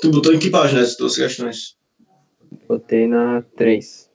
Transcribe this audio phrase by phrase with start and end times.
[0.00, 1.78] Tu botou em que página essas duas questões?
[2.68, 4.10] Botei na 3.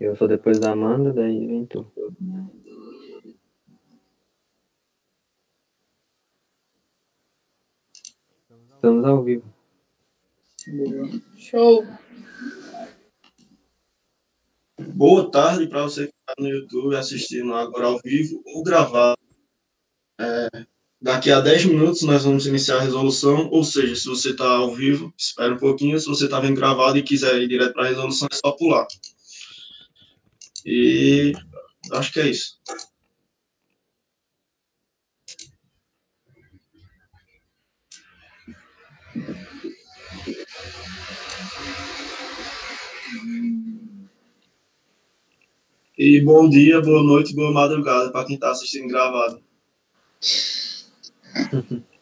[0.00, 1.86] Eu sou depois da Amanda, daí vem tu.
[8.74, 9.44] Estamos ao vivo.
[11.36, 11.86] Show.
[14.94, 19.20] Boa tarde para você que está no YouTube assistindo agora ao vivo ou gravado.
[20.20, 20.66] É,
[21.02, 24.72] daqui a 10 minutos nós vamos iniciar a resolução, ou seja, se você está ao
[24.74, 25.98] vivo, espera um pouquinho.
[25.98, 28.86] Se você está vendo gravado e quiser ir direto para a resolução, é só pular.
[30.64, 31.32] E
[31.92, 32.56] acho que é isso.
[45.98, 49.42] E bom dia, boa noite, boa madrugada para quem está assistindo gravado.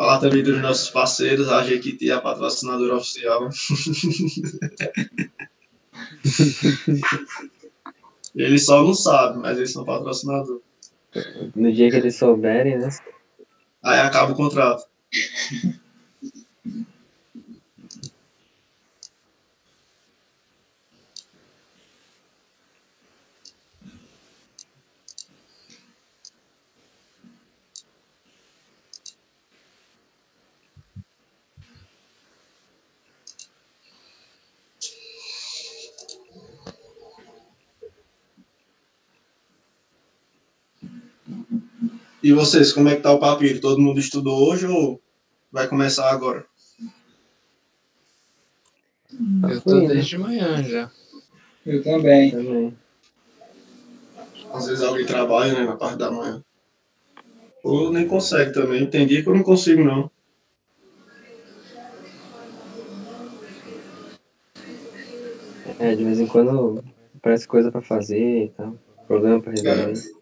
[0.00, 3.50] Falar também dos nossos parceiros, a Jequiti, a patrocinadora oficial.
[8.34, 10.62] eles só não sabem, mas eles são patrocinadores.
[11.54, 12.88] No dia que eles souberem, né?
[13.82, 14.88] Aí acaba o contrato.
[42.22, 43.60] E vocês, como é que tá o papiro?
[43.60, 45.00] Todo mundo estudou hoje ou
[45.50, 46.44] vai começar agora?
[49.48, 50.90] Eu tô desde manhã já.
[51.64, 52.30] Eu também.
[52.30, 52.76] Também.
[54.52, 56.44] Às vezes alguém trabalha, né, na parte da manhã.
[57.64, 58.86] Ou nem consegue também.
[58.86, 60.10] Tem dia que eu não consigo, não.
[65.78, 66.84] É, de vez em quando
[67.22, 68.76] parece coisa pra fazer e tal.
[69.06, 69.92] Problema pra resolver.
[69.92, 70.19] É,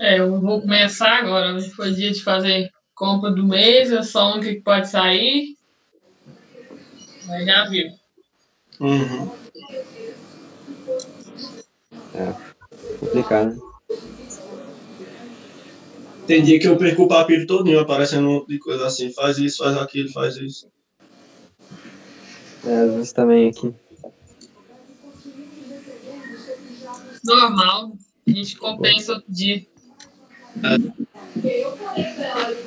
[0.00, 1.54] eu vou começar agora.
[1.54, 5.56] Hoje foi dia de fazer compra do mês, é só um que pode sair.
[7.26, 7.90] Mas já viu.
[8.80, 9.30] Uhum.
[13.00, 13.60] Complicado.
[16.26, 19.12] Tem dia que eu perco o papiro todinho, aparecendo um monte de coisa assim.
[19.12, 20.68] Faz isso, faz aquilo, faz isso.
[22.64, 23.74] É, às vezes também aqui.
[27.24, 27.92] Normal.
[28.26, 29.66] A gente compensa outro dia.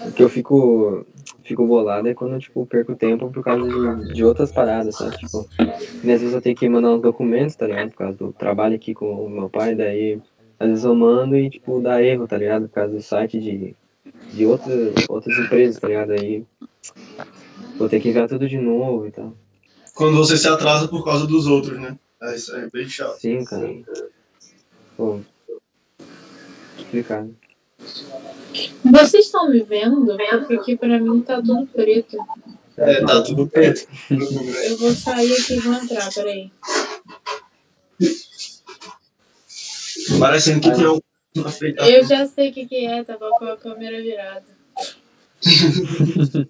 [0.06, 1.06] O que eu fico,
[1.44, 5.18] fico bolado é quando, tipo, perco tempo por causa de, de outras paradas, sabe?
[5.18, 7.90] Tipo, às vezes eu tenho que mandar uns documentos, tá ligado?
[7.92, 10.20] Por causa do trabalho aqui com o meu pai, daí
[10.60, 12.68] às vezes eu mando e, tipo, dá erro, tá ligado?
[12.68, 13.76] Por causa do site de,
[14.32, 16.12] de outras, outras empresas, tá ligado?
[16.12, 16.46] Aí
[17.78, 19.34] vou ter que enviar tudo de novo e tal.
[19.94, 21.98] Quando você se atrasa por causa dos outros, né?
[22.22, 23.20] É, isso é bem chato.
[23.20, 23.70] Sim, cara.
[24.96, 25.20] Pô,
[26.78, 27.36] complicado.
[28.84, 30.18] Vocês estão me vendo?
[30.18, 32.18] Porque aqui pra mim tá tudo preto.
[32.78, 33.88] É, tá tudo preto.
[34.10, 36.52] Eu vou sair aqui e vou entrar, peraí.
[40.20, 41.02] Parecendo que tem algum
[41.36, 44.46] na frente Eu já sei o que, que é, tava com a câmera virada.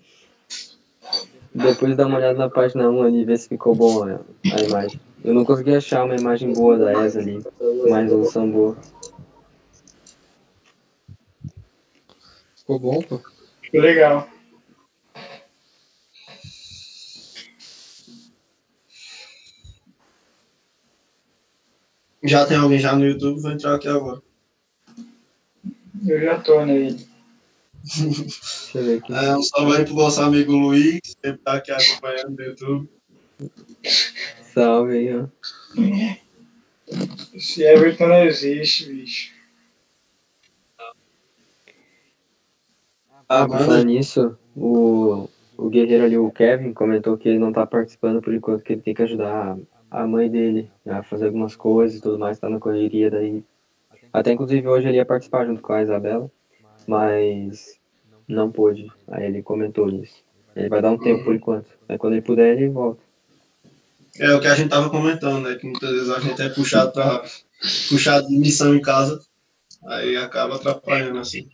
[1.55, 4.19] Depois dá uma olhada na página 1 ali e ver se ficou bom a,
[4.55, 4.99] a imagem.
[5.23, 8.75] Eu não consegui achar uma imagem boa da ESA ali, uma resolução boa.
[12.63, 13.19] Ficou bom, pô?
[13.61, 14.29] Ficou legal.
[22.23, 24.21] Já tem alguém já no YouTube, vou entrar aqui agora.
[26.07, 27.05] Eu já tô nele.
[27.83, 29.13] Deixa eu ver aqui.
[29.13, 32.89] É, um salve aí pro nosso amigo Luiz, que sempre tá aqui acompanhando no YouTube.
[34.53, 35.27] Salve aí, ó.
[37.33, 39.33] Esse Everton não existe, bicho.
[43.27, 48.21] Ah, falar nisso, o, o guerreiro ali, o Kevin, comentou que ele não tá participando
[48.21, 49.57] por enquanto, que ele tem que ajudar
[49.91, 53.43] a, a mãe dele a fazer algumas coisas e tudo mais, tá na correria daí.
[54.11, 56.29] Até inclusive hoje ele ia participar junto com a Isabela,
[56.87, 57.79] mas
[58.27, 58.87] não pôde.
[59.07, 60.23] Aí ele comentou isso.
[60.55, 61.67] Ele vai dar um tempo por enquanto.
[61.89, 63.01] Aí quando ele puder, ele volta.
[64.19, 65.55] É o que a gente tava comentando, né?
[65.55, 67.23] Que muitas vezes a gente é puxado pra
[67.89, 69.19] puxado de missão em casa,
[69.85, 71.49] aí acaba atrapalhando assim.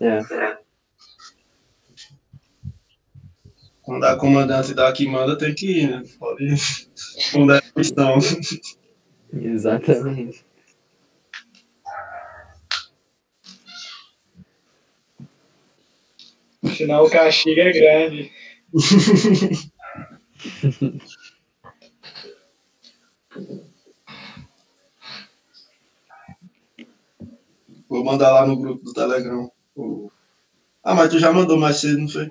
[0.00, 0.58] É,
[3.82, 6.02] Quando a comandante dá que manda, tem que ir, né?
[6.18, 6.54] Pode
[7.32, 8.18] Quando é cristão.
[9.32, 10.44] Exatamente.
[16.76, 18.32] Senão o castigo é grande.
[27.88, 29.53] Vou mandar lá no grupo do Telegram.
[30.82, 32.30] Ah, mas tu já mandou mais cedo, não foi?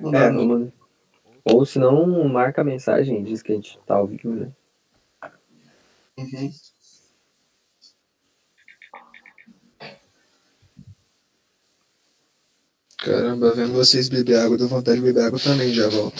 [0.00, 0.48] Não dá, É, não.
[0.48, 0.72] vamos...
[1.44, 4.52] Ou se não, marca a mensagem e diz que a gente tá ao vivo, né?
[6.18, 6.52] Uhum.
[12.98, 16.16] Caramba, vendo vocês beber água, deu vontade de beber água também, já volto.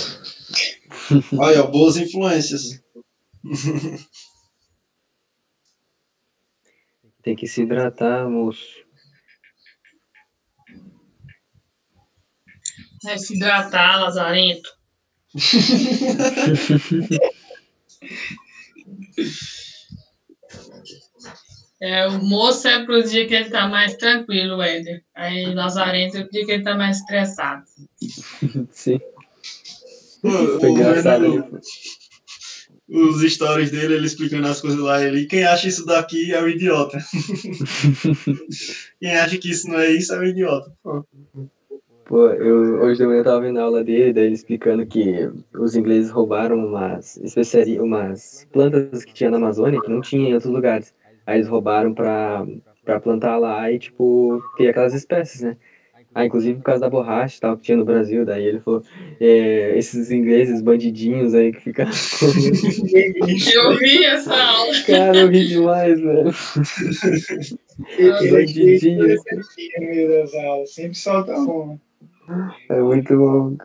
[1.37, 2.81] Olha, boas influências.
[7.23, 8.88] Tem que se hidratar, moço.
[13.03, 14.71] Vai se hidratar, Lazarento.
[21.81, 25.05] É, o moço é pro dia que ele tá mais tranquilo, Éder.
[25.15, 27.63] Aí Lazarento é pro dia que ele tá mais estressado.
[28.73, 28.99] Sim,
[30.21, 31.61] Pô, foi o engraçado
[32.89, 36.49] os stories dele, ele explicando as coisas lá, ele, quem acha isso daqui é um
[36.49, 36.99] idiota.
[38.99, 40.73] quem acha que isso não é isso é um idiota.
[40.83, 41.05] Pô.
[42.09, 45.29] Pô, eu, hoje de manhã eu tava vendo a aula dele, daí ele explicando que
[45.53, 50.33] os ingleses roubaram umas especiarias, umas plantas que tinha na Amazônia que não tinha em
[50.33, 50.95] outros lugares.
[51.27, 52.47] Aí eles roubaram pra,
[52.83, 55.59] pra plantar lá e, tipo, ter aquelas espécies, né?
[56.15, 58.83] Ah, inclusive por causa da borracha e tal que tinha no Brasil, daí ele falou,
[59.21, 61.85] é, esses ingleses bandidinhos aí que ficam.
[63.53, 64.73] Eu vi essa aula.
[64.87, 66.33] Cara, eu ri demais, velho.
[68.33, 69.21] Bandidinhos.
[70.67, 71.79] Sempre solta uma.
[72.69, 73.57] É muito bom.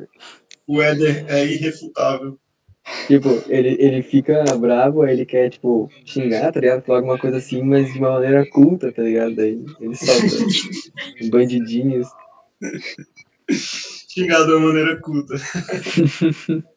[0.67, 2.39] O Éder é irrefutável.
[3.07, 6.83] Tipo, ele, ele fica bravo, aí ele quer, tipo, xingar, tá ligado?
[6.83, 9.35] Falar alguma coisa assim, mas de uma maneira culta, tá ligado?
[9.35, 10.27] Daí ele solta
[11.31, 12.07] bandidinhos.
[13.49, 15.35] Xingado de uma maneira culta.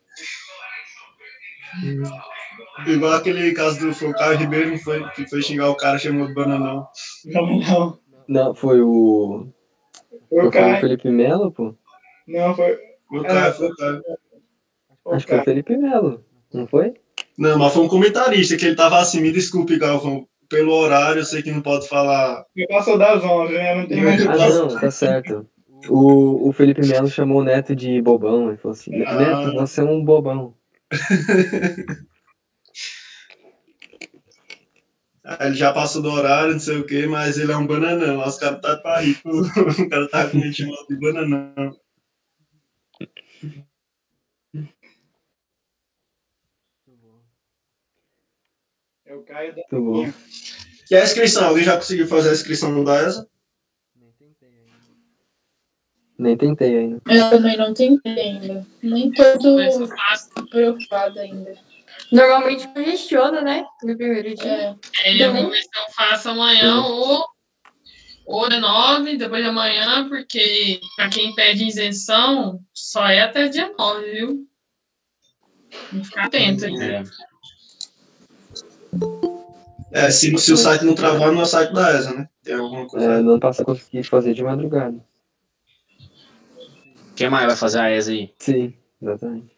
[2.87, 5.03] Igual aquele caso do foi o Caio Ribeiro, não foi?
[5.11, 6.87] Que foi xingar o cara, chamou de bananão.
[7.25, 7.99] Não, não.
[8.29, 9.49] Não, foi o.
[10.37, 10.81] Foi Foi o.
[10.81, 11.75] Felipe Melo, pô?
[12.29, 12.79] Não, foi
[13.11, 14.03] O Caio, foi o Caio.
[15.13, 15.45] Acho que foi o.
[15.45, 16.23] Felipe Melo,
[16.53, 16.95] não foi?
[17.39, 21.25] Não, mas foi um comentarista que ele tava assim, me desculpe, Galvão, pelo horário, eu
[21.25, 22.45] sei que não pode falar.
[22.55, 23.75] Já passou das 11, né?
[23.77, 25.49] Não tem mais o Ah, não, tá certo.
[25.89, 28.49] O, o Felipe Melo chamou o Neto de bobão.
[28.49, 29.15] Ele falou assim: Ah.
[29.15, 30.55] Neto, você é um bobão.
[35.27, 38.25] Aí ele já passou do horário, não sei o quê, mas ele é um bananão.
[38.25, 39.21] Os caras tá pra rir.
[39.27, 41.77] O cara tá com chamado de bananão.
[49.05, 50.13] É o Caio da Muito bom.
[50.89, 51.49] E a inscrição?
[51.49, 53.29] Alguém já conseguiu fazer a inscrição no DAESA?
[56.17, 57.03] Nem tentei ainda.
[57.05, 58.67] Eu também não tentei ainda.
[58.81, 59.25] Nem tô
[59.89, 60.49] fácil.
[60.49, 61.59] preocupada ainda.
[62.13, 63.65] Normalmente congestiona, né?
[63.83, 64.77] No primeiro dia.
[65.05, 65.11] É.
[65.11, 67.25] É, eu vou ver se eu faço amanhã ou,
[68.27, 73.73] ou de 9, depois de amanhã, porque para quem pede isenção, só é até dia
[73.77, 74.49] 9, viu?
[75.91, 76.65] Tem que ficar atento.
[76.65, 77.03] É.
[79.93, 82.29] É, se, se o site não travar, não é o site da ESA, né?
[82.43, 83.15] Tem alguma coisa.
[83.15, 85.03] É, no ano passado eu consegui fazer de madrugada.
[87.15, 88.35] Quem mais vai fazer a ESA aí?
[88.39, 89.57] Sim, exatamente.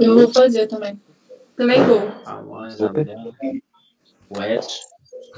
[0.00, 1.00] Eu vou fazer também.
[1.56, 2.10] Também vou.
[4.28, 4.60] O.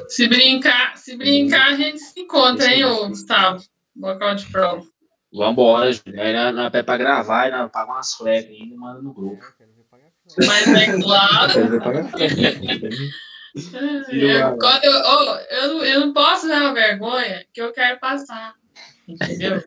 [0.09, 3.63] Se brincar, se brincar, a gente se encontra, hein, ô Gustavo?
[3.97, 4.83] Local de prova.
[5.33, 6.21] Vambora, Júlio.
[6.23, 9.45] Aí nós pede pra gravar e nós paga umas flecas ainda e manda no grupo.
[10.47, 11.53] Mas é claro.
[11.53, 12.11] Quero ver pagar
[14.53, 17.99] Eu, quando eu, oh, eu, não- eu não posso dar uma vergonha que eu quero
[17.99, 18.55] passar.
[19.07, 19.63] Entendeu?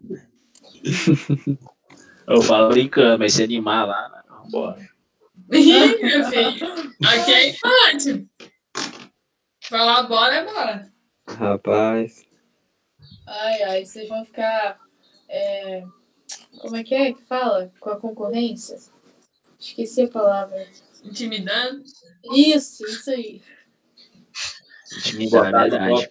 [2.27, 4.21] Eu falo brincando, mas se animar lá, né?
[4.29, 4.90] vambora.
[5.51, 6.95] Ih, meu filho.
[7.05, 8.27] Aqui é infante.
[9.63, 10.91] Falar bora é bora.
[11.27, 12.25] Rapaz,
[13.27, 14.79] Ai, ai, vocês vão ficar.
[15.29, 15.83] é,
[16.59, 17.71] Como é que é que fala?
[17.79, 18.77] Com a concorrência?
[19.59, 20.67] Esqueci a palavra.
[21.03, 21.83] Intimidando.
[22.33, 23.41] Isso, isso aí.
[24.97, 26.07] Intimidar, é verdade.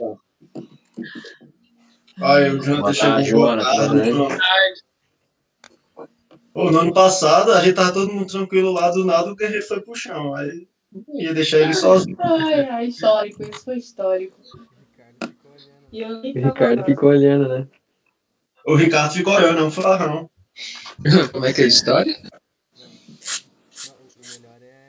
[2.23, 4.83] Aí o Jonathan Boa chegou tarde, boa tarde,
[6.53, 9.67] Pô, no ano passado, a gente tava todo mundo tranquilo lá do nada, o Guerreiro
[9.67, 10.35] foi pro chão.
[10.35, 12.17] Aí não ia deixar ele sozinho.
[12.19, 14.37] Ai, ai, histórico, isso foi histórico.
[15.93, 17.67] E eu nem o Ricardo ficou olhando, né?
[18.67, 20.29] O Ricardo ficou olhando, não foi não.
[21.33, 22.17] Como é que é a história?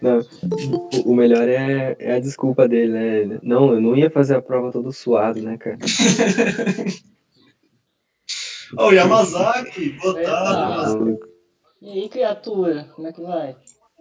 [0.02, 2.92] Não, o, o melhor é, é a desculpa dele,
[3.28, 3.40] né?
[3.44, 5.78] Não, eu não ia fazer a prova todo suado, né, cara?
[8.78, 10.26] Ô, Yamazaki, boa tarde.
[10.26, 11.31] Tá Yamazaki.
[11.82, 13.56] E aí, criatura, como é que vai?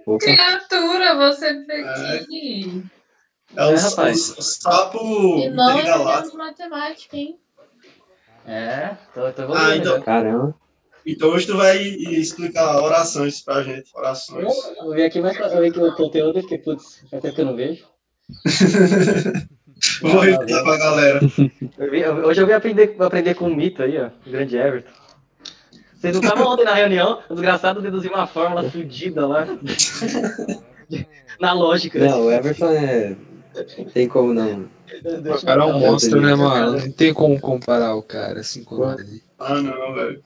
[0.06, 2.84] Opa, Criatura, você veio aqui.
[3.56, 4.30] É o, É, rapaz.
[4.30, 4.98] o- o sapo
[5.38, 7.38] E não é matemática, hein?
[8.46, 10.54] É, tô, tô Ah, então, caramba.
[11.06, 13.90] então hoje tu vai explicar orações pra gente.
[13.94, 14.46] Orações.
[14.76, 17.40] Eu, eu vi aqui, mas eu vi aqui o conteúdo e fiquei, putz, tempo que
[17.40, 17.86] eu não vejo.
[20.02, 21.20] Vou repetir pra galera.
[21.78, 24.90] Eu vi- hoje eu vim aprender, aprender com o mito aí, ó, o grande Everton.
[26.00, 29.46] Vocês não estavam ontem na reunião, o desgraçado deduziu uma fórmula fudida lá.
[31.38, 31.98] na lógica.
[31.98, 33.16] Não, o Everton é.
[33.92, 34.62] Tem como não.
[34.62, 36.78] O cara é um monstro, né, mano?
[36.78, 39.22] Não tem como comparar o cara assim com ele.
[39.38, 40.24] Ah, não, velho.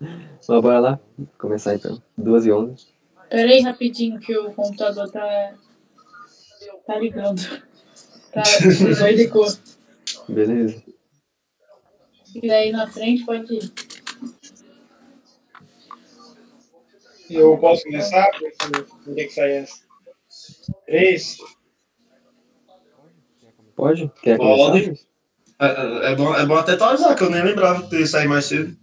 [0.00, 1.00] Mas bora lá?
[1.36, 2.02] Começar então.
[2.16, 2.86] 2 e 11.
[3.28, 5.52] Pera aí rapidinho que o computador tá.
[6.86, 7.42] tá ligando.
[8.32, 9.54] Tá, de cor.
[10.26, 10.82] Beleza.
[12.32, 13.72] Se quiser ir na frente, pode ir.
[17.30, 18.26] Eu posso começar?
[19.04, 19.82] Por que que sai essa?
[20.86, 21.38] Três?
[23.76, 24.10] Pode?
[24.22, 24.84] Quer Pode.
[24.84, 25.08] começar?
[25.60, 28.44] É, é bom, é bom até atualizar, que eu nem lembrava que ia sair mais
[28.46, 28.76] cedo.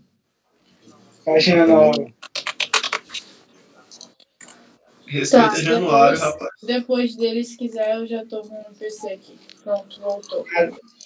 [1.24, 1.94] Página nova.
[5.08, 6.52] Respeita Tá, Januário, depois- rapaz.
[6.64, 9.40] Depois dele, se quiser, eu já tô com o PC aqui.
[9.64, 10.46] Pronto, voltou.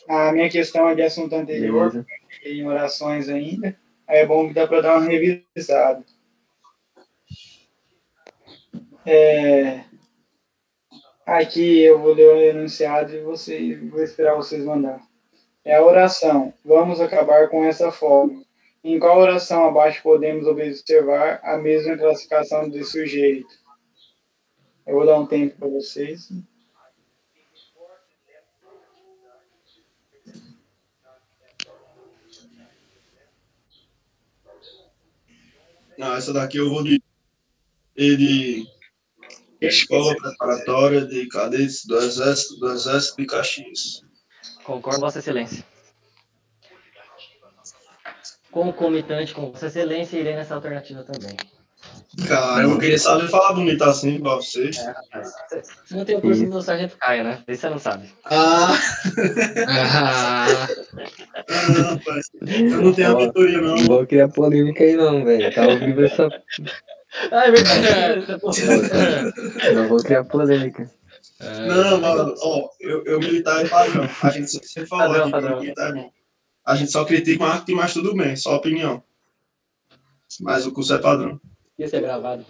[0.08, 2.06] A minha questão é de assunto anterior, Beleza.
[2.44, 3.78] Em orações ainda.
[4.08, 6.04] Aí é bom que dá para dar uma revisada.
[9.06, 9.84] É,
[11.30, 15.00] Aqui eu vou ler o enunciado e você, vou esperar vocês mandar.
[15.64, 16.52] É a oração.
[16.66, 18.42] Vamos acabar com essa forma.
[18.84, 23.48] Em qual oração abaixo podemos observar a mesma classificação de sujeito?
[24.88, 26.32] Eu vou dar um tempo para vocês.
[36.00, 37.04] Não, essa daqui eu vou de.
[37.94, 38.66] Ele.
[39.60, 44.02] Escola Preparatória de Cadetes do Exército, do Exército de Caxias.
[44.64, 45.66] Concordo, Vossa Excelência.
[48.50, 51.36] Concomitante com Vossa Excelência, irei nessa alternativa também.
[52.28, 54.78] Cara, eu queria saber falar bonito assim pra vocês.
[55.86, 57.44] Você não tem o curso do Sargento Caio, né?
[57.48, 58.10] Isso você não sabe.
[58.26, 58.74] Ah,
[61.48, 62.26] Ah, não, rapaz.
[62.42, 63.76] Eu não tenho a mentoria, não.
[63.76, 65.54] Não vou criar polêmica aí não, velho.
[65.54, 66.28] Tá vivo essa.
[67.32, 68.26] Ah, é verdade.
[69.76, 70.90] Não vou criar polêmica.
[71.40, 74.10] Não, mano, ó, eu, eu militar é padrão.
[74.22, 75.60] A gente sempre falou Padrão, aqui que padrão.
[75.62, 76.12] militar é bom.
[76.66, 79.02] A gente só critica o marketing, mas tudo bem, só opinião.
[80.42, 81.40] Mas o curso é padrão.
[81.80, 82.46] Isso é gravado.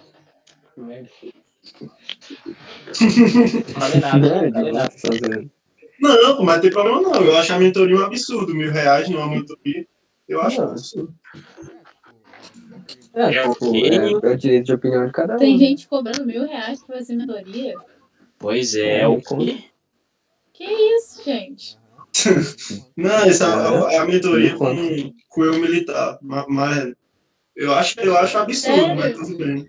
[0.76, 1.10] Merda.
[3.00, 5.50] Não falei nada, Não, não falei nada.
[6.00, 7.24] Não, mas tem problema não.
[7.24, 8.56] Eu acho a mentoria um absurdo.
[8.56, 9.86] Mil reais numa mentoria.
[10.28, 11.14] Eu acho um absurdo.
[13.14, 13.90] É, É o tipo, quê?
[13.92, 15.38] é, é o direito de opinião de cada um.
[15.38, 15.66] Tem né?
[15.66, 17.76] gente cobrando mil reais pra fazer mentoria?
[18.38, 19.64] Pois é, É, o quê?
[20.54, 21.78] Que isso, gente?
[22.96, 26.18] Não, essa é a, a mentoria Me com, com eu militar.
[26.22, 26.94] ma- Mas
[27.60, 28.96] eu acho, eu acho absurdo, Sério?
[28.96, 29.68] mas tudo bem.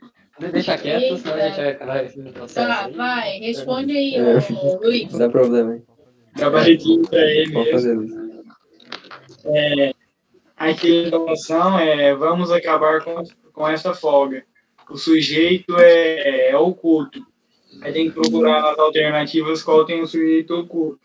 [0.52, 1.84] Deixa quieto, senão a gente Eita.
[1.84, 2.92] vai vai no processo Tá, aí.
[2.94, 4.38] vai, responde aí, É.
[4.38, 5.12] ô, Luiz.
[5.12, 5.82] Não dá problema, hein?
[6.36, 7.72] Gabaritinho para ele Pode mesmo.
[7.72, 8.12] fazer, Luiz.
[10.56, 14.44] Aqui a informação é vamos acabar com, com essa folga.
[14.88, 17.20] O sujeito é, é oculto.
[17.82, 21.00] Aí tem que procurar nas alternativas qual tem o sujeito oculto.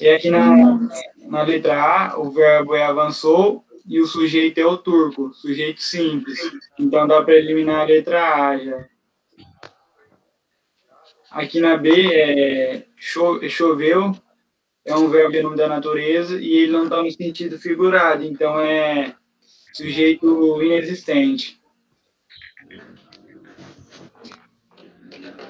[0.00, 0.78] E aqui na,
[1.18, 6.38] na letra A, o verbo é avançou e o sujeito é o turco, sujeito simples.
[6.78, 8.88] Então dá para eliminar a letra A já.
[11.32, 14.12] Aqui na B é cho- choveu,
[14.84, 18.60] é um verbo em nome da natureza e ele não está no sentido figurado, então
[18.60, 19.16] é
[19.72, 21.60] sujeito inexistente.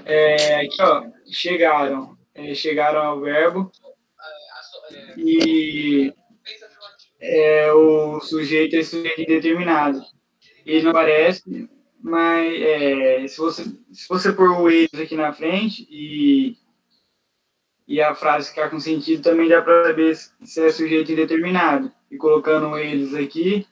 [0.06, 2.18] É, aqui, ó, chegaram.
[2.34, 3.70] É, chegaram ao verbo
[5.16, 6.10] e
[7.20, 10.00] é, o sujeito é sujeito indeterminado.
[10.64, 11.68] Ele não aparece,
[12.02, 16.56] mas é, se, você, se você pôr o eles aqui na frente e
[17.90, 21.90] e a frase ficar com sentido, também dá para saber se é sujeito indeterminado.
[22.08, 23.66] E colocando eles aqui,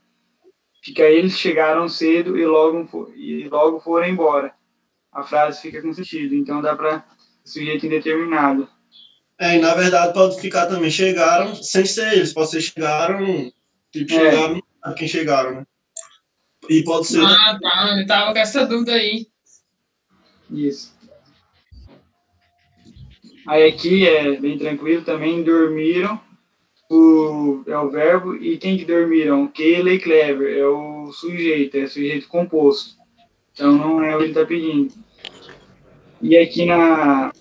[0.83, 4.53] fica eles chegaram cedo e logo, e logo foram embora.
[5.13, 7.07] A frase fica com sentido, então dá para
[7.45, 8.69] sujeito indeterminado.
[9.41, 13.53] É, e na verdade pode ficar também, chegaram sem ser eles, pode ser chegaram,
[13.93, 14.31] tipo, É.
[14.31, 15.67] chegaram, a quem chegaram, né?
[16.69, 17.25] E pode ser.
[17.25, 17.97] Ah, tá.
[17.99, 19.27] Eu tava com essa dúvida aí.
[20.51, 20.97] Isso.
[23.47, 26.21] Aí aqui é bem tranquilo também, dormiram.
[26.91, 28.35] O, é o verbo.
[28.37, 29.47] E quem que dormiram?
[29.49, 30.59] Keila e Clever.
[30.59, 32.97] É o sujeito, é sujeito composto.
[33.53, 34.93] Então não é o que ele está pedindo.
[36.21, 37.33] E aqui na,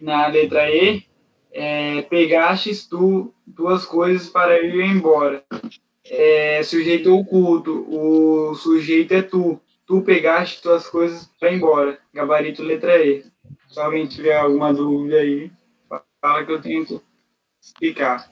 [0.00, 1.04] na letra E,
[1.52, 5.44] é, pegastes tu duas coisas para ir embora.
[6.04, 7.86] É, sujeito oculto.
[7.88, 9.60] O sujeito é tu.
[9.86, 11.98] Tu pegaste tuas coisas para ir embora.
[12.14, 13.24] Gabarito letra E.
[13.68, 15.50] Se alguém tiver alguma dúvida aí,
[16.20, 17.02] fala que eu tento
[17.60, 18.30] explicar.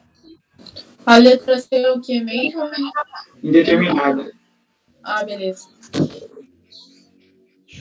[1.07, 2.63] A letra C é o que mesmo?
[3.43, 4.33] Indeterminada.
[5.03, 5.69] Ah, beleza.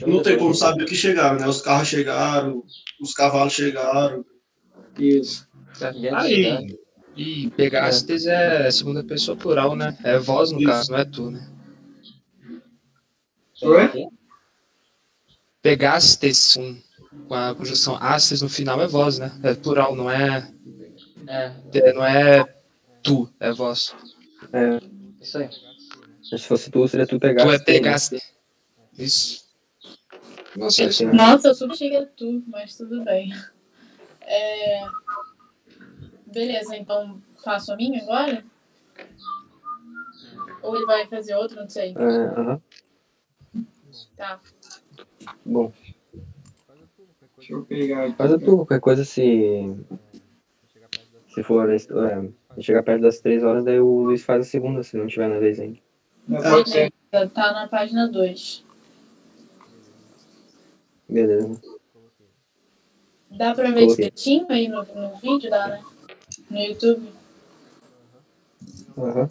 [0.06, 1.46] Não tem como saber o que chegaram, né?
[1.46, 2.64] Os carros chegaram,
[3.00, 4.24] os cavalos chegaram.
[4.98, 5.46] Isso.
[6.14, 6.76] Aí,
[7.16, 9.96] e pegastes é segunda pessoa plural, né?
[10.02, 10.66] É voz no Isso.
[10.68, 11.48] caso, não é tu, né?
[13.62, 14.08] Oi?
[15.62, 16.80] Pegastes, um,
[17.26, 19.32] com a conjunção astes no final é voz, né?
[19.42, 20.48] É plural, não é,
[21.26, 22.44] É, é- não é
[23.02, 23.94] tu, é voz.
[24.52, 24.78] É,
[25.20, 25.48] isso aí.
[26.22, 27.44] se fosse tu, seria tu pegar.
[27.44, 28.22] Tu é pegaste.
[28.96, 29.44] Isso.
[30.56, 33.32] Nossa, isso É, Nossa, eu tu, mas tudo bem.
[34.28, 34.86] É...
[36.26, 38.44] Beleza, então faço a minha agora?
[40.62, 41.94] Ou ele vai fazer outra, não sei.
[41.96, 42.62] É, aham.
[44.16, 44.40] Tá.
[45.44, 45.72] Bom,
[47.38, 48.56] Deixa eu pegar faz a tua.
[48.56, 49.74] Qualquer coisa se.
[51.28, 51.70] Se for.
[51.70, 55.06] É, se chegar perto das três horas, daí o Luiz faz a segunda, se não
[55.06, 55.78] tiver na vez ainda.
[56.26, 56.90] Beleza,
[57.32, 58.64] tá na página 2.
[61.08, 61.77] Beleza.
[63.38, 65.84] Dá pra ver direitinho aí no, no vídeo, dá, né?
[66.50, 67.08] No YouTube.
[68.98, 69.28] Aham.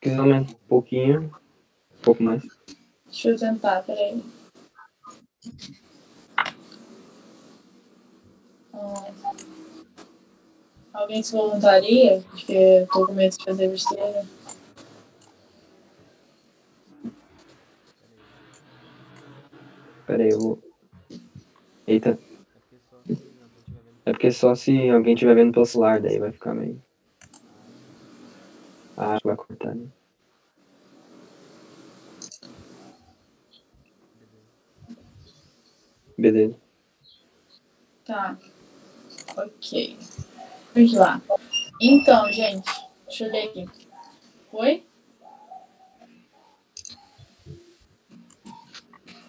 [0.00, 1.30] Quiser aumentar um pouquinho.
[1.98, 2.42] Um pouco mais.
[3.04, 4.22] Deixa eu tentar, peraí.
[10.94, 12.24] Alguém se voluntaria?
[12.30, 14.26] Porque eu tô com medo de fazer besteira.
[20.06, 20.62] Pera aí, eu vou.
[21.86, 22.18] Eita.
[24.04, 26.82] É porque só se alguém estiver vendo pelo celular, daí vai ficar meio.
[28.96, 29.86] Ah, vai cortar, né?
[36.18, 36.56] Beleza.
[38.04, 38.36] Tá.
[39.36, 39.98] Ok.
[40.74, 41.20] Vamos lá.
[41.80, 42.70] Então, gente,
[43.06, 43.68] deixa eu ler aqui.
[44.50, 44.84] Foi?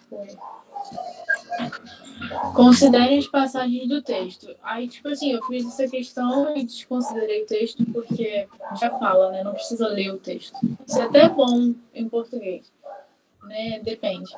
[0.09, 0.52] Foi.
[2.53, 4.55] Considere as passagens do texto.
[4.63, 8.47] Aí, tipo assim, eu fiz essa questão e desconsiderei o texto porque
[8.79, 9.43] já fala, né?
[9.43, 10.57] Não precisa ler o texto.
[10.87, 12.71] Isso é até bom em português.
[13.43, 13.79] Né?
[13.83, 14.31] Depende.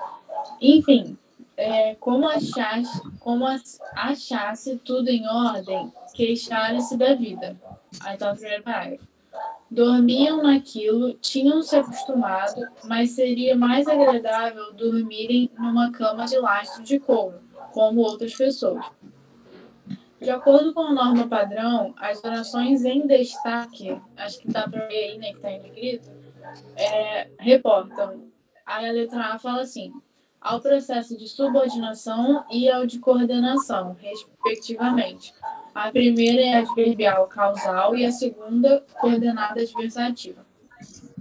[0.59, 1.17] Enfim,
[1.55, 7.55] é, como achasse, como as- achasse tudo em ordem, queixaram-se da vida.
[8.01, 9.07] Aí tá o primeiro parágrafo.
[9.69, 16.99] Dormiam naquilo, tinham se acostumado, mas seria mais agradável dormirem numa cama de lastro de
[16.99, 17.39] couro,
[17.73, 18.85] como outras pessoas.
[20.21, 25.11] De acordo com a norma padrão, as orações em destaque, acho que dá para ver
[25.11, 26.09] aí, né, que tá em negrito,
[26.75, 28.23] é, reportam.
[28.65, 29.93] A letra A fala assim:
[30.39, 35.33] ao processo de subordinação e ao de coordenação, respectivamente.
[35.75, 40.45] A primeira é adverbial causal e a segunda, coordenada adversativa.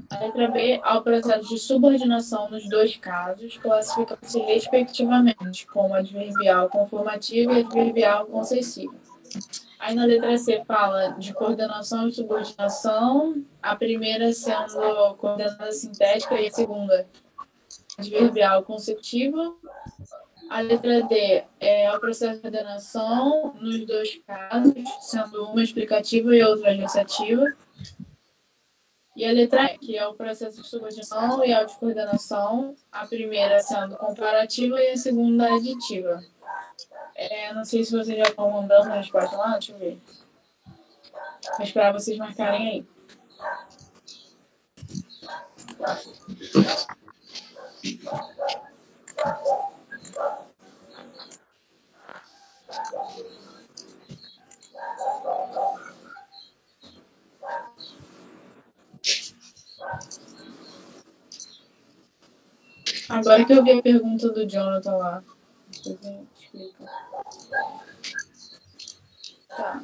[0.08, 7.52] A letra B, ao processo de subordinação nos dois casos, classificam-se respectivamente como adverbial conformativa
[7.52, 8.94] e adverbial concessiva.
[9.80, 16.46] Aí na letra C fala de coordenação e subordinação, a primeira sendo coordenada sintética e
[16.46, 17.08] a segunda
[17.98, 19.52] adverbial consecutiva.
[20.50, 26.42] A letra D é o processo de coordenação nos dois casos, sendo uma explicativa e
[26.42, 27.54] outra adversativa.
[29.16, 33.06] E a letra E, que é o processo de subordinação e a de coordenação, a
[33.06, 36.22] primeira sendo comparativa e a segunda aditiva.
[37.14, 39.98] É, não sei se vocês já estão mandando a resposta lá, deixa eu ver.
[41.56, 42.86] Vou esperar vocês marcarem aí.
[63.08, 65.22] Agora que eu vi a pergunta do Jonathan lá.
[69.48, 69.82] Tá.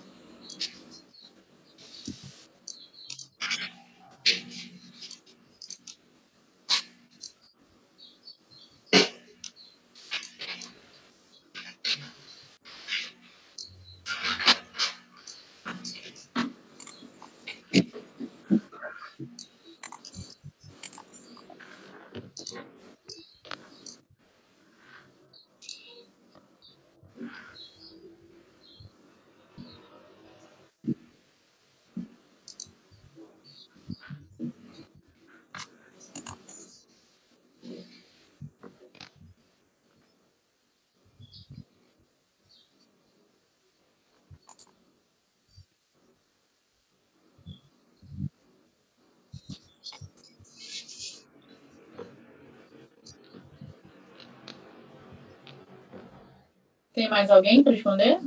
[57.00, 58.20] Tem mais alguém para responder?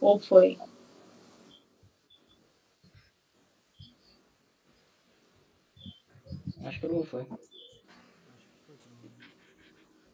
[0.00, 0.58] Ou foi?
[6.64, 7.26] Acho que não foi.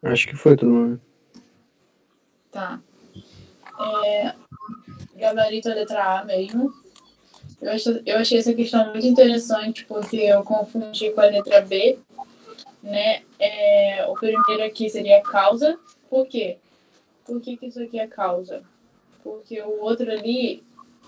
[0.03, 1.01] Acho que foi todo mundo.
[2.51, 2.81] Tá.
[4.05, 4.35] É,
[5.15, 6.75] gabarito a letra A mesmo.
[7.63, 12.01] Eu achei, eu achei essa questão muito interessante porque eu confundi com a letra B.
[12.83, 13.23] Né?
[13.39, 15.79] É, o primeiro aqui seria causa.
[16.11, 16.59] Por quê?
[17.27, 18.63] Por que, que isso aqui é causa?
[19.23, 20.63] Porque o outro ali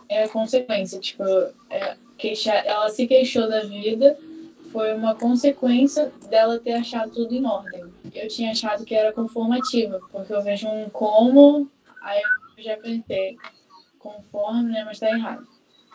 [0.08, 0.98] é consequência.
[0.98, 1.22] Tipo,
[1.70, 4.18] é, queixar, ela se queixou da vida,
[4.72, 7.84] foi uma consequência dela ter achado tudo em ordem.
[8.14, 11.70] Eu tinha achado que era conformativa, porque eu vejo um como,
[12.02, 12.20] aí
[12.56, 13.36] eu já pensei,
[13.98, 15.46] conforme, né, mas tá errado.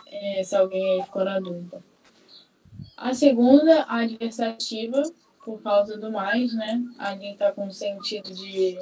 [0.08, 1.84] É, se alguém aí ficou na dúvida.
[2.96, 5.02] A segunda, a adversativa,
[5.44, 6.82] por causa do mais, né?
[6.98, 8.78] Ali tá com sentido de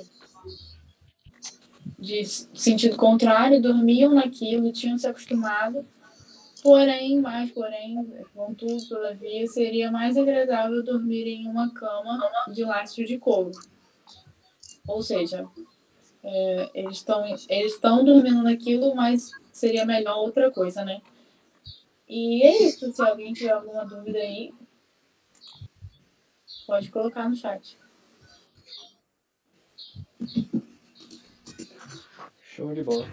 [2.01, 5.85] de sentido contrário, dormiam naquilo, tinham se acostumado.
[6.63, 12.19] Porém, mais porém, contudo, todavia, seria mais agradável dormir em uma cama
[12.51, 13.51] de lastro de couro.
[14.87, 15.47] Ou seja,
[16.23, 21.01] é, eles estão eles dormindo naquilo, mas seria melhor outra coisa, né?
[22.07, 22.91] E é isso.
[22.91, 24.51] Se alguém tiver alguma dúvida aí,
[26.67, 27.77] pode colocar no chat.
[32.61, 33.07] Show de bola.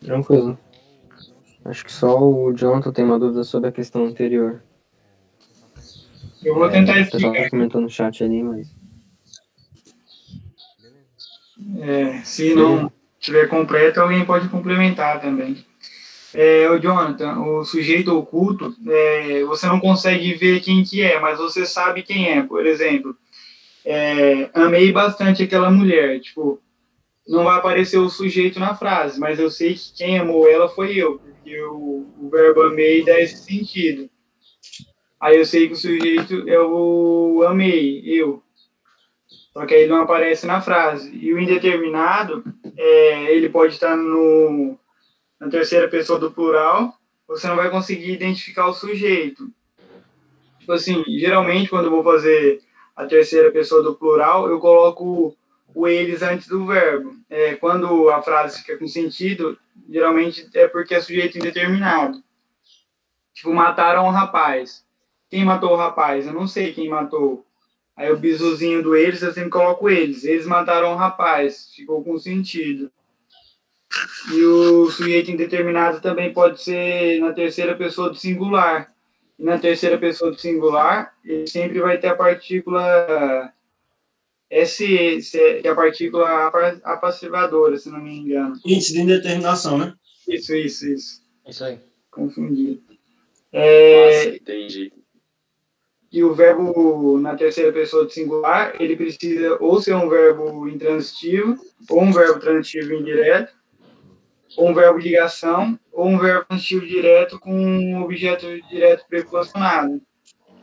[0.00, 0.58] Tranquilo.
[1.64, 4.60] Acho que só o Jonathan tem uma dúvida sobre a questão anterior.
[6.42, 7.44] Eu vou tentar O pessoal explicar.
[7.44, 8.74] tá comentando no chat ali, mas.
[11.80, 15.64] É, se não tiver completo, alguém pode complementar também.
[16.34, 21.38] É, o Jonathan, o sujeito oculto, é, você não consegue ver quem que é, mas
[21.38, 22.42] você sabe quem é.
[22.42, 23.16] Por exemplo,
[23.84, 26.20] é, amei bastante aquela mulher.
[26.20, 26.60] Tipo,
[27.28, 30.96] não vai aparecer o sujeito na frase, mas eu sei que quem amou ela foi
[30.96, 34.08] eu, porque o, o verbo amei dá esse sentido.
[35.20, 38.42] Aí eu sei que o sujeito é o amei, eu.
[39.52, 41.14] Só que aí não aparece na frase.
[41.14, 42.44] E o indeterminado,
[42.76, 44.78] é, ele pode estar no,
[45.38, 46.94] na terceira pessoa do plural,
[47.26, 49.50] você não vai conseguir identificar o sujeito.
[50.60, 52.60] Tipo assim, geralmente quando eu vou fazer
[52.96, 55.36] a terceira pessoa do plural, eu coloco
[55.74, 57.16] o eles antes do verbo.
[57.28, 62.22] É, quando a frase fica com sentido, geralmente é porque é sujeito indeterminado.
[63.32, 64.84] Tipo, mataram o rapaz.
[65.30, 66.26] Quem matou o rapaz?
[66.26, 67.44] Eu não sei quem matou.
[67.96, 70.24] Aí o bisuzinho do eles, eu sempre coloco eles.
[70.24, 71.72] Eles mataram o rapaz.
[71.74, 72.90] Ficou com sentido.
[74.32, 78.92] E o sujeito indeterminado também pode ser na terceira pessoa do singular.
[79.38, 83.52] E na terceira pessoa do singular, ele sempre vai ter a partícula
[84.50, 88.54] SE, se- que é a partícula apa- apassivadora, se não me engano.
[88.64, 89.94] Índice de indeterminação, né?
[90.26, 91.22] Isso, isso, isso.
[91.46, 91.78] Isso aí.
[92.10, 92.80] Confundi.
[93.52, 94.92] É, Nossa, entendi.
[96.12, 101.56] e o verbo na terceira pessoa do singular, ele precisa ou ser um verbo intransitivo,
[101.90, 103.52] ou um verbo transitivo indireto,
[104.56, 110.00] ou um verbo de ligação, ou um verbo transitivo direto com um objeto direto preposicionado.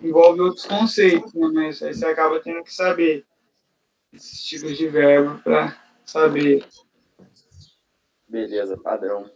[0.02, 1.50] Envolve outros conceitos, né?
[1.54, 3.24] mas aí você acaba tendo que saber
[4.16, 6.66] esses tipos de verbo para saber.
[8.28, 9.30] Beleza, padrão.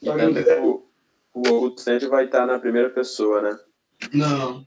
[0.00, 0.86] E quiser- o,
[1.32, 3.58] o oculto sempre vai estar na primeira pessoa, né?
[4.12, 4.66] Não.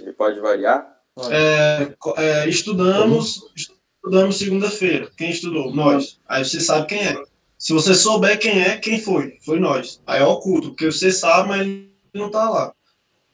[0.00, 0.98] Ele pode variar?
[1.30, 5.10] É, é, estudamos, estudamos segunda-feira.
[5.16, 5.74] Quem estudou?
[5.74, 6.20] Nós.
[6.28, 7.22] Aí você sabe quem é.
[7.58, 9.38] Se você souber quem é, quem foi?
[9.44, 10.00] Foi nós.
[10.06, 12.74] Aí é oculto, porque você sabe, mas ele não tá lá.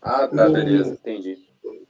[0.03, 1.46] Ah, tá, O- beleza, entendi.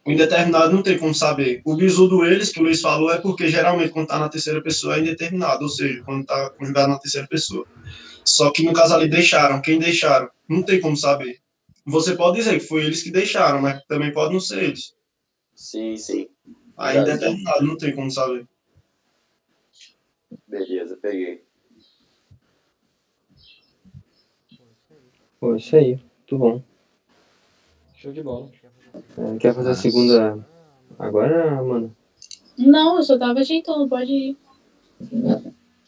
[0.07, 1.61] O indeterminado não tem como saber.
[1.64, 4.62] O bisu do eles, que o Luiz falou, é porque geralmente quando tá na terceira
[4.62, 7.66] pessoa é indeterminado, ou seja, quando tá conjugado na terceira pessoa.
[8.25, 9.61] Só que no caso ali deixaram.
[9.61, 10.31] Quem deixaram?
[10.49, 11.40] Não tem como saber.
[11.85, 14.95] Você pode dizer que foi eles que deixaram, mas também pode não ser eles.
[15.57, 16.29] Sim, sim.
[16.77, 18.47] Aí indeterminado, não tem como saber.
[20.47, 21.42] Beleza, peguei.
[25.40, 25.99] Pô, isso aí.
[26.19, 26.62] Muito bom.
[27.97, 28.51] Show de bola.
[29.19, 30.39] É, quer fazer a segunda
[30.99, 31.95] agora, mano?
[32.59, 34.37] Não, eu só tava ajeitando, pode ir.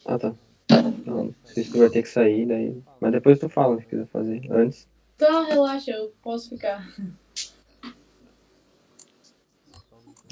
[0.05, 0.33] Ah, tá.
[0.69, 2.81] Então, se tu vai ter que sair, daí.
[3.01, 4.41] Mas depois tu fala se quiser fazer.
[4.51, 4.87] Antes.
[5.17, 6.87] Tá, relaxa, eu posso ficar.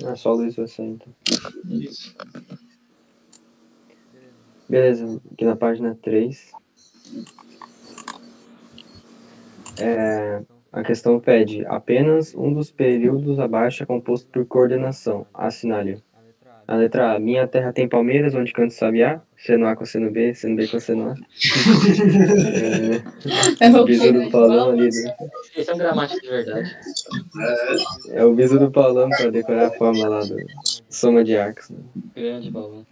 [0.04, 1.14] É só o Luiz vai sair, então.
[1.70, 2.16] Isso.
[4.70, 6.52] Beleza, aqui na página 3.
[9.80, 10.44] É,
[10.78, 15.26] a questão pede apenas um dos períodos abaixo é composto por coordenação.
[15.34, 16.04] Assinale.
[16.68, 17.20] A letra A.
[17.20, 19.20] Minha terra tem palmeiras, onde canto sabiá.
[19.36, 21.16] Seno A com seno B, seno B com seno A.
[23.60, 24.30] É é, o o bisu que, do?
[24.30, 24.88] Paulão ali.
[24.88, 26.78] Esse é um gramático de verdade.
[28.12, 30.36] É o bisu do Paulão pra decorar a fórmula lá do
[30.90, 31.72] soma de arcos.
[31.72, 31.80] né?
[32.16, 32.86] Grande balão.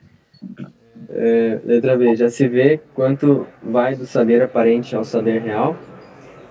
[1.10, 2.16] É, letra B.
[2.16, 5.78] Já se vê quanto vai do saber aparente ao saber real.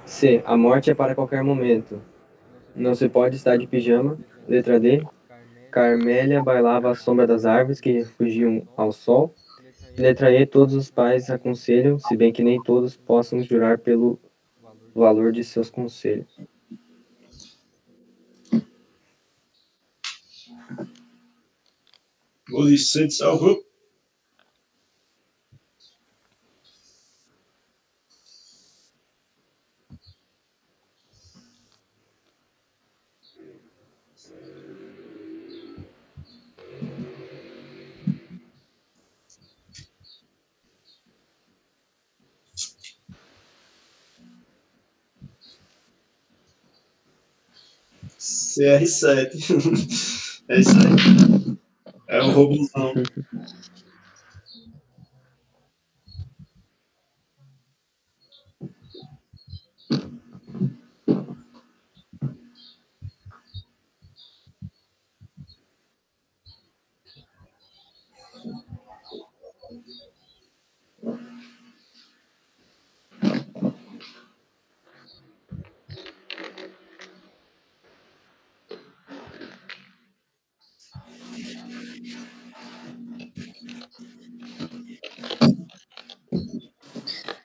[0.07, 0.43] C.
[0.45, 2.01] A morte é para qualquer momento.
[2.75, 4.19] Não se pode estar de pijama.
[4.47, 5.03] Letra D.
[5.71, 9.35] Carmélia bailava à sombra das árvores que refugiam ao sol.
[9.97, 10.47] Letra E.
[10.47, 14.19] Todos os pais aconselham, se bem que nem todos possam jurar pelo
[14.95, 16.39] valor de seus conselhos.
[22.53, 23.65] O Vicente salvou.
[48.57, 50.15] CR7.
[50.47, 51.57] É isso aí.
[52.07, 52.93] É o robôzão.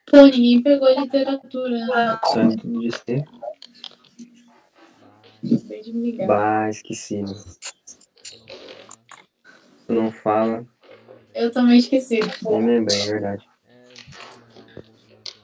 [0.09, 2.19] Pô, ninguém pegou literatura, né?
[2.25, 3.23] Ser.
[5.55, 6.27] Acabei de me ligar.
[6.27, 7.21] Bah, esqueci.
[7.21, 7.33] né?
[9.87, 10.65] Tu não fala,
[11.33, 12.19] Eu também esqueci.
[12.43, 13.43] nem me lembrei, é verdade.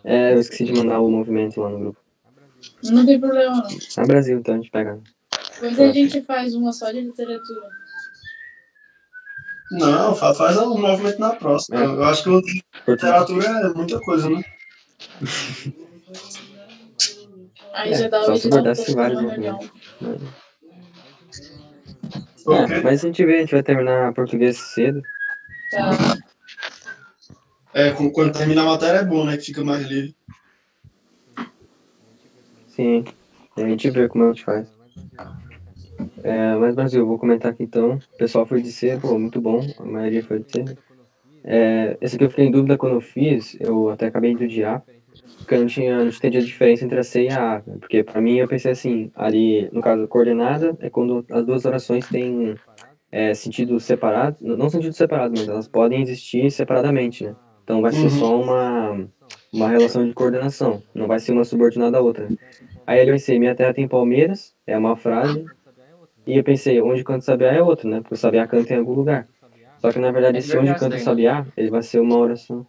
[0.04, 2.00] É, eu esqueci de mandar o movimento lá no grupo.
[2.84, 3.68] Não tem problema, não.
[3.98, 5.02] Ah, Brasil, então a gente pega.
[5.54, 7.70] Depois a gente faz uma só de literatura.
[9.72, 11.80] Não, fa- faz o movimento na próxima.
[11.82, 11.86] É.
[11.86, 12.30] Eu acho que
[12.88, 14.42] literatura é muita coisa, né?
[17.74, 19.22] Aí É, já dá só o se um pouco vários.
[22.46, 22.76] Ok.
[22.78, 25.02] É, mas a gente vê, a gente vai terminar português cedo.
[25.72, 26.18] Tá.
[27.74, 29.36] É, quando termina a matéria é bom, né?
[29.36, 30.16] Que fica mais livre.
[32.68, 33.04] Sim,
[33.58, 34.68] a gente vê como a gente faz.
[36.24, 37.96] É, mas Brasil, eu vou comentar aqui então.
[37.96, 39.66] O pessoal foi de C, pô, muito bom.
[39.80, 40.78] A maioria foi de C.
[41.44, 44.84] É, esse aqui eu fiquei em dúvida quando eu fiz, eu até acabei de odiar,
[45.38, 47.64] porque eu não tinha, não entendi a diferença entre a C e a A.
[47.68, 47.78] né?
[47.80, 52.08] Porque pra mim eu pensei assim, ali, no caso, coordenada é quando as duas orações
[52.08, 52.60] têm
[53.12, 57.36] é, sentido separado, não sentido separado, mas elas podem existir separadamente, né?
[57.64, 58.10] Então vai ser Uhum.
[58.10, 59.08] só uma,
[59.52, 62.28] uma relação de coordenação, não vai ser uma subordinada à outra.
[62.88, 65.52] Aí eu pensei, minha terra tem palmeiras, é uma frase,
[66.26, 68.02] e eu pensei, onde canta o sabiá é outro, né?
[68.02, 69.30] Porque o sabiá canta em algum lugar.
[69.78, 72.68] Só que na verdade, esse onde canta sabiá, ele vai ser uma oração.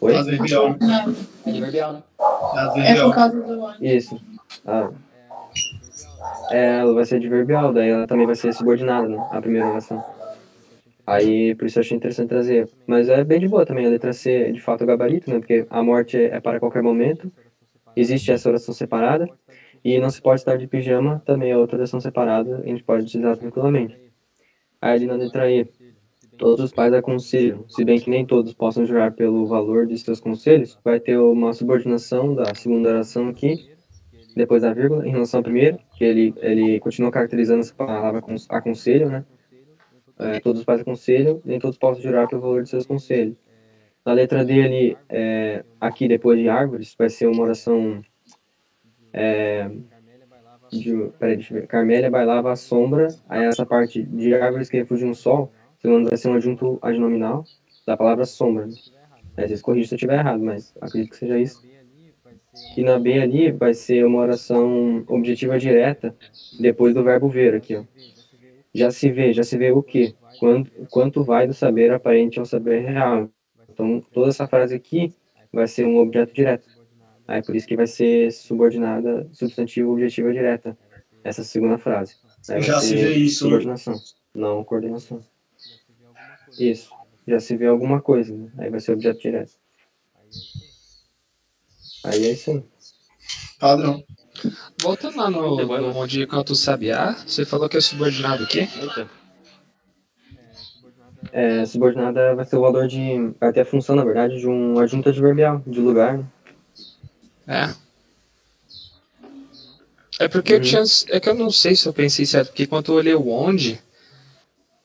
[0.00, 0.16] Oi?
[0.16, 0.78] Adverbial, né?
[0.80, 1.14] Não,
[1.46, 2.02] É adverbial, né?
[2.76, 3.76] É é por causa do ano.
[3.80, 4.20] Isso.
[4.66, 4.90] Ah.
[6.50, 9.28] É, ela vai ser adverbial, daí ela também vai ser subordinada, né?
[9.30, 10.02] A primeira oração.
[11.06, 12.68] Aí, por isso eu achei interessante trazer.
[12.86, 15.38] Mas é bem de boa também, a letra C é de fato o gabarito, né?
[15.38, 17.30] Porque a morte é é para qualquer momento.
[17.96, 19.28] Existe essa oração separada.
[19.82, 23.04] E não se pode estar de pijama, também é outra oração separada, a gente pode
[23.04, 23.98] utilizar tranquilamente.
[24.80, 25.66] Aí ali na letra E,
[26.40, 30.20] todos os pais aconselham, se bem que nem todos possam jurar pelo valor de seus
[30.20, 33.68] conselhos, vai ter uma subordinação da segunda oração aqui,
[34.34, 38.36] depois da vírgula, em relação à primeira, que ele, ele continua caracterizando essa palavra acon-
[38.48, 39.24] aconselho, né?
[40.18, 43.36] É, todos os pais aconselham, nem todos possam jurar pelo valor de seus conselhos.
[44.04, 48.02] Na letra D ali, é, aqui depois de árvores, vai ser uma oração.
[49.12, 49.70] É,
[50.72, 51.66] de, peraí, deixa eu ver.
[51.66, 56.16] Carmélia bailava à sombra, aí essa parte de árvores que refugiam o sol, segundo vai
[56.16, 57.44] ser um adjunto adnominal
[57.86, 58.66] da palavra sombra.
[58.66, 58.74] Né?
[59.36, 61.62] Aí vocês corrigem se eu estiver errado, mas acredito que seja isso.
[62.76, 66.14] E na B ali vai ser uma oração objetiva direta
[66.58, 67.84] depois do verbo ver aqui, ó.
[68.72, 70.14] Já se vê, já se vê o quê?
[70.38, 73.28] Quanto, quanto vai do saber aparente ao saber real.
[73.68, 75.12] Então, toda essa frase aqui
[75.52, 76.68] vai ser um objeto direto.
[77.26, 80.76] Aí, por isso que vai ser subordinada, substantivo objetiva direta,
[81.24, 82.16] essa segunda frase.
[82.48, 83.50] Aí Já se vê isso, né?
[83.50, 83.94] Subordinação,
[84.34, 85.20] não coordenação.
[86.58, 86.90] Isso.
[87.26, 88.48] Já se vê alguma coisa, né?
[88.58, 89.52] Aí vai ser objeto direto.
[92.04, 92.64] Aí é isso aí.
[93.58, 94.02] Padrão.
[94.80, 98.66] Voltando lá no, no onde canta o sabiá, você falou que é subordinado o quê?
[101.32, 103.32] É, subordinada vai ser o valor de.
[103.38, 106.18] Vai ter a função, na verdade, de um adjunto adverbial, de lugar.
[106.18, 106.26] né?
[107.46, 107.74] É.
[110.24, 110.62] É porque eu Uhum.
[110.62, 110.82] tinha.
[111.10, 113.80] É que eu não sei se eu pensei certo, porque quando eu olhei o onde,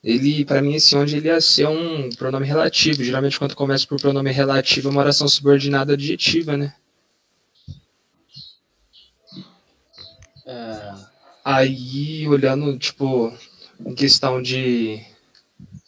[0.05, 3.03] ele, pra mim, esse onde ele ia ser um pronome relativo.
[3.03, 6.73] Geralmente, quando começa por pronome relativo, é uma oração subordinada adjetiva, né?
[10.45, 10.93] É,
[11.43, 13.31] Aí, olhando, tipo,
[13.85, 14.99] em questão de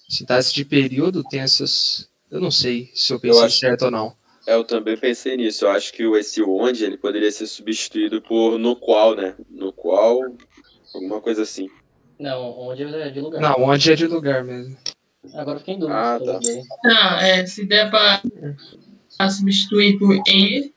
[0.10, 2.08] sintaxe de período, tem essas.
[2.30, 4.15] Eu não sei se eu pensei acho- certo ou não.
[4.45, 5.65] Eu também pensei nisso.
[5.65, 9.36] Eu acho que esse onde ele poderia ser substituído por no qual, né?
[9.49, 10.21] No qual,
[10.93, 11.69] alguma coisa assim.
[12.19, 13.41] Não, onde é de lugar.
[13.41, 14.77] Não, onde é de lugar mesmo.
[15.34, 16.15] Agora eu fiquei em dúvida.
[16.15, 16.39] Ah, tá.
[16.84, 18.21] Não, é, se der pra,
[19.17, 20.73] pra substituir por em,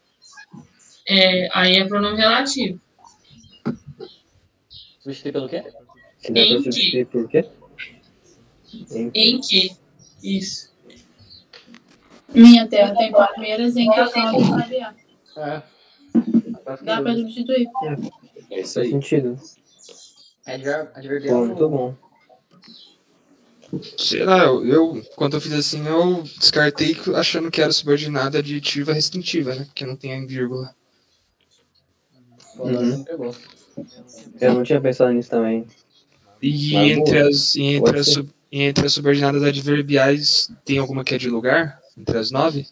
[1.09, 2.81] é, aí é pronome relativo.
[5.01, 5.65] Substituir pelo quê?
[6.19, 6.63] Se der Em pra que?
[6.73, 7.49] substituir por quê?
[8.93, 9.73] Em Em que?
[10.23, 10.71] Isso.
[12.35, 14.95] Minha terra tem palmeiras em que eu falo sabiá.
[15.37, 15.41] É.
[15.41, 15.65] Agora
[16.67, 17.69] eu fiquei Dá pra substituir.
[18.51, 18.91] É isso faz aí.
[18.91, 19.39] sentido.
[20.55, 21.37] Adver- Adverbial.
[21.41, 21.95] Bom, muito bom.
[23.97, 28.93] Sei lá, eu, eu- quando eu fiz assim, eu descartei achando que era subordinada adjetiva
[28.93, 29.65] restritiva, né?
[29.65, 30.75] Porque não tem vírgula.
[32.59, 33.05] Uhum.
[33.05, 33.35] pegou.
[34.41, 35.67] Eu não tinha pensado nisso também.
[36.43, 37.29] E Mas entre, boa.
[37.29, 41.31] as, e entre, as, sub- e entre as subordinadas adverbiais, tem alguma que é de
[41.31, 41.81] lugar?
[41.97, 42.67] Entre as nove?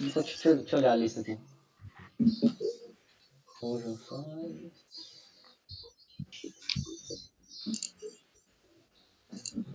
[0.00, 1.36] Deixa, eu- deixa eu- deixa eu olhar a lista aqui.
[3.60, 4.72] Conjunções.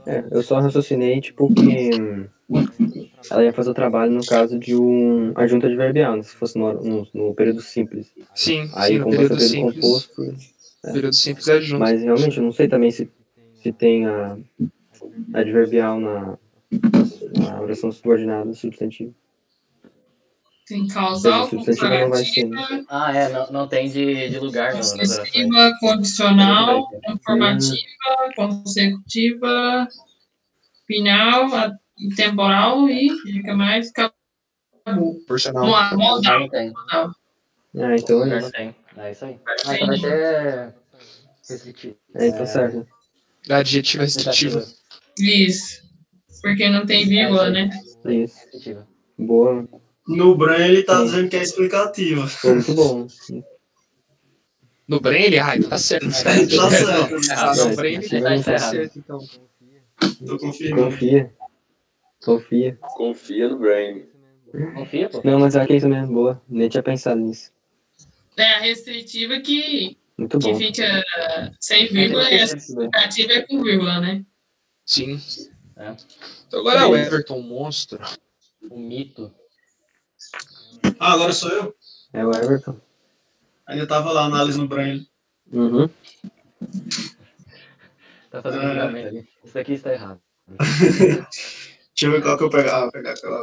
[0.08, 1.92] É, eu só raciocinei, tipo, que
[3.30, 6.74] ela ia fazer o trabalho no caso de um adjunto adverbial, né, se fosse no,
[6.74, 8.12] no, no período simples.
[8.34, 9.76] Sim, Aí, sim, no período período simples.
[9.76, 10.36] composto.
[10.82, 11.80] Período simples é junto.
[11.80, 13.10] Mas realmente, eu não sei também se,
[13.62, 14.38] se tem a
[15.34, 16.38] adverbial na,
[17.38, 19.14] na oração subordinada substantiva.
[20.68, 21.64] Tem causal, né?
[21.64, 27.86] comparativa, Ah, é, não, não tem de, de lugar possessiva, condicional, informativa,
[28.36, 29.88] consecutiva,
[30.88, 31.50] final,
[32.16, 35.16] temporal e fica mais acabou.
[35.16, 35.66] Proporcional.
[35.66, 36.40] Vamos lá, modal.
[36.40, 36.74] não tem.
[36.92, 37.12] Ah,
[37.96, 38.42] então é isso.
[38.42, 38.76] não tem.
[38.98, 39.40] É isso aí.
[39.68, 40.74] Ah, então
[41.48, 41.96] restritivo.
[42.16, 42.88] É, então certo.
[43.50, 44.66] Adjetiva restritiva.
[45.20, 45.84] Isso.
[46.42, 47.70] Porque não tem vírgula, né?
[48.06, 48.40] Isso.
[48.40, 48.88] Restritiva.
[49.18, 49.68] Boa.
[50.08, 52.28] No Bran ele tá dizendo que é explicativa.
[52.28, 53.08] Foi muito bom.
[54.88, 56.06] No Braille, ai, tá certo.
[56.06, 56.56] Tá certo.
[57.36, 58.24] Ah, no Tá Braille certo.
[58.24, 59.20] tá, tá certo, então.
[60.28, 60.92] Tô confirmando.
[60.92, 61.34] Confia.
[62.24, 62.78] Confia.
[62.96, 64.06] Confia no Brain.
[64.76, 65.22] Confia, pô.
[65.24, 66.14] Não, mas é que é isso mesmo.
[66.14, 66.42] Boa.
[66.48, 67.52] Nem tinha pensado nisso.
[68.38, 70.56] É a restritiva que, Muito que bom.
[70.58, 71.04] fica
[71.60, 74.24] sem vírgula e a explicativa é com vírgula, né?
[74.86, 75.20] Sim.
[75.78, 75.96] É.
[76.48, 78.00] Então agora o Everton monstro.
[78.70, 79.34] O mito.
[81.00, 81.76] Ah, agora sou eu?
[82.14, 82.80] É o Everton.
[83.68, 85.02] Ainda tava lá, análise no Bran.
[85.52, 85.90] Uhum.
[88.30, 88.70] Tá fazendo Ah.
[88.70, 89.30] julgamento ali.
[89.44, 90.22] Isso aqui está errado.
[90.60, 92.82] Deixa eu ver qual que eu pegava.
[92.84, 93.42] Vou pegar aquela.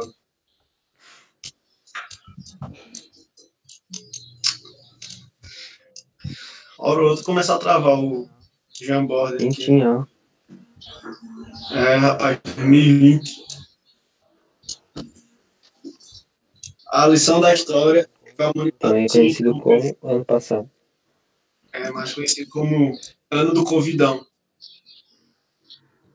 [6.77, 8.29] Hora ou outra começar a travar o
[8.81, 9.43] Jamboard aqui.
[9.49, 10.07] Quentinho,
[11.71, 11.75] ó.
[11.75, 13.52] É, rapaz, 2020.
[16.95, 20.69] A lição da história que a humanidade Também conhecido como ano passado.
[21.71, 22.95] é mais conhecido como
[23.31, 24.23] ano do Covidão.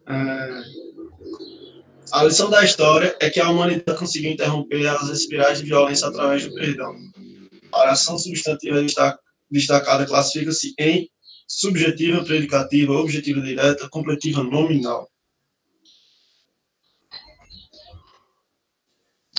[0.06, 0.62] É,
[2.12, 6.44] a lição da história é que a humanidade conseguiu interromper as espirais de violência através
[6.46, 6.94] do perdão.
[7.72, 9.18] A oração substantiva desta-
[9.50, 11.10] destacada classifica-se em
[11.48, 15.10] subjetiva, predicativa, objetiva direta, completiva nominal.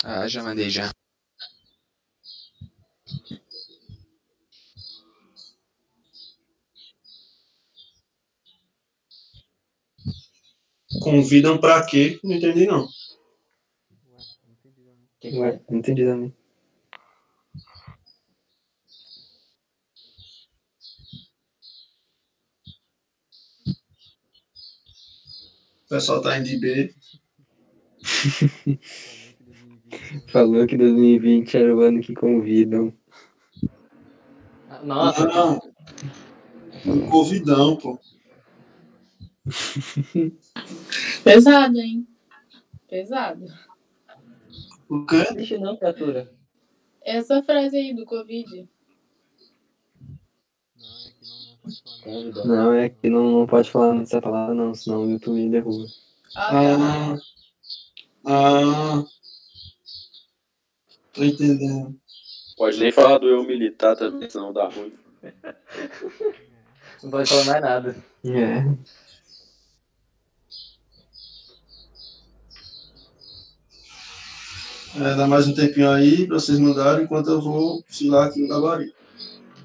[0.04, 0.92] Ah, já mandei já.
[11.00, 12.20] Convidam pra quê?
[12.24, 12.88] Não entendi não.
[15.24, 16.34] Ué, não entendi também.
[25.86, 26.94] O pessoal tá em DB.
[30.28, 32.94] Falou que 2020 era o ano que convidam.
[34.70, 35.60] Ah, Nossa, Não.
[36.86, 38.00] Um Covidão, pô.
[41.30, 42.08] Pesado, hein?
[42.90, 43.46] Pesado.
[44.90, 45.32] O quê?
[45.36, 46.32] Vixe não, criatura.
[47.04, 48.68] Essa frase aí do Covid.
[52.46, 55.86] Não, é que não, não pode falar essa palavra não, senão o YouTube derruba.
[56.36, 57.16] Ah,
[58.26, 59.06] ah,
[61.14, 61.96] tô entendendo.
[62.58, 64.94] Pode nem falar do eu militar também, senão dá ruim.
[67.02, 67.96] Não pode falar mais nada.
[68.26, 69.09] É.
[74.96, 78.48] É, dá mais um tempinho aí pra vocês mandarem enquanto eu vou filar aqui no
[78.48, 78.96] gabarito.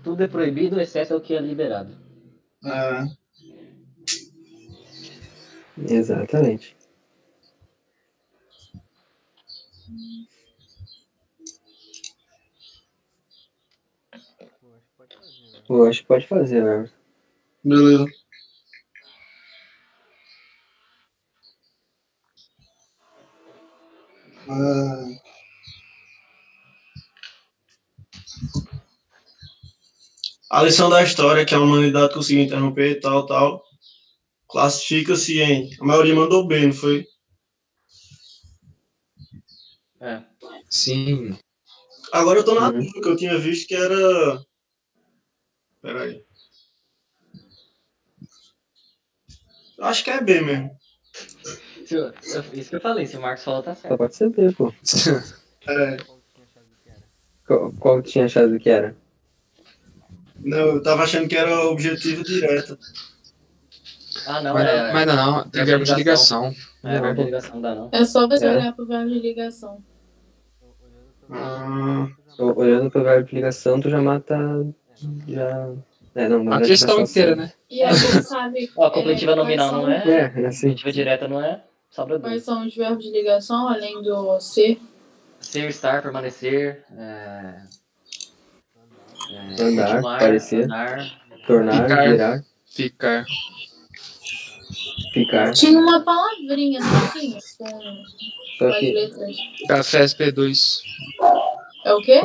[0.03, 1.91] Tudo é proibido, exceto o que é liberado.
[2.65, 3.07] É,
[5.77, 6.77] Exatamente.
[15.69, 16.91] Eu acho que pode fazer, né?
[17.65, 18.05] beleza.
[24.49, 25.05] Ah,
[30.51, 33.65] A lição da história que a humanidade conseguiu interromper, tal, tal,
[34.49, 35.71] classifica-se em.
[35.81, 37.07] A maioria mandou bem, não foi?
[40.01, 40.23] É.
[40.71, 41.37] Sim.
[42.13, 42.73] Agora eu tô na Uhum.
[42.81, 44.41] dúvida, que eu tinha visto que era.
[45.83, 46.25] Peraí.
[49.81, 50.71] Acho que é B mesmo.
[51.85, 53.99] Se eu- eu- Isso que eu falei, se o Marcos falou, tá Só certo.
[53.99, 54.73] pode ser B, pô.
[55.67, 55.97] É,
[57.47, 58.95] Qual, qual que tinha achado que era?
[60.39, 62.79] não, eu tava achando que era objetivo direto.
[64.27, 64.93] Ah, não, Mas, é.
[64.93, 66.55] mas não, não, tem verbo de ligação.
[66.83, 67.89] É, verbo de ligação dá não.
[67.93, 68.51] É só você É.
[68.57, 69.83] olhar pro verbo de ligação.
[71.31, 72.09] Ah,
[72.39, 74.37] O- Olhando pro verbo de ligação, tu já mata.
[75.27, 75.73] Já.
[76.15, 77.37] É, não, A verdade, questão tá só inteira, C.
[77.43, 77.53] né?
[77.71, 78.71] E a gente sabe.
[78.77, 80.03] Ó, a completiva é, nominal não é.
[80.07, 80.69] É, é assim.
[80.69, 81.63] Completiva direta não é.
[81.95, 84.81] Sobra Quais são os verbos de ligação, além do ser?
[85.39, 86.85] Ser, estar, permanecer.
[86.91, 87.63] É...
[89.31, 90.65] É, Andar, continuar, parecer.
[90.65, 91.21] andar.
[91.47, 92.09] Tornar, Ficar.
[92.09, 93.25] virar, Ficar.
[95.13, 95.53] ficar.
[95.53, 96.81] Tinha uma palavrinha,
[97.13, 97.39] tinha?
[98.59, 99.37] Com, as letras.
[99.69, 100.81] Café SP2.
[101.85, 102.21] É o quê?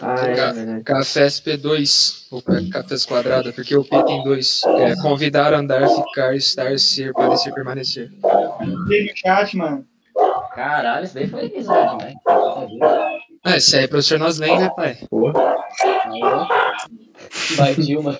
[0.00, 0.84] Ah, é verdade.
[0.84, 2.26] Café SP2.
[2.30, 4.62] Ou ca- cafés quadrada, porque o P tem dois.
[4.64, 8.10] É convidar, andar, ficar, estar, ser, parecer, permanecer.
[8.88, 9.86] Tem no chat, mano.
[10.54, 12.14] Caralho, isso daí foi bizarro demais.
[13.44, 14.98] É, isso aí é professor Noslen, né, pai?
[15.08, 15.32] Porra.
[17.56, 18.18] Vai, Dilma.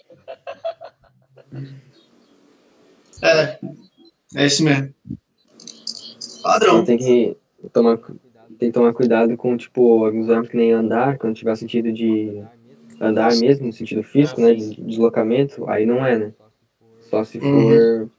[3.23, 3.59] é,
[4.37, 4.95] é esse mesmo.
[6.43, 6.85] Padrão.
[6.85, 7.37] tem que
[7.73, 7.99] tomar,
[8.59, 12.43] tem que tomar cuidado com, tipo, alguns verbos que nem andar, quando tiver sentido de
[13.01, 14.55] andar mesmo, no sentido físico, né?
[14.55, 16.33] De deslocamento, aí não é, né?
[17.11, 18.11] Só se for, Uhum.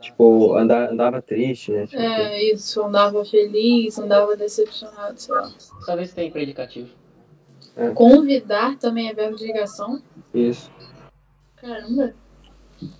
[0.00, 1.86] tipo, andar, andava triste, né?
[1.86, 5.50] Tipo, É isso, andava feliz, andava decepcionado, sei lá.
[5.58, 6.88] Só ver se tem predicativo.
[7.94, 10.00] Convidar também é verbo de ligação?
[10.32, 10.70] Isso.
[11.56, 12.14] Caramba.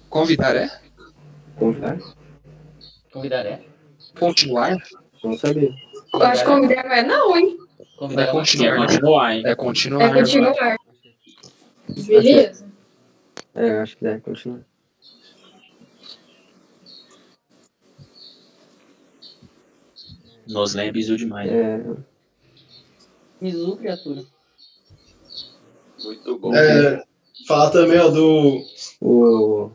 [0.09, 0.69] Convidar é?
[1.57, 1.99] Convidar?
[3.13, 3.63] Convidar é.
[4.19, 4.77] Continuar?
[5.23, 5.73] Não sabia.
[6.21, 7.59] Eu acho que convidar não é não, hein?
[7.97, 8.77] Convidar É é continuar.
[8.87, 9.43] Continuar, hein?
[9.45, 10.13] É É continuar.
[10.15, 10.77] continuar.
[11.89, 12.67] Beleza.
[13.55, 14.61] É, eu acho que deve continuar.
[20.47, 21.51] Nos lembres demais.
[21.51, 21.81] É,
[23.41, 24.25] Mizu, criatura.
[26.03, 26.55] Muito bom.
[26.55, 27.03] É,
[27.47, 28.63] falar também, ó, do.
[29.01, 29.71] o.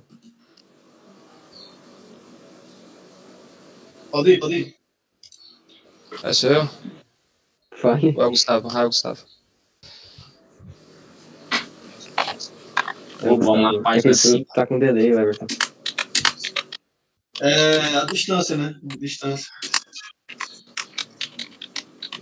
[4.12, 4.79] Pode ir, pode ir.
[6.24, 6.70] É sou eu?
[7.78, 8.14] Fale.
[8.16, 8.68] Ou é o Gustavo?
[8.72, 9.24] Ah, é o Gustavo.
[13.22, 13.84] É, Ô, vamos lá, Gustavo.
[13.84, 14.54] página É que tu cinco.
[14.54, 15.48] Tá com delay, Everton.
[17.42, 18.78] É a distância, né?
[18.92, 19.50] A distância.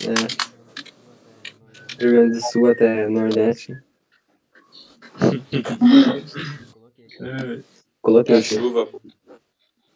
[0.04, 0.14] É.
[2.00, 3.76] Rio Grande do Sul até Nordeste.
[8.02, 9.02] Coloquei É aqui chuva, pô.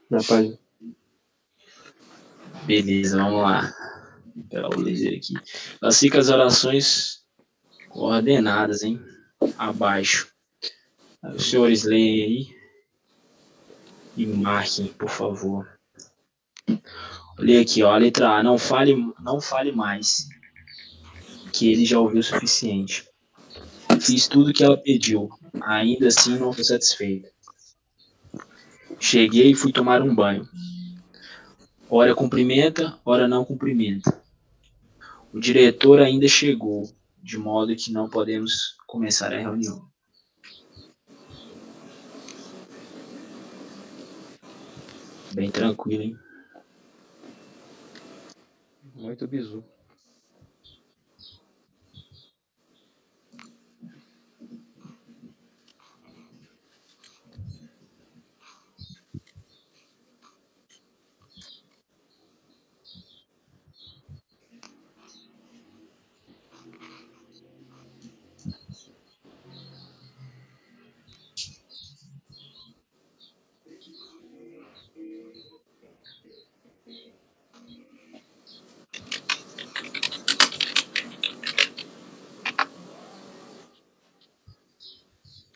[0.10, 0.58] na página.
[2.66, 3.74] Beleza, vamos lá.
[4.36, 5.34] Vou pegar o aqui.
[5.80, 7.24] Classifica as orações
[7.90, 9.00] coordenadas, hein?
[9.58, 10.32] Abaixo.
[11.24, 12.62] Os senhores leem aí.
[14.16, 15.80] E marquem, por favor.
[17.40, 17.94] Olha aqui, ó.
[17.94, 18.44] A letra A.
[18.44, 20.28] Não fale, não fale mais.
[21.52, 23.08] Que ele já ouviu o suficiente.
[24.00, 25.30] Fiz tudo que ela pediu.
[25.62, 27.30] Ainda assim não fui satisfeito.
[29.00, 30.48] Cheguei e fui tomar um banho.
[31.94, 34.24] Ora cumprimenta, ora não cumprimenta.
[35.34, 36.90] O diretor ainda chegou,
[37.22, 39.92] de modo que não podemos começar a reunião.
[45.34, 46.20] Bem tranquilo, hein?
[48.96, 49.62] Muito bizu.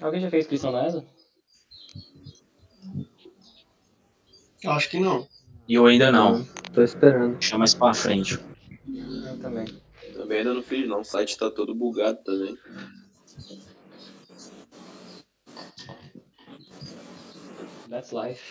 [0.06, 1.04] Alguém já fez inscrição na ESA?
[4.68, 5.28] Acho que não.
[5.68, 6.46] E eu ainda não.
[6.74, 7.34] Tô esperando.
[7.40, 8.38] Deixa mais pra frente.
[8.88, 9.66] Eu também.
[10.14, 11.00] Também ainda não fiz, não.
[11.00, 12.56] O site tá todo bugado também.
[17.90, 18.42] That's life.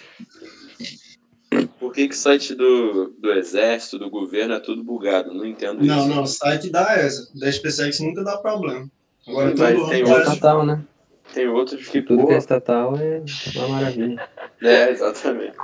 [1.78, 5.32] Por que, que o site do, do exército, do governo, é tudo bugado?
[5.32, 6.08] Não entendo Não, isso.
[6.08, 7.28] não, o site da ESA.
[7.38, 8.90] Da SpaceX nunca dá problema.
[9.26, 10.34] Agora Sim, todo mas ano tem É faz- outros.
[10.34, 10.84] estatal, né?
[11.32, 13.22] Tem outros que, Tudo que é estatal é
[13.56, 14.28] uma maravilha.
[14.62, 15.56] É, exatamente.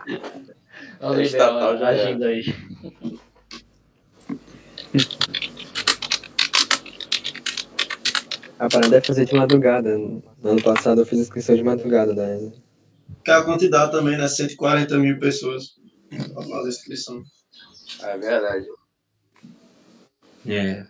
[1.01, 2.45] Olha o É estatal, já agindo aí.
[8.59, 9.97] A parada é fazer de madrugada.
[9.97, 12.53] No ano passado eu fiz inscrição de madrugada da ESA.
[13.25, 14.29] Que a quantidade também, né?
[14.29, 15.77] 140 mil pessoas
[16.11, 17.23] pra fazer inscrição.
[18.03, 18.67] É verdade.
[20.47, 20.87] É.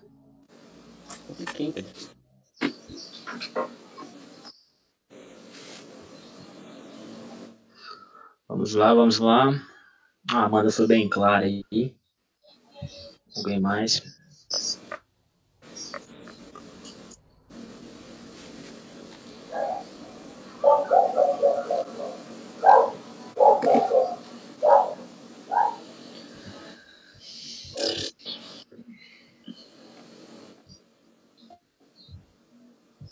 [8.51, 9.65] Vamos lá, vamos lá.
[10.29, 11.65] Ah, Amanda foi bem clara aí.
[13.37, 14.03] Alguém mais?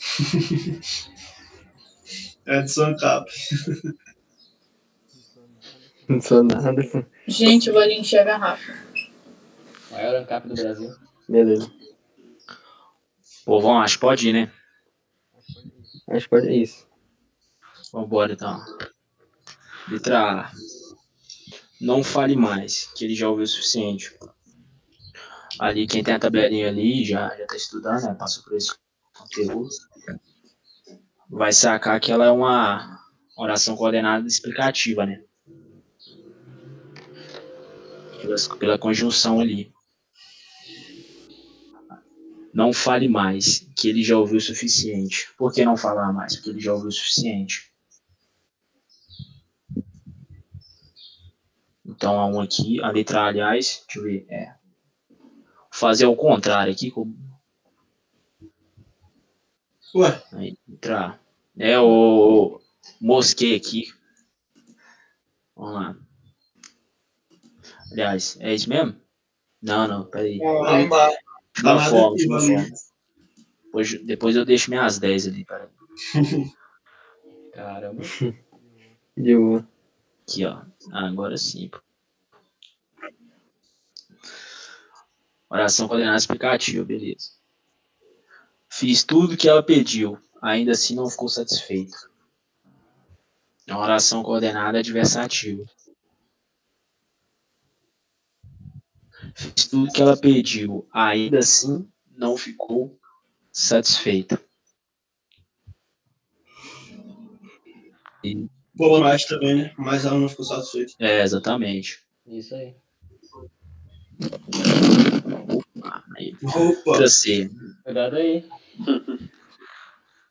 [2.45, 3.31] Edson Cap.
[6.09, 6.73] Não sou nada.
[7.27, 8.73] Gente, vou ali encher a garrafa.
[9.91, 10.91] Maior ANCAP do Brasil.
[11.29, 11.71] Beleza.
[13.45, 14.53] Pô, vamos, acho que pode ir, né?
[16.09, 16.87] Acho que pode é isso.
[17.93, 18.59] Vambora então.
[19.89, 20.53] Letra A.
[21.81, 24.17] Não fale mais, que ele já ouviu o suficiente.
[25.59, 28.15] Ali, quem tem a tabelinha ali já, já tá estudando, né?
[28.15, 28.75] Passou por esse
[29.13, 29.69] conteúdo.
[31.31, 32.99] Vai sacar que ela é uma
[33.37, 35.23] oração coordenada explicativa, né?
[38.29, 39.73] Pela, pela conjunção ali.
[42.53, 45.33] Não fale mais, que ele já ouviu o suficiente.
[45.39, 46.37] Por que não falar mais?
[46.37, 47.73] Porque ele já ouviu o suficiente.
[51.87, 54.55] Então, há um aqui, a letra A, aliás, deixa eu ver, é.
[55.71, 57.17] Fazer o contrário aqui, como
[59.95, 61.19] Ué, Aí, letra A.
[61.57, 62.61] É o
[63.01, 63.87] mosquei aqui.
[65.57, 66.08] Vamos lá.
[67.93, 68.97] Aliás, é isso mesmo?
[69.61, 70.39] Não, não, peraí.
[70.39, 70.97] não aqui, deixa
[71.59, 71.91] eu valeu.
[71.91, 72.65] forma.
[73.65, 75.69] Depois, depois eu deixo minhas 10 ali, peraí.
[77.53, 78.03] Caramba.
[79.17, 79.69] De boa.
[80.23, 80.63] Aqui, ó.
[80.93, 81.69] Ah, agora sim.
[81.69, 81.81] pô.
[85.51, 87.31] Oração coordenada explicativa, beleza.
[88.69, 91.97] Fiz tudo que ela pediu, ainda assim não ficou satisfeito.
[93.67, 95.65] É uma oração coordenada adversativa.
[99.39, 102.99] Fiz tudo que ela pediu, ainda assim não ficou
[103.53, 104.41] satisfeita.
[108.25, 109.75] E- Pô, mais também, né?
[109.79, 110.93] Mas ela não ficou satisfeita.
[110.99, 112.01] é, exatamente.
[112.27, 112.75] Isso aí.
[115.83, 117.49] Ah, aí, Opa, C.
[117.85, 118.45] Cuidado aí.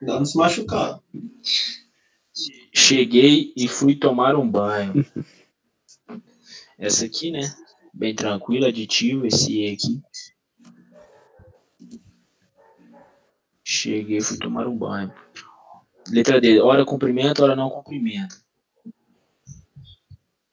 [0.02, 1.00] dá não se machucar.
[2.74, 5.06] Cheguei e fui tomar um banho.
[6.78, 7.42] Essa aqui, né?
[7.98, 10.04] Bem tranquila, aditivo, esse E aqui.
[13.64, 15.12] Cheguei fui tomar um banho.
[16.08, 18.40] Letra D, hora cumprimento, hora não cumprimento.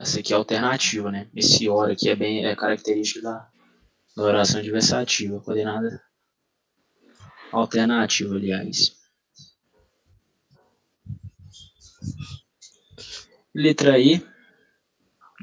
[0.01, 1.29] Essa aqui é alternativa, né?
[1.37, 3.51] Esse hora aqui é bem é característica da,
[4.17, 6.03] da oração adversativa, coordenada
[7.53, 8.97] alternativa, aliás.
[13.55, 14.34] Letra E.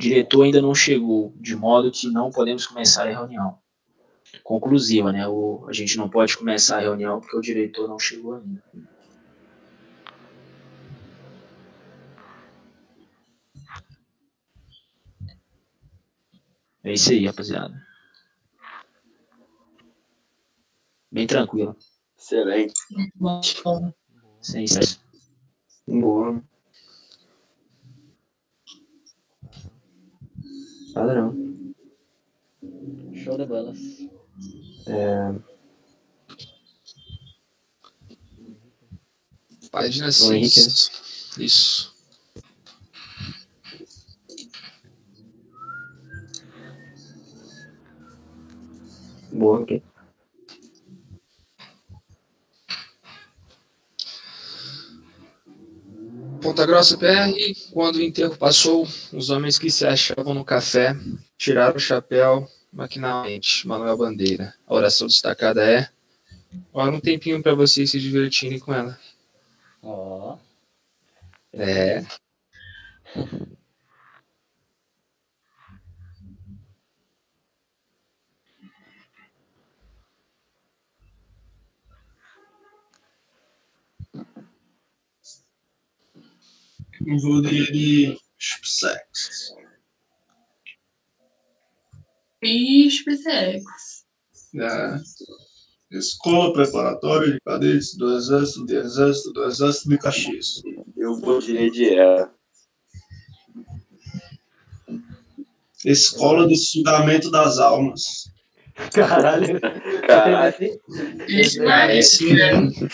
[0.02, 3.60] Diretor ainda não chegou, de modo que não podemos começar a reunião.
[4.43, 5.28] Conclusiva, né?
[5.28, 8.64] O, a gente não pode começar a reunião porque o diretor não chegou ainda.
[16.84, 17.80] É isso aí, rapaziada.
[21.12, 21.78] Bem tranquilo.
[22.18, 22.74] Excelente.
[23.16, 23.39] Bom,
[24.41, 24.99] Sem estresse.
[25.88, 26.41] Boa.
[30.93, 31.35] Padrão.
[33.13, 33.79] Show de bolas.
[34.87, 35.33] É,
[39.71, 40.91] Página O Henrique, 6.
[41.39, 41.91] Isso.
[49.31, 49.81] boa, ok.
[56.41, 57.31] Ponta Grossa PR,
[57.71, 60.95] quando o enterro passou, os homens que se achavam no café
[61.37, 63.67] tiraram o chapéu maquinalmente.
[63.67, 64.53] Manuel Bandeira.
[64.65, 65.87] A oração destacada é:
[66.73, 68.99] Olha um tempinho para vocês se divertirem com ela.
[69.83, 70.37] Ó.
[71.53, 72.03] É.
[87.06, 89.56] Eu vou de, de sexo.
[92.41, 93.64] Espetex.
[94.56, 95.97] É.
[95.97, 100.62] Escola Preparatória de Cadetes do Exército de Exército do Exército de Caxias.
[100.97, 102.32] Eu vou de Era.
[105.86, 108.32] Escola de Sugamento das Almas.
[108.93, 109.60] Caralho.
[110.08, 110.82] Caralho.
[111.28, 111.91] Ixi, Aí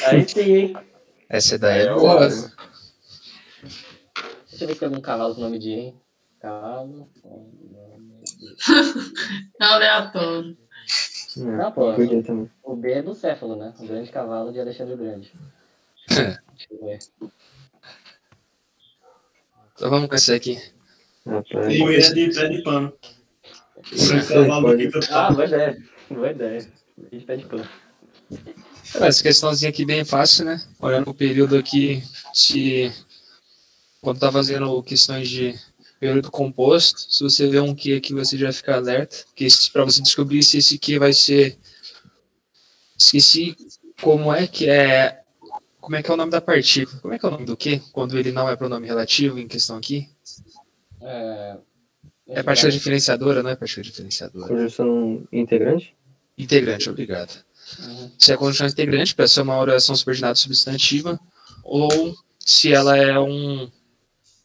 [0.05, 0.77] Aí sim, hein?
[1.29, 2.29] essa daí é É, boa.
[4.57, 6.01] Deixa eu ver se tem algum cavalo com nome de, hein?
[6.41, 7.07] Cavalo.
[7.21, 7.29] com
[7.71, 8.55] nome de-
[9.61, 10.57] É aleatório.
[11.37, 11.93] Não, pô.
[11.93, 12.49] Podia também.
[12.63, 13.71] O B é do Céfalo, né?
[13.79, 15.31] O grande cavalo de Alexandre o Grande.
[16.09, 16.39] Deixa
[16.71, 16.99] eu ver.
[19.75, 20.57] Então vamos com esse aqui.
[21.23, 22.93] Mulher de pé de pano.
[23.83, 24.47] Fica
[25.11, 25.77] Ah, boa ideia.
[26.09, 26.67] Boa ideia.
[26.97, 27.67] A gente pede pano.
[28.95, 30.59] Essa questãozinha aqui bem fácil, né?
[30.79, 32.01] Olhando o período aqui,
[32.33, 32.91] se
[34.01, 35.55] quando tá fazendo questões de
[35.99, 40.01] período composto, se você vê um Q aqui, você já fica alerta, porque para você
[40.01, 41.57] descobrir se esse Q vai ser
[42.97, 43.55] esqueci
[44.01, 45.21] como é que é
[45.79, 46.99] como é que é o nome da partícula?
[46.99, 49.47] Como é que é o nome do Q quando ele não é pronome relativo em
[49.47, 50.09] questão aqui?
[51.01, 51.57] É,
[52.27, 54.47] É partícula diferenciadora, não é partícula diferenciadora.
[54.47, 55.95] Conjunção integrante?
[56.37, 57.41] Integrante, obrigado.
[57.79, 58.11] Uhum.
[58.19, 61.19] Se é conjunção integrante, para ser uma oração subordinada substantiva,
[61.63, 63.69] ou se ela é um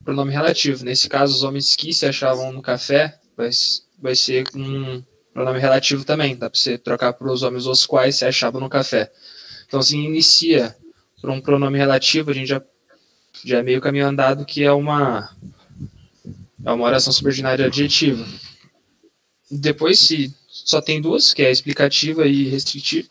[0.05, 0.85] pronome relativo.
[0.85, 3.51] Nesse caso, os homens que se achavam no café vai,
[4.01, 6.37] vai ser um pronome relativo também.
[6.37, 9.11] Dá para você trocar para os homens os quais se achavam no café.
[9.67, 10.77] Então, se inicia
[11.21, 12.63] por um pronome relativo, a gente já,
[13.45, 15.31] já é meio caminho andado que é uma,
[16.65, 18.27] é uma oração subordinada adjetiva.
[19.51, 23.09] Depois, se só tem duas, que é explicativa e restritiva.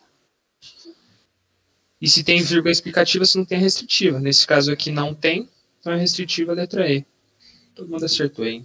[2.00, 4.18] E se tem vírgula explicativa, se não tem restritiva.
[4.18, 5.48] Nesse caso aqui não tem,
[5.82, 7.04] então é restritiva a letra E.
[7.74, 8.64] Todo mundo acertou, hein?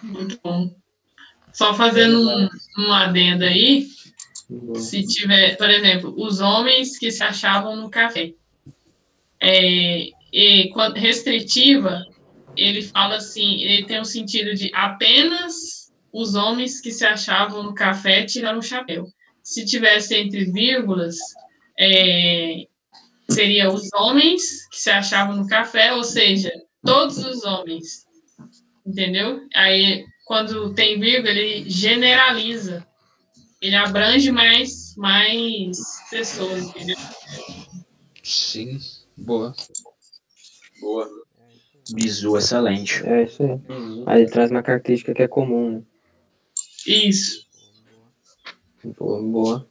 [0.00, 0.72] Muito bom.
[1.52, 2.48] Só fazendo um,
[2.78, 3.88] um adendo aí,
[4.76, 8.32] se tiver, por exemplo, os homens que se achavam no café.
[9.42, 12.06] É, e restritiva,
[12.56, 17.74] ele fala assim, ele tem o sentido de apenas os homens que se achavam no
[17.74, 19.08] café tiraram o chapéu.
[19.42, 21.16] Se tivesse entre vírgulas,
[21.76, 22.68] é,
[23.32, 26.52] seria os homens que se achavam no café, ou seja,
[26.84, 28.06] todos os homens.
[28.86, 29.40] Entendeu?
[29.54, 32.86] Aí, quando tem vírgula, ele generaliza.
[33.60, 35.76] Ele abrange mais, mais
[36.10, 36.96] pessoas, entendeu?
[38.22, 38.78] Sim.
[39.18, 39.54] Boa.
[40.80, 41.08] Boa.
[41.92, 43.06] Bizu excelente.
[43.06, 43.60] É isso aí.
[44.06, 45.82] Aí ele traz uma característica que é comum, né?
[46.86, 47.46] Isso.
[48.98, 49.69] Boa, boa.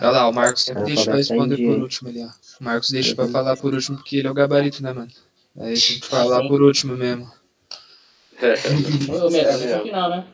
[0.00, 2.28] Olha lá, o Marcos sempre deixa pra responder por último ali, ó.
[2.60, 5.10] O Marcos deixa pra falar por último porque ele é o gabarito, né, mano?
[5.56, 7.30] Aí tem que falar por último mesmo.
[8.36, 10.26] O melhor no final, né?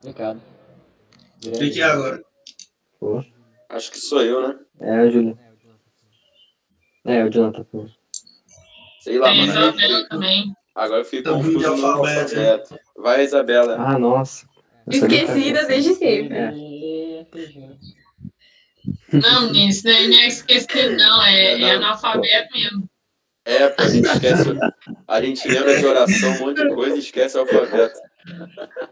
[0.00, 0.40] Obrigado.
[1.44, 2.24] O que, é agora?
[2.98, 3.24] pô.
[3.68, 4.58] Acho que sou eu, né?
[4.80, 5.38] É a Júlia.
[7.04, 7.64] É, o Jonathan.
[9.00, 9.52] Sei lá, Tem mano.
[9.52, 10.56] Isabela também.
[10.76, 12.78] Agora eu fico Tá de confuso no alfabeto, alfabeto.
[12.96, 13.76] Vai, Isabela.
[13.78, 14.46] Ah, nossa.
[14.86, 16.36] Essa Esquecida desde sempre.
[16.36, 16.52] É.
[19.12, 21.22] Não, isso daí não é esquecido, não.
[21.24, 21.70] É, é Não.
[21.76, 22.88] analfabeto mesmo.
[23.44, 24.44] É, pô, a gente esquece.
[25.08, 27.98] A gente lembra de oração, um monte de coisa e esquece o alfabeto.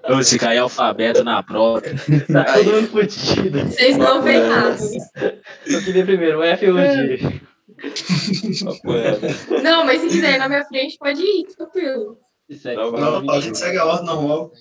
[0.09, 1.83] Ô, Se cair alfabeto na prova.
[2.33, 3.59] Tá todo mundo fudido.
[3.61, 4.91] Vocês estão ferrados.
[5.67, 7.41] Eu queria primeiro o F ou o G.
[9.63, 12.19] Não, mas se quiser ir na minha frente, pode ir, tranquilo.
[12.77, 14.53] Não, Não, a gente segue a ordem normal.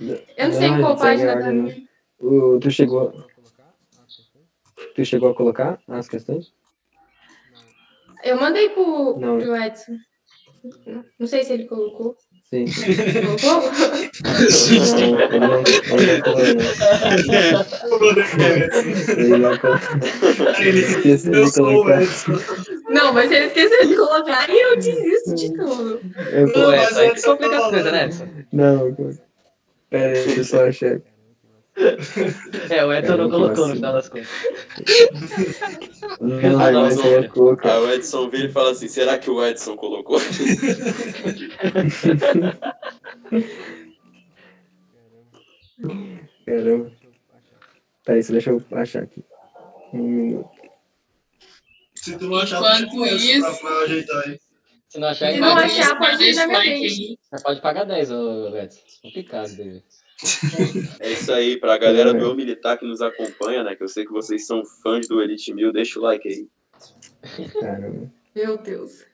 [0.00, 1.38] Eu não sei Não, qual página tá.
[1.38, 1.82] ordem, né?
[2.18, 3.12] O, tu chegou.
[4.94, 6.52] Tu chegou a colocar as questões?
[8.24, 9.38] Eu mandei pro, Não.
[9.38, 9.96] pro Edson.
[11.18, 12.16] Não sei se ele colocou.
[12.50, 12.64] Sim.
[22.88, 26.00] Não, mas ele esqueceu de colocar e eu desisto de tudo.
[26.32, 28.10] Eu Não, mas é que que você complica tá as coisas, né?
[28.52, 28.96] Não,
[29.88, 31.00] pera aí, deixa eu só achar.
[32.68, 33.74] É, o Edson Eu não colocou no posso.
[33.74, 34.28] final das contas.
[36.20, 37.02] Não, Ah, não, não.
[37.02, 37.70] aí é.
[37.70, 40.18] Aí o Edson vira e fala assim: será que o Edson colocou?
[46.46, 46.92] Caramba.
[48.04, 49.24] Peraí, só deixa eu achar aqui.
[49.92, 50.50] Um minuto.
[51.94, 54.40] Se tu não achar, deixa eu pra, isso- pra ajeitar aí.
[54.88, 57.18] Se não achar, Se não pode- achar, pode na minha aí.
[57.20, 58.80] Você pode pagar 10, ô Edson.
[59.02, 59.84] Complicado dele.
[61.00, 63.74] É isso aí, pra galera do Eu Militar que nos acompanha, né?
[63.74, 66.48] Que eu sei que vocês são fãs do Elite Mil, deixa o like aí.
[67.60, 68.12] Caramba.
[68.34, 69.04] Meu Deus.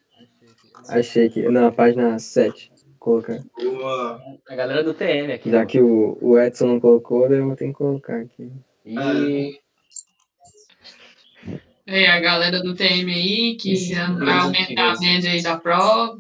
[0.89, 1.43] Achei aqui.
[1.49, 2.73] Na página 7.
[2.99, 3.41] Colocar.
[3.57, 4.21] Boa.
[4.49, 5.51] A galera do TM aqui.
[5.51, 8.51] Já que o, o Edson não colocou, daí eu vou ter que colocar aqui.
[8.85, 9.61] E...
[11.87, 16.19] É, a galera do TM aí, que vai aumentar a média aí da prova,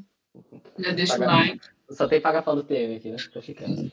[0.79, 1.61] já deixa o like.
[1.91, 3.17] Só tem pagar pau do TM aqui, né?
[3.33, 3.91] Tô ficando.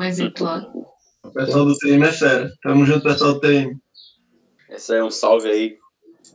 [0.00, 0.86] Mas é claro.
[1.22, 2.50] O pessoal do TM é fera.
[2.62, 3.78] Tamo junto, pessoal do TM.
[4.70, 5.76] Essa aí é um salve aí.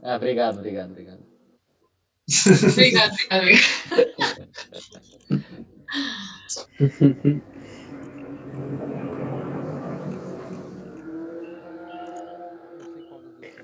[0.03, 1.25] Ah, obrigado, obrigado, obrigado.
[2.71, 3.65] Obrigado, obrigado.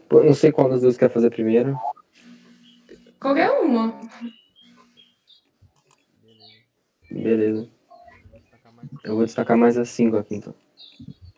[0.09, 1.77] Não sei qual das duas quer fazer primeiro.
[3.19, 4.01] Qualquer uma.
[7.11, 7.69] Beleza.
[9.03, 10.53] Eu vou destacar mais as 5 aqui então.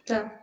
[0.06, 0.40] Tá.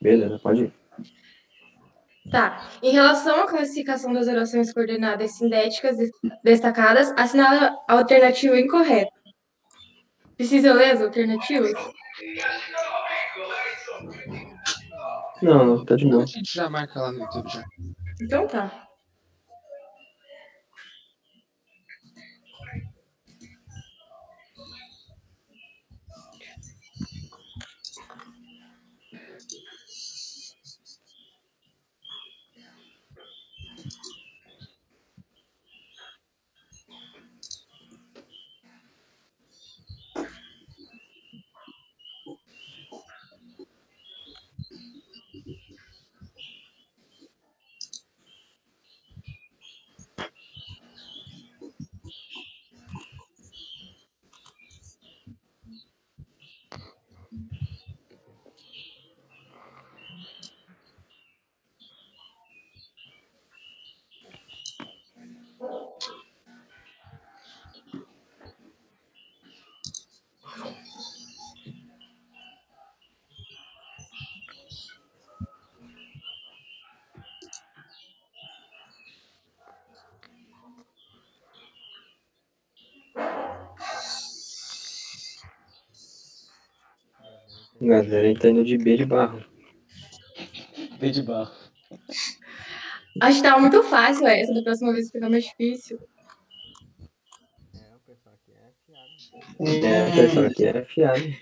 [0.00, 0.72] Beleza, pode ir.
[2.30, 2.68] Tá.
[2.82, 6.10] Em relação à classificação das orações coordenadas sintéticas des-
[6.42, 9.12] destacadas, assinala a alternativa incorreta.
[10.36, 11.72] Precisa ler as alternativas?
[15.42, 16.22] Não, não, tá de boa.
[16.22, 17.64] A gente já marca lá no YouTube já.
[18.22, 18.83] Então tá.
[87.80, 89.44] Galera, ele tá indo de B de barro.
[90.98, 91.52] B de barro.
[93.20, 95.98] Acho que tava muito fácil essa, da próxima vez fica mais difícil.
[99.60, 101.34] É, o pessoal aqui é afiado.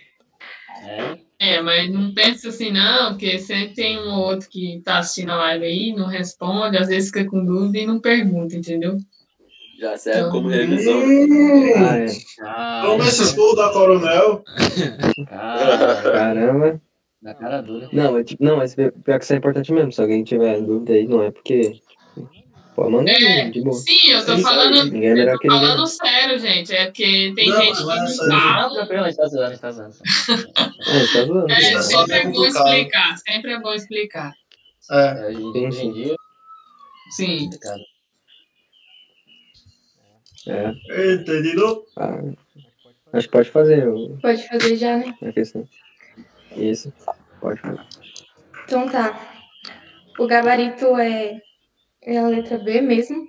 [0.83, 1.33] É.
[1.39, 5.33] É, mas não pensa assim, não, porque sempre tem um ou outro que tá assistindo
[5.33, 8.97] a live aí, não responde, às vezes fica com dúvida e não pergunta, entendeu?
[9.83, 10.95] Já serve como revisão.
[11.77, 12.07] Ah, é.
[12.43, 14.45] Ah, Toma esse estudo da Coronel.
[15.29, 16.81] cara, Caramba.
[17.21, 17.89] na cara dura.
[17.93, 19.91] Não, é tipo, não, mas pior que isso é importante mesmo.
[19.91, 21.81] Se alguém tiver dúvida aí, não é porque.
[22.77, 23.75] Pô, manda É, de boa.
[23.75, 25.67] Sim, eu tô falando, Ninguém é melhor eu tô ninguém.
[25.69, 26.73] falando sério, gente.
[26.75, 28.29] É porque tem Não, gente que é não sério.
[28.33, 28.75] Não, fala.
[28.75, 29.95] tranquilo, a gente tá zoando, a gente tá zoando.
[30.57, 31.53] Ah, ele tá zoando.
[31.53, 34.33] É, Isso sempre é é bom explicar, sempre é bom explicar.
[34.93, 34.97] É.
[34.97, 36.17] É, hoje, em- hoje em dia,
[37.17, 37.39] Sim.
[37.45, 37.81] complicado.
[40.47, 41.13] É.
[41.15, 41.85] Entendido?
[41.97, 42.21] Ah,
[43.13, 45.15] acho que pode fazer o- Pode fazer já, né?
[45.33, 45.67] questão.
[46.57, 46.93] Isso.
[47.41, 47.81] Pode fazer.
[48.65, 49.19] Então tá.
[50.19, 51.41] O gabarito é,
[52.03, 53.27] é a letra B mesmo.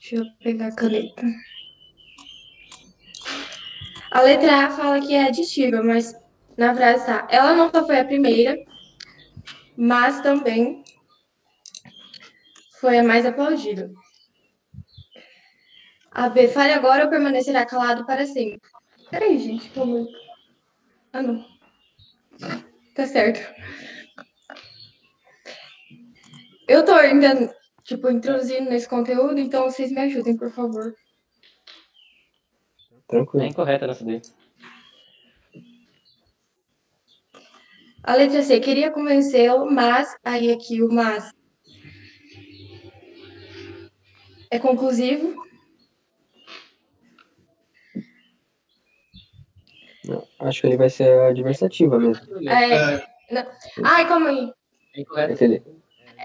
[0.00, 1.22] Deixa eu pegar a caneta.
[4.10, 6.14] A letra A fala que é aditiva, mas
[6.56, 7.26] na frase tá.
[7.30, 8.56] Ela não só foi a primeira,
[9.76, 10.82] mas também
[12.80, 13.90] foi a mais aplaudida.
[16.10, 18.60] A B, fale agora ou permanecerá calado para sempre.
[19.10, 20.08] Peraí, gente, como.
[21.12, 21.44] Ah, não.
[22.94, 23.40] Tá certo.
[26.66, 27.54] Eu tô ainda,
[27.84, 30.94] tipo, introduzindo nesse conteúdo, então vocês me ajudem, por favor.
[32.92, 33.46] É Tranquilo.
[33.46, 34.20] incorreta nessa daí.
[38.02, 40.14] A letra C, queria convencê-lo, mas.
[40.24, 41.30] Aí aqui o mas.
[44.50, 45.47] É conclusivo?
[50.40, 52.24] Acho que ele vai ser adversativa mesmo.
[52.48, 53.02] É.
[53.30, 53.46] não.
[53.84, 54.52] Ai, calma aí.
[55.16, 55.62] Aquele,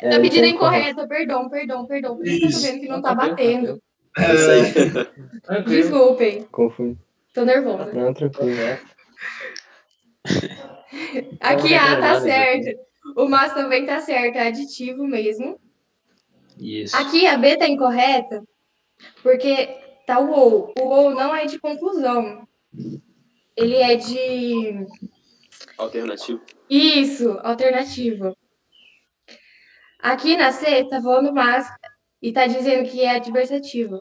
[0.01, 2.17] é, Na medida então, incorreta, perdão, perdão, perdão.
[2.17, 3.81] Por isso que eu tô vendo que não tá batendo.
[4.17, 5.63] É isso aí.
[5.65, 6.97] Desculpem, Confundi.
[7.33, 7.93] tô nervosa.
[7.93, 8.57] Não, tranquilo.
[11.39, 12.79] Aqui Não, A tá certo.
[13.15, 15.59] O mas também tá certo, é aditivo mesmo.
[16.57, 16.95] Isso.
[16.95, 18.43] Aqui a B tá incorreta,
[19.21, 19.67] porque
[20.05, 20.73] tá o ou.
[20.79, 22.47] O ou não é de conclusão.
[23.55, 24.85] Ele é de.
[25.77, 26.41] Alternativo.
[26.69, 28.35] Isso, alternativa.
[29.99, 31.67] Aqui na C tá falando mas
[32.21, 33.99] e tá dizendo que é adversativa.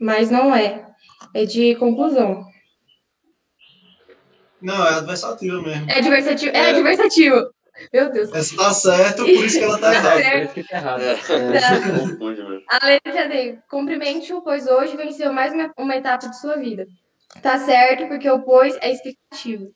[0.00, 0.86] Mas não é.
[1.34, 2.44] É de conclusão.
[4.60, 5.90] Não, é adversativa mesmo.
[5.90, 6.56] É adversativo.
[6.56, 6.70] É É.
[6.70, 7.50] adversativo.
[7.92, 8.32] Meu Deus.
[8.34, 10.20] Essa tá certo, por isso que ela tá Tá errada.
[10.22, 10.38] certo.
[10.38, 11.00] Por isso que tá errado.
[11.00, 12.62] É, mesmo.
[12.68, 13.58] A letra D.
[13.70, 16.86] Cumprimente-o, pois hoje venceu mais uma, uma etapa de sua vida.
[17.42, 19.72] Tá certo, porque o pois é explicativo.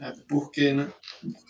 [0.00, 0.92] É, por quê, né?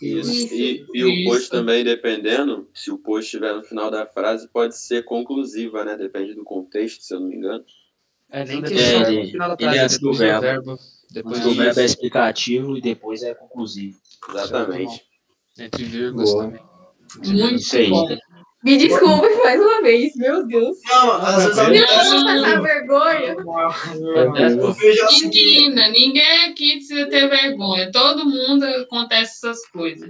[0.01, 0.31] Isso.
[0.31, 0.53] Isso.
[0.55, 4.75] E, e o post também, dependendo, se o post estiver no final da frase, pode
[4.75, 5.95] ser conclusiva, né?
[5.95, 7.63] Depende do contexto, se eu não me engano.
[8.31, 10.23] É, nem que só ele- no final da ele frase, é antes do depois do
[10.41, 10.65] verbo.
[10.65, 10.79] verbo.
[11.11, 13.99] Depois do o verbo é explicativo e depois é conclusivo.
[14.29, 15.03] Exatamente.
[15.57, 16.61] Entre vírgulas também.
[17.17, 17.89] Muito Isso aí.
[17.89, 18.07] bom.
[18.63, 20.77] Me desculpe mais uma vez, meu Deus.
[20.89, 23.35] Não, às vezes Eu vou passar vergonha.
[24.61, 25.29] Eu vejo assim.
[25.29, 27.89] Menina, ninguém aqui precisa ter vergonha.
[27.91, 30.09] Todo mundo acontece essas coisas.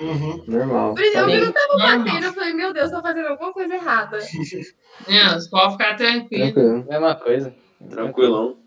[0.00, 0.44] Uhum.
[0.46, 0.94] Normal.
[0.94, 1.98] Por eu não tava Normal.
[2.04, 2.26] batendo.
[2.26, 4.18] Eu falei, meu Deus, tô fazendo alguma coisa errada.
[5.08, 6.52] Não, você pode ficar tranquilo.
[6.52, 6.86] Tranquilo.
[6.88, 7.54] Mesma coisa.
[7.90, 8.58] Tranquilão.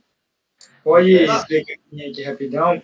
[0.84, 2.82] Pode explicar aqui rapidão,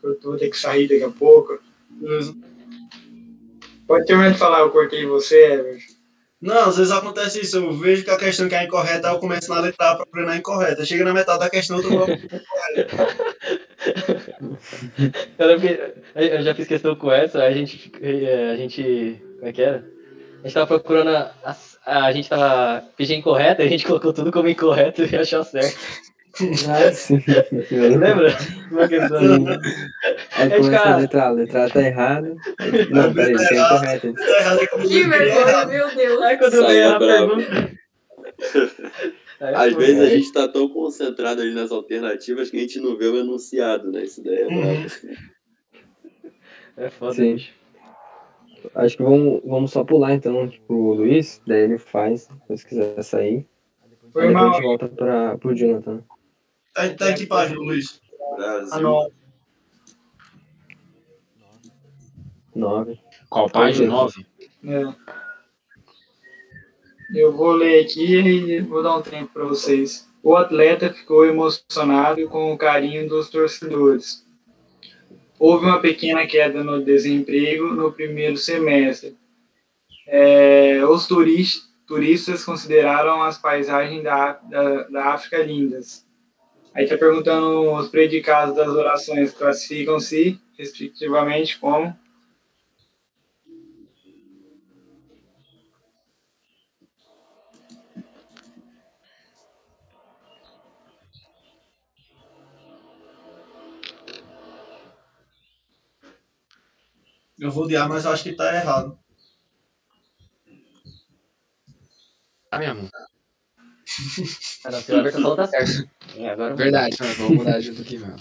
[0.00, 1.58] porque eu vou ter que sair daqui a pouco.
[1.90, 2.34] Beleza.
[3.86, 5.96] Pode terminar de falar, eu cortei você, Everton.
[6.40, 7.56] Não, às vezes acontece isso.
[7.56, 10.30] Eu vejo que a questão que é incorreta, eu começo na letra A pra aprender
[10.30, 10.84] a incorreta.
[10.84, 12.06] Chega na metade da questão, eu tô
[16.14, 19.84] Eu, já fiz questão com essa, a gente, eh, a gente, como é que era?
[20.40, 24.32] A gente tava procurando, a, a, a gente tava pedindo incorreta, a gente colocou tudo
[24.32, 25.78] como incorreto e achou certo.
[26.68, 27.22] Ah, sim.
[27.70, 28.36] Lembra?
[28.88, 29.46] Questão.
[30.36, 30.94] Aí É, começa cara.
[30.94, 32.36] a letra A, a letra A tá errada.
[32.90, 33.80] Não, peraí, tá.
[33.80, 36.22] Tá errado é como Que eu queria vergonha, meu Deus.
[36.22, 37.36] Aí quando eu a bravo.
[37.36, 37.76] pergunta.
[39.40, 39.84] Aí Às foi.
[39.84, 43.18] vezes a gente tá tão concentrado ali nas alternativas que a gente não vê o
[43.18, 44.02] enunciado, né?
[44.04, 44.60] Isso daí é Uhum.
[44.62, 44.86] brabo.
[46.78, 47.38] É foda, Sim.
[48.74, 53.02] Acho que vamos, vamos só pular então tipo, o Luiz, daí ele faz, se quiser
[53.02, 53.46] sair.
[54.12, 54.52] Foi Aí depois a mal.
[54.52, 56.04] gente volta pra, pro Jonathan.
[56.76, 58.00] Tá, tá em que página, Luiz?
[58.36, 58.70] Brasil.
[58.74, 59.10] Ah, não.
[62.54, 63.00] Nove.
[63.30, 63.88] Qual página?
[63.88, 64.26] 9?
[64.64, 64.94] É.
[67.14, 70.06] Eu vou ler aqui e vou dar um tempo para vocês.
[70.22, 74.26] O atleta ficou emocionado com o carinho dos torcedores.
[75.38, 79.16] Houve uma pequena queda no desemprego no primeiro semestre.
[80.06, 86.05] É, os turis- turistas consideraram as paisagens da, da, da África lindas.
[86.76, 91.98] Aí está perguntando os predicados das orações classificam-se, respectivamente, como
[107.38, 108.98] Eu vou odiar, mas eu acho que tá errado.
[112.50, 112.90] Tá mesmo.
[114.64, 115.88] Ah, não, se o Everton falou, tá certo.
[116.16, 117.14] É, agora eu Verdade, mano.
[117.14, 118.16] Vamos mudar junto aqui, mano.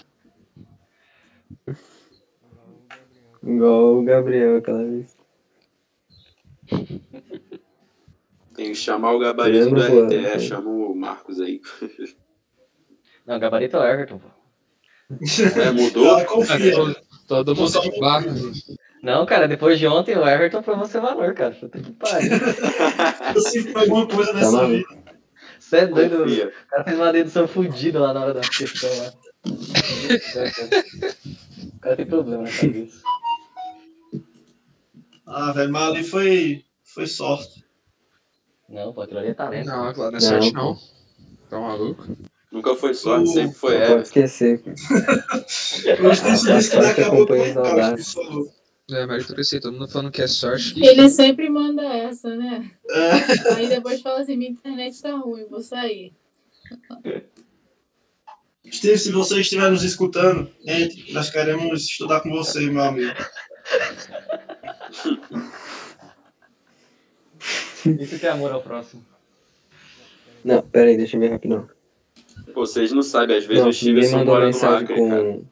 [3.43, 5.15] Igual o Gabriel aquela vez.
[8.55, 10.39] Tem que chamar o gabarito do Eu não vou, RTE, né?
[10.39, 11.61] chama o Marcos aí.
[13.25, 14.27] Não, gabarito é o Everton, pô.
[15.61, 16.15] É, mudou?
[16.15, 16.71] Ah, confia.
[16.73, 16.95] Todo,
[17.27, 18.29] todo mundo de barco.
[19.03, 21.53] Não, cara, depois de ontem o Everton provou seu valor, cara.
[21.53, 22.31] Puta que pariu.
[23.39, 24.89] Se foi alguma coisa Tá nessa maluco.
[24.89, 25.04] vida.
[25.65, 26.17] Você é doido.
[26.19, 26.47] Confia.
[26.47, 29.13] O cara fez uma dedução fodida lá na hora da questão lá.
[31.75, 33.01] O cara tem problema na cabeça.
[35.25, 37.65] Ah, velho, mas ali foi, foi sorte.
[38.69, 39.65] Não, pô, aquilo ali é talento.
[39.65, 40.57] Não, claro, não é Não, sorte pô.
[40.59, 40.77] não.
[41.49, 42.05] Tá maluco?
[42.51, 44.61] Nunca foi sorte, sempre foi Não pode esquecer.
[44.61, 44.75] cara.
[46.07, 48.51] Hoje tem isso disso que daqui a pouco Acompanha os o
[48.87, 49.03] Carlos abraços.
[49.03, 49.03] falou.
[49.03, 50.79] É, meritocracia, todo mundo falando que é sorte.
[50.81, 52.71] Ele sempre manda essa, né?
[52.89, 56.13] É, Aí depois fala assim, minha internet tá ruim, vou sair.
[58.71, 61.13] Steve, se você estiver nos escutando, entre.
[61.13, 63.13] Nós queremos estudar com você, meu amigo.
[67.85, 69.05] Isso que é amor ao próximo.
[70.43, 71.69] Não, pera aí, deixa eu ver rapidão.
[72.53, 75.45] Vocês não sabem, às vezes Não, o Stevenson ninguém mandou mensagem com.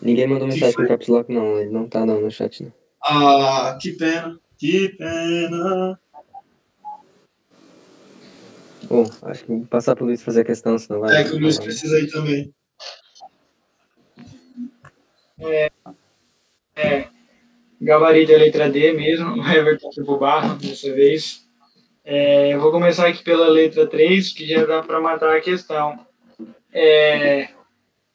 [0.00, 1.58] Ninguém mandou mensagem com caps lock, não.
[1.58, 2.72] Ele não tá não no chat, não.
[3.02, 4.38] Ah, que pena.
[4.58, 6.00] Que pena.
[8.84, 11.20] Bom, acho que vou passar pro Luiz fazer a questão, senão vai.
[11.20, 12.52] É que o Luiz precisa ir também.
[15.40, 15.70] É,
[17.80, 21.46] gabarito é letra D mesmo, o Everton foi pro barro dessa vez.
[22.04, 26.06] É, eu vou começar aqui pela letra 3, que já dá para matar a questão.
[26.72, 27.48] É,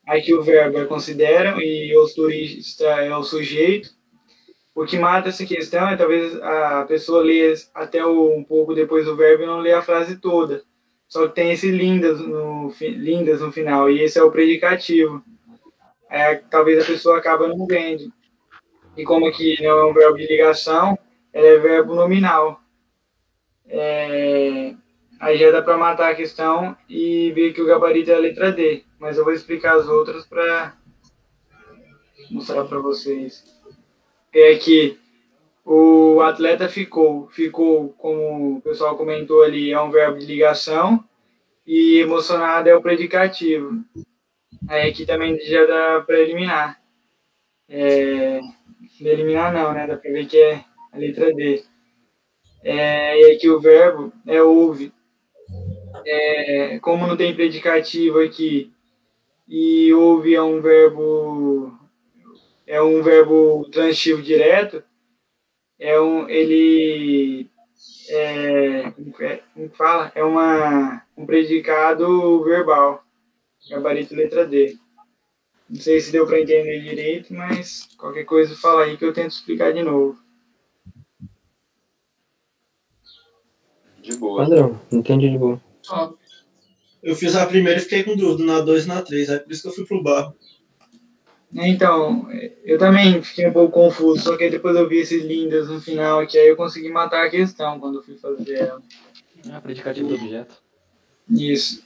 [0.05, 3.89] aqui o verbo é consideram e o turista é o sujeito.
[4.75, 9.05] O que mata essa questão é talvez a pessoa ler até o- um pouco depois
[9.05, 10.63] do verbo e não ler a frase toda.
[11.07, 15.23] Só que tem esse lindas no, lindas no final, e esse é o predicativo.
[16.09, 18.11] É, talvez a pessoa acaba não vendo.
[18.97, 20.97] E como aqui não é um verbo de ligação,
[21.31, 22.59] ela é verbo nominal.
[23.67, 24.73] É,
[25.19, 28.51] aí já dá para matar a questão e ver que o gabarito é a letra
[28.51, 28.83] D.
[29.03, 30.77] Mas eu vou explicar as outras para
[32.31, 33.43] mostrar para vocês.
[34.31, 34.97] É que
[35.65, 41.03] o atleta ficou, ficou, como o pessoal comentou ali, é um verbo de ligação
[41.67, 43.83] e emocionado é o predicativo.
[44.69, 46.81] Aí aqui também já dá para eliminar.
[47.67, 48.39] É,
[49.01, 49.85] eliminar não, né?
[49.85, 51.61] Dá para ver que é a letra D.
[52.63, 54.93] É, e aqui o verbo é ouve.
[56.05, 58.72] É, como não tem predicativo aqui
[59.55, 61.77] e ouve é um verbo
[62.65, 64.83] é um verbo transitivo direto,
[65.77, 67.51] é um ele
[68.09, 69.43] é, como que é-
[69.73, 70.11] fala?
[70.15, 73.03] É uma, um predicado verbal.
[73.69, 74.75] Gabarito letra D.
[75.69, 79.33] Não sei se deu para entender direito, mas qualquer coisa fala aí que eu tento
[79.33, 80.17] explicar de novo.
[84.01, 84.41] De boa.
[84.43, 85.61] Padrão, entendi de boa.
[85.89, 86.13] Ó,
[87.03, 89.51] Eu fiz a primeira e fiquei com dúvida na 2 e na 3, é por
[89.51, 90.33] isso que eu fui pro bar.
[91.53, 92.27] Então,
[92.63, 95.79] eu também fiquei um pouco confuso, só que aí depois eu vi esses lindas no
[95.79, 98.81] final, que aí eu consegui matar a questão quando eu fui fazer ela.
[99.53, 100.55] É predicativo do objeto.
[101.29, 101.83] Isso,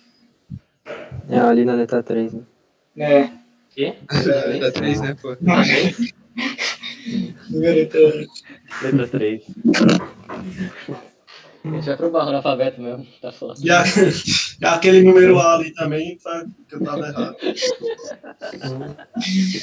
[1.30, 2.41] É ali na letra 3, né?
[2.95, 3.39] né?
[3.72, 3.95] Quê?
[4.59, 5.36] Da 3, né, pô?
[7.49, 8.28] Número três.
[8.82, 9.43] Letra 3.
[11.68, 13.53] A gente vai pro barro no alfabeto mesmo, tá foda.
[13.61, 13.84] E, a-
[14.61, 17.36] e aquele número A ali também, tá, que eu tava errado.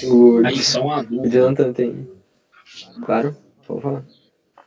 [0.04, 1.28] O, Aí, só uma dúvida.
[1.28, 2.08] Jonathan tem.
[3.04, 3.36] Claro,
[3.66, 4.04] vou falar.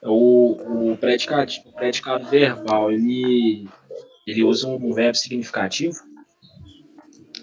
[0.03, 3.67] O, o predicado, o predicado verbal, ele,
[4.25, 5.95] ele usa um verbo significativo?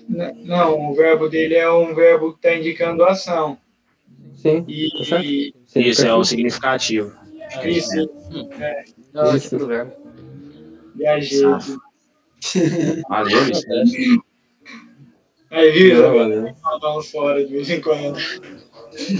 [0.09, 3.59] N- Não, o verbo dele é um verbo que está indicando ação.
[4.36, 5.24] Sim, E, Tá certo.
[5.24, 7.12] e Isso é o significativo.
[7.64, 8.11] isso,
[9.14, 9.56] Não, é Isso.
[9.56, 9.92] do verbo.
[10.96, 11.42] viajei.
[13.08, 13.64] Valeu, isso.
[15.50, 16.02] Aí, viu?
[16.82, 18.18] Não, fora de vez em quando.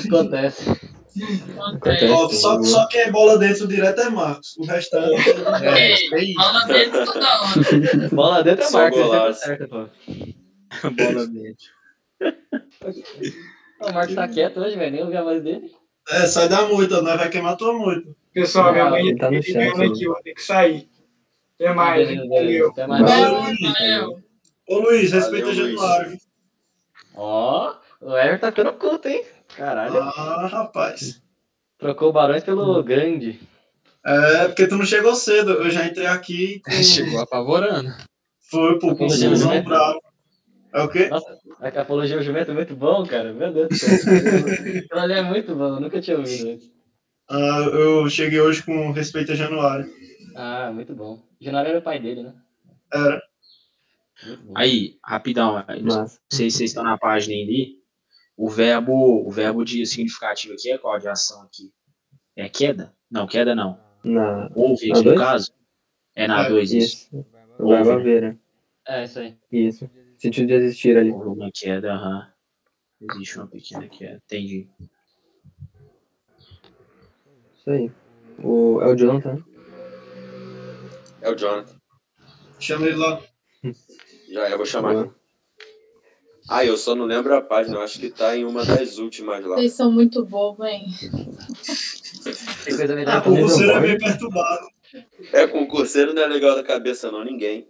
[0.07, 0.71] Acontece.
[1.57, 2.07] acontece.
[2.07, 4.57] Ó, só, só quem é bola dentro direto é Marcos.
[4.59, 5.31] O restante.
[5.63, 6.35] É, é.
[6.35, 8.09] Fala dentro toda hora.
[8.13, 9.43] Bola dentro é sempre golaço.
[9.43, 9.89] acerta, pô.
[10.91, 11.67] Bola dentro.
[13.81, 14.93] O Marcos tá quieto hoje, velho.
[14.93, 15.71] Nem ouvi a voz dele.
[16.11, 18.15] É, sai da moita, nós vai queimar tua moita.
[18.35, 20.89] Pessoal, minha mãe tá no tá chat, ligando aqui, vou ter que sair.
[21.55, 22.29] Até mais, beleza.
[22.29, 22.69] Valeu.
[22.71, 23.03] Até mais.
[23.03, 23.33] Valeu.
[23.73, 24.23] Valeu.
[24.69, 25.57] Ô Luiz, respeita Luiz.
[25.57, 26.19] Januário.
[27.15, 29.25] Ó, o Everton tá ficando culto, hein?
[29.57, 30.01] Caralho.
[30.01, 31.23] Ah, rapaz.
[31.79, 33.41] Trocou o Barões pelo grande.
[34.05, 35.53] É, porque tu não chegou cedo.
[35.53, 36.73] Eu já entrei aqui com...
[36.73, 37.95] Chegou apavorando.
[38.51, 39.63] Foi, pô, com o cedo.
[39.63, 40.01] bravo.
[40.73, 41.09] É o quê?
[41.09, 43.33] Nossa, a apologia ao jumento é muito bom, cara.
[43.33, 43.95] Meu Deus do céu.
[44.85, 46.74] Aquilo ali é muito bom, eu nunca tinha ouvido antes.
[47.29, 49.91] Ah, eu cheguei hoje com respeito a Januário.
[50.35, 51.23] Ah, muito bom.
[51.41, 52.35] Januário era o pai dele, né?
[52.93, 53.23] Era.
[54.27, 54.55] Muito bom.
[54.57, 57.85] Aí, rapidão, não sei se vocês estão na página aí ali.
[58.37, 61.73] O verbo, o verbo de significativo aqui é qual de ação aqui?
[62.37, 62.93] É queda?
[63.11, 63.79] Não, queda não.
[64.03, 64.51] na.
[64.55, 65.19] Ouve Na aqui no dois?
[65.21, 65.53] caso?
[66.17, 67.09] É na É, 2 isso.
[67.13, 67.27] Isso.
[67.59, 67.95] O verbo né?
[67.95, 68.39] haver, né?
[68.87, 69.37] É, isso aí.
[69.51, 69.89] Isso.
[70.19, 71.11] Sentido de existir ali.
[71.11, 72.29] Houve uma queda, aham.
[73.01, 74.21] Existe uma pequena queda.
[74.25, 74.69] Entendi.
[77.65, 77.91] Isso aí.
[78.43, 79.35] O, é o Jonathan.
[79.37, 79.43] né?
[81.23, 81.75] É o Jonathan.
[82.61, 83.21] Chama ele lá.
[84.31, 84.93] Já, eu vou chamar.
[84.93, 85.15] Boa.
[86.49, 87.77] Ah, eu só não lembro a página.
[87.77, 89.57] Eu acho que tá em uma das últimas lá.
[89.57, 90.85] Vocês são muito bobos, hein?
[92.65, 93.21] Tem coisa melhor Ah.
[93.23, 93.87] Concurseiro é boy.
[93.87, 94.67] meio perturbado.
[95.33, 97.25] É, concurseiro não é legal da cabeça, não.
[97.25, 97.67] Ninguém.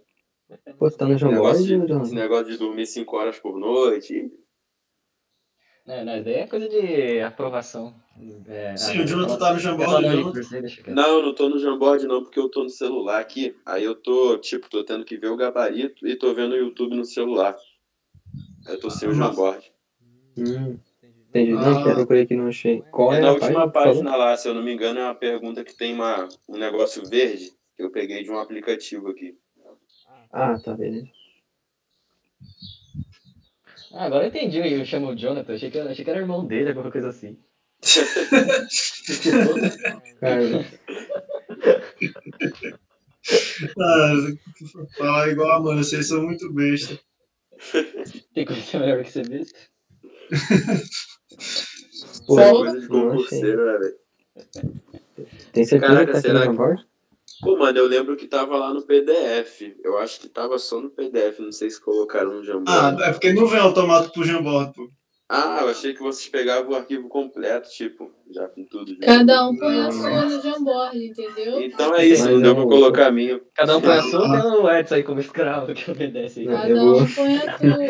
[0.77, 1.31] Pô, você tá no Esse João
[2.03, 4.29] esse negócio de dormir 5 horas por noite.
[5.85, 7.93] Não, não, isso daí é coisa de aprovação.
[8.47, 10.07] É, Sim, o Jonathan fala- tá no Jamboard.
[10.87, 13.55] Não, eu não tô no Jamboard não, porque eu tô no celular aqui.
[13.65, 16.95] Aí eu tô, tipo, tô tendo que ver o gabarito e tô vendo o YouTube
[16.95, 17.55] no celular.
[18.67, 19.71] Eu tô sem o Jamboard.
[20.37, 20.77] Hum,
[21.29, 21.51] entendi.
[21.53, 21.87] Não, Ah.
[21.89, 22.81] eu procurei aqui, não achei.
[22.91, 23.67] Qual É é na última página?
[23.67, 23.93] que falou?
[23.93, 27.07] página lá, se eu não me engano, é uma pergunta que tem uma, um negócio
[27.07, 29.37] verde que eu peguei de um aplicativo aqui.
[30.31, 31.07] Ah, tá, beleza.
[33.93, 36.45] Ah, agora eu entendi, eu chamo o Jonathan, achei que, era- achei que era irmão
[36.45, 37.37] dele, alguma coisa assim.
[40.19, 40.41] Cara,
[43.79, 44.13] Ah,
[44.97, 46.99] falar igual a mãe, vocês são muito besta.
[48.33, 49.59] Tem coisa melhor que você besta?
[52.27, 53.95] pô, é coisa de concurseiro, né, velho?
[55.53, 56.85] Tem certeza Caraca, que tá aqui será que-?
[57.41, 59.75] Pô, mano, eu lembro que tava lá no PDF.
[59.83, 63.03] Eu acho que tava só no PDF, não sei se colocaram no Ah, Jamboard.
[63.03, 64.89] é porque não vem automático pro Jamboard, pô.
[65.27, 68.91] Ah, eu achei que vocês pegavam o arquivo completo, tipo, já com tudo.
[68.93, 69.07] Já.
[69.07, 71.61] Cada um põe a sua no Jamboard, entendeu?
[71.61, 73.41] Então é isso, não deu eu- pra colocar a minha.
[73.55, 76.45] Cada um põe a sua, tem o Edson aí como escravo que obedece aí.
[76.45, 77.83] Cada vou- um põe a tua.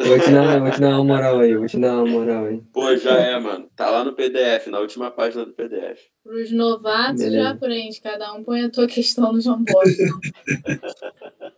[0.00, 2.44] Eu Vou te, dar, vou te dar uma moral aí, vou te dar uma moral
[2.44, 2.60] aí.
[2.74, 3.70] Pô, já é, mano.
[3.74, 5.98] Tá lá no PDF, na última página do PDF.
[6.22, 7.42] Para os novatos Beleza.
[7.42, 9.96] já aprende, cada um põe a tua questão no Jamboard.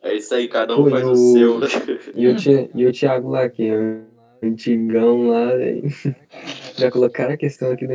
[0.01, 1.61] É isso aí, cada um Pô, faz o o- seu.
[2.15, 3.51] E o, Thi- e o Thiago lá, o
[4.47, 5.83] antigão lá, velho.
[6.77, 7.95] Já colocaram a questão aqui no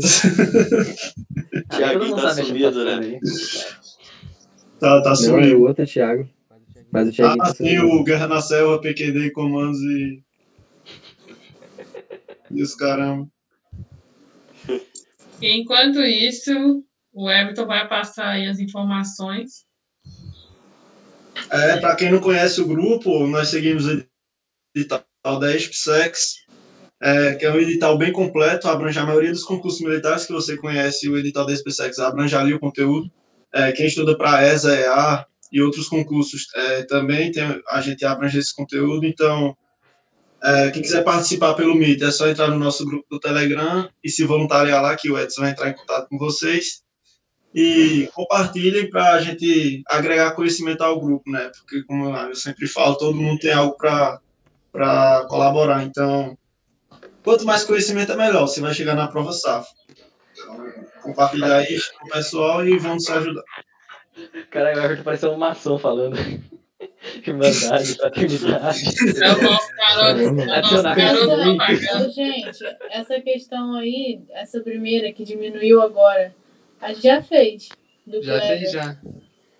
[1.70, 3.18] Thiaguinho mundo tá sumido, né?
[4.78, 5.56] Tá, tá Não, é sumindo.
[5.58, 6.28] o outro Thiago.
[6.92, 7.94] Mas o Thiaguinho Ah, tá tem sumindo.
[7.96, 10.22] o Guerra na Selva, PQD, comandos e.
[12.52, 13.28] E os caramba.
[15.40, 16.50] Enquanto isso,
[17.12, 19.64] o Everton vai passar aí as informações.
[21.50, 24.04] É, para quem não conhece o grupo, nós seguimos o
[25.20, 26.46] edital da ESPSEX,
[27.00, 30.56] é, que é um edital bem completo, abrange a maioria dos concursos militares que você
[30.56, 33.10] conhece, o edital da ESPSEX abrange ali o conteúdo.
[33.52, 38.38] É, quem estuda para ESA, EA e outros concursos é, também, tem, a gente abrange
[38.38, 39.56] esse conteúdo, então
[40.42, 44.08] é, quem quiser participar pelo Meet é só entrar no nosso grupo do Telegram e
[44.08, 46.82] se voluntariar lá, que o Edson vai entrar em contato com vocês
[47.54, 51.50] e compartilhem para a gente agregar conhecimento ao grupo, né?
[51.58, 54.20] Porque, como eu sempre falo, todo mundo tem algo para
[55.28, 55.82] colaborar.
[55.84, 56.36] Então,
[57.22, 58.46] quanto mais conhecimento é melhor.
[58.46, 59.70] Você vai chegar na prova safra.
[60.32, 63.44] Então, compartilhar isso com o pessoal e vamos se ajudar.
[64.50, 66.16] Caralho, o Everton pareceu um maçom falando.
[67.26, 68.84] Irmandade, fraternidade.
[69.22, 72.06] É o nosso garoto, é o nosso garoto.
[72.06, 72.58] Ô, gente,
[72.90, 76.34] essa questão aí, essa primeira que diminuiu agora,
[76.80, 77.68] a gente já fez.
[78.06, 78.96] Do Já fez, já.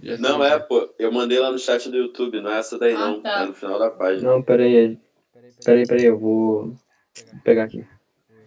[0.02, 0.92] Já Não é, pô.
[0.98, 3.20] Eu mandei lá no chat do YouTube, não é essa daí Ah, não.
[3.22, 3.42] tá.
[3.42, 4.30] É no final da página.
[4.30, 4.98] Não, peraí.
[5.64, 6.74] Peraí, peraí, eu vou
[7.44, 7.84] pegar aqui.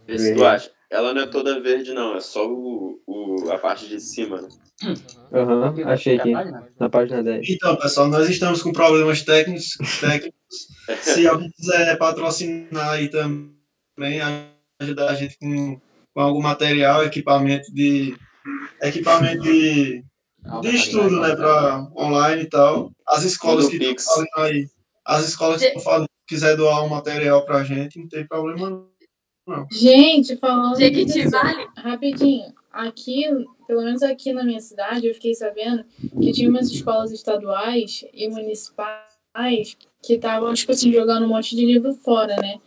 [0.07, 0.71] Vê se tu acha.
[0.89, 2.15] Ela não é toda verde, não.
[2.15, 4.49] É só o, o, a parte de cima, né?
[5.31, 6.31] Aham, achei aqui.
[6.79, 7.49] Na página 10.
[7.49, 9.77] Então, pessoal, nós estamos com problemas técnicos.
[9.99, 10.39] técnicos.
[11.01, 14.19] Se alguém quiser patrocinar aí também,
[14.79, 15.79] ajudar a gente com,
[16.13, 18.15] com algum material, equipamento de
[18.81, 20.03] equipamento de,
[20.61, 22.91] de estudo, né, para online e tal.
[23.07, 24.67] As escolas que estão aí,
[25.05, 28.69] as escolas que estão falando, se quiser doar um material pra gente, não tem problema
[29.45, 29.67] não.
[29.71, 31.67] Gente, falando Jequiti Vale?
[31.75, 33.25] rapidinho, aqui,
[33.67, 35.83] pelo menos aqui na minha cidade, eu fiquei sabendo
[36.21, 41.65] que tinha umas escolas estaduais e municipais que estavam, tipo assim, jogando um monte de
[41.65, 42.59] livro fora, né?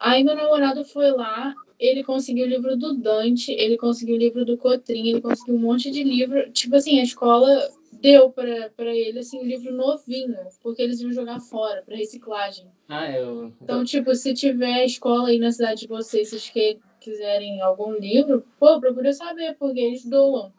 [0.00, 4.44] Aí meu namorado foi lá, ele conseguiu o livro do Dante, ele conseguiu o livro
[4.44, 6.50] do Cotrim, ele conseguiu um monte de livro.
[6.52, 7.48] Tipo assim, a escola
[7.92, 12.66] deu pra, pra ele, assim, um livro novinho, porque eles iam jogar fora, pra reciclagem.
[12.88, 13.52] Ah, eu.
[13.62, 18.44] Então, tipo, se tiver escola aí na cidade de vocês, vocês que quiserem algum livro,
[18.58, 20.52] pô, procura saber, porque eles doam.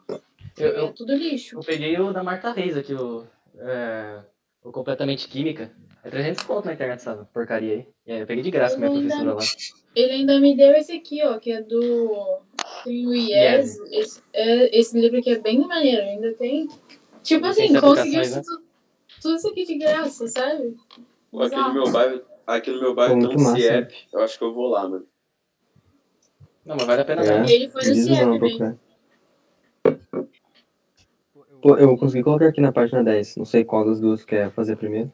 [0.58, 1.56] Eu, É eu, tudo lixo.
[1.56, 3.24] eu peguei o da Marta Reis aqui, o.
[3.56, 4.20] É,
[4.62, 5.72] o Completamente Química.
[6.08, 7.86] É 300 pontos na internet essa porcaria aí.
[8.06, 9.84] É, eu peguei de graça com minha Eu ainda- professora lá.
[9.94, 12.40] Ele ainda me deu esse aqui, ó, que é do.
[12.82, 13.78] Tem o IES.
[13.90, 16.66] Esse, é, esse livro aqui é bem maneiro, ainda tem.
[17.22, 18.42] Tipo assim, certificações, conseguiu né?
[18.42, 18.62] tudo,
[19.20, 20.76] tudo isso aqui de graça, sabe?
[21.30, 23.94] Pô, aqui no meu bairro, aqui no meu bairro tem um massa, CIEP.
[24.10, 25.06] Eu acho que eu vou lá, mano.
[26.64, 27.44] Não, mas vale a pena É.
[27.44, 28.76] E ele foi no CIEP procurar.
[31.60, 33.36] Pô, eu consegui colocar aqui na página 10.
[33.36, 35.12] Não sei qual das duas quer fazer primeiro.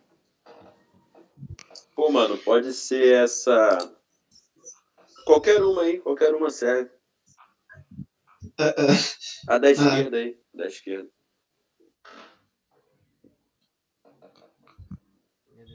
[1.95, 3.79] Pô, mano, pode ser essa.
[5.25, 6.91] Qualquer uma aí, qualquer uma serve.
[8.59, 8.75] É, é,
[9.49, 11.09] A da esquerda aí, da esquerda.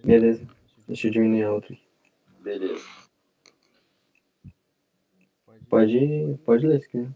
[0.03, 0.47] Beleza.
[0.87, 1.73] Deixa eu diminuir a outra.
[1.73, 1.83] aqui.
[2.39, 2.85] Beleza.
[5.69, 7.11] Pode, pode ler se quiser.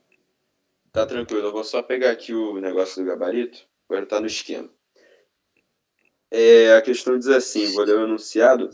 [0.92, 3.68] Tá tranquilo, eu vou só pegar aqui o negócio do gabarito.
[3.90, 4.70] Agora tá no esquema.
[6.30, 8.70] É, a questão diz assim: vou ler o enunciado.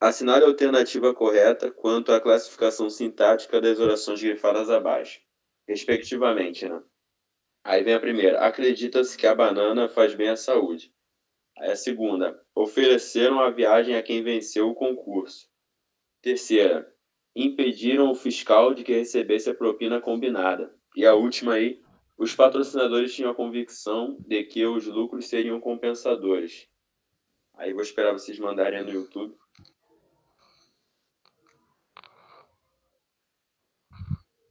[0.00, 5.20] Assinale a alternativa correta quanto à classificação sintática das orações grifadas abaixo,
[5.66, 6.80] respectivamente, né?
[7.64, 8.38] Aí vem a primeira.
[8.38, 10.94] Acredita-se que a banana faz bem à saúde.
[11.58, 12.40] Aí a segunda.
[12.54, 15.48] Ofereceram a viagem a quem venceu o concurso.
[16.22, 16.90] Terceira.
[17.34, 20.72] Impediram o fiscal de que recebesse a propina combinada.
[20.96, 21.82] E a última aí.
[22.16, 26.68] Os patrocinadores tinham a convicção de que os lucros seriam compensadores.
[27.54, 29.36] Aí vou esperar vocês mandarem no YouTube.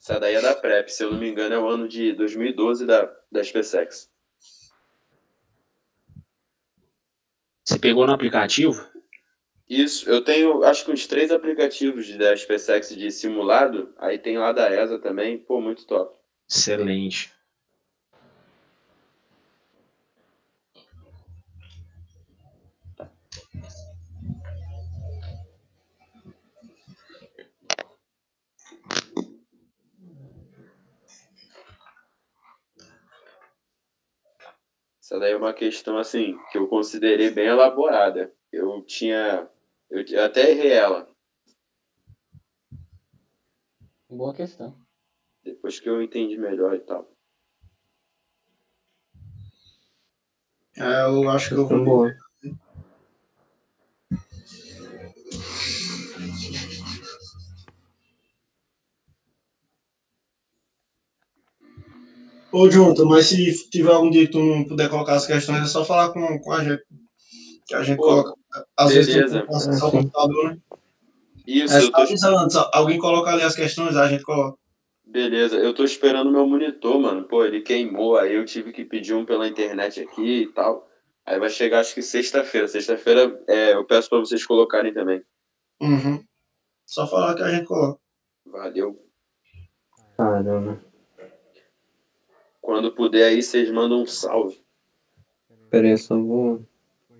[0.08, 2.86] Essa daí é da PrEP, se eu não me engano, é o ano de 2012
[2.86, 4.10] da, da SpaceX.
[7.62, 8.88] Você pegou no aplicativo?
[9.70, 14.38] Isso, eu tenho acho que uns três aplicativos de, da SpaceX de simulado, aí tem
[14.38, 16.18] lá da ESA também, pô, muito top.
[16.50, 17.30] Excelente.
[35.08, 38.30] Essa daí é uma questão assim que eu considerei bem elaborada.
[38.52, 39.50] Eu tinha,
[39.90, 41.10] eu até errei ela
[44.10, 44.78] Boa questão.
[45.46, 47.10] depois que eu entendi melhor e tal.
[50.76, 52.12] É, eu acho que eu vou.
[62.52, 65.66] Ô, Jonathan, mas se tiver algum dia que tu não puder colocar as questões, é
[65.66, 66.84] só falar com, com a gente.
[67.68, 68.34] Que a gente Pô, coloca.
[68.78, 69.44] Às vezes tu beleza.
[69.44, 70.58] pode acessar o computador, né?
[71.46, 72.56] Isso, É eu tô, antes.
[72.74, 74.58] Alguém coloca ali as questões, a gente coloca.
[75.06, 75.58] beleza.
[75.58, 77.26] Eu tô esperando meu monitor, mano.
[77.26, 80.88] Pô, ele queimou, aí eu tive que pedir um pela internet aqui e tal.
[81.26, 82.68] Aí vai chegar acho que sexta-feira.
[82.70, 85.22] Sexta-feira é, eu peço pra vocês colocarem também.
[85.82, 86.24] Uhum.
[86.86, 88.00] Só falar que a gente coloca.
[88.46, 88.98] Valeu.
[90.18, 90.82] Caramba.
[92.68, 94.62] Quando puder aí, vocês mandam um salve.
[95.70, 96.68] Pera aí, eu só vou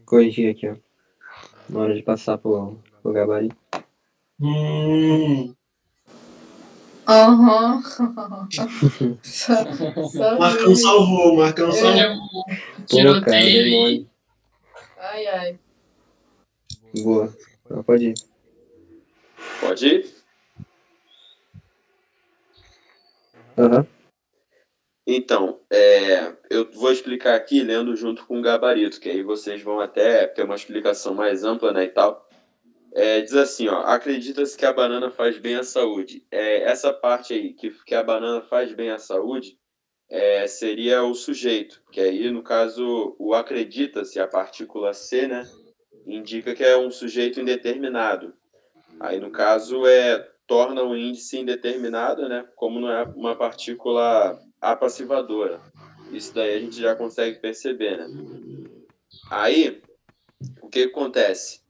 [0.06, 0.76] corrigir aqui, ó.
[1.70, 3.56] Na hora de passar pro, pro gabarito.
[4.42, 5.56] Hum.
[7.08, 7.82] Aham.
[9.24, 9.54] Só
[10.38, 12.44] Marcão salvou, Marcão salvou.
[12.86, 14.08] tiroteio aí.
[14.98, 15.60] Ai, ai.
[16.94, 17.34] Boa.
[17.64, 18.14] Então, pode ir.
[19.62, 20.14] Pode ir?
[23.58, 23.88] Aham.
[25.10, 29.80] Então, é, eu vou explicar aqui lendo junto com o gabarito, que aí vocês vão
[29.80, 32.28] até ter uma explicação mais ampla, né, e tal.
[32.94, 36.26] É, diz assim, ó, acredita-se que a banana faz bem à saúde.
[36.30, 39.58] É, essa parte aí, que, que a banana faz bem à saúde,
[40.10, 45.48] é, seria o sujeito, que aí, no caso, o acredita-se, a partícula C, né,
[46.06, 48.34] indica que é um sujeito indeterminado.
[49.00, 55.62] Aí, no caso, é, torna o índice indeterminado, né, como não é uma partícula apassivadora.
[56.12, 58.08] Isso daí a gente já consegue perceber, né?
[59.30, 59.82] Aí,
[60.62, 61.62] o que acontece?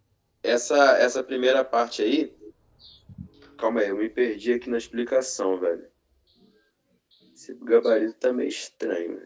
[0.44, 2.36] Essa, essa primeira parte aí.
[3.58, 5.88] Calma aí, eu me perdi aqui na explicação, velho.
[7.34, 9.22] Esse gabarito tá meio estranho.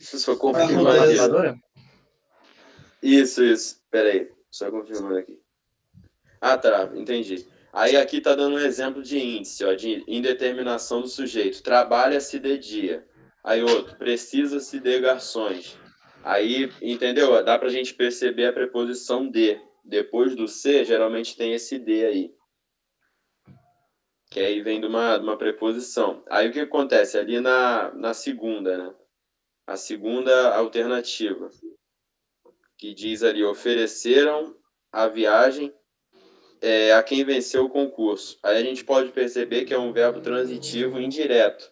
[0.00, 0.98] Só confirmando aqui.
[0.98, 1.58] Apassivadora?
[3.02, 3.80] Isso, isso.
[3.90, 5.40] Pera aí, só confirmando aqui.
[6.40, 7.46] Ah, tá, entendi.
[7.72, 11.62] Aí aqui tá dando um exemplo de índice, ó, de indeterminação do sujeito.
[11.62, 13.06] Trabalha-se de dia.
[13.44, 15.78] Aí outro, precisa-se de garçons.
[16.22, 17.42] Aí, entendeu?
[17.44, 19.60] Dá pra gente perceber a preposição de.
[19.84, 22.34] Depois do C, geralmente tem esse de aí.
[24.30, 26.22] Que aí vem de uma, de uma preposição.
[26.28, 27.16] Aí o que acontece?
[27.16, 28.94] Ali na, na segunda, né?
[29.66, 31.48] A segunda alternativa
[32.76, 34.54] que diz ali: ofereceram
[34.92, 35.74] a viagem
[36.60, 38.38] é, a quem venceu o concurso.
[38.42, 41.70] Aí a gente pode perceber que é um verbo transitivo indireto.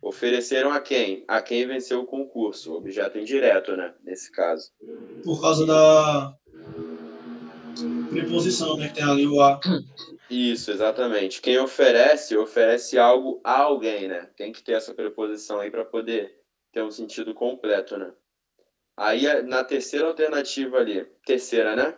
[0.00, 1.24] Ofereceram a quem?
[1.28, 2.74] A quem venceu o concurso.
[2.74, 3.94] Objeto indireto, né?
[4.02, 4.70] Nesse caso.
[5.22, 6.36] Por causa da
[8.10, 8.88] preposição, né?
[8.88, 9.60] Que tem ali o A.
[10.28, 11.40] Isso, exatamente.
[11.40, 14.28] Quem oferece, oferece algo a alguém, né?
[14.36, 16.34] Tem que ter essa preposição aí para poder
[16.72, 18.12] ter um sentido completo, né?
[18.96, 21.96] Aí na terceira alternativa ali, terceira, né?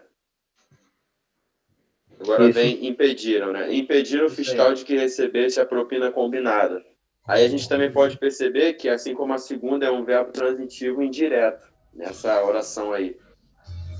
[2.24, 2.58] Agora Isso.
[2.58, 3.72] vem impediram, né?
[3.74, 6.82] Impediram o fiscal de que recebesse a propina combinada.
[7.28, 11.02] Aí a gente também pode perceber que, assim como a segunda é um verbo transitivo
[11.02, 13.16] indireto nessa oração aí.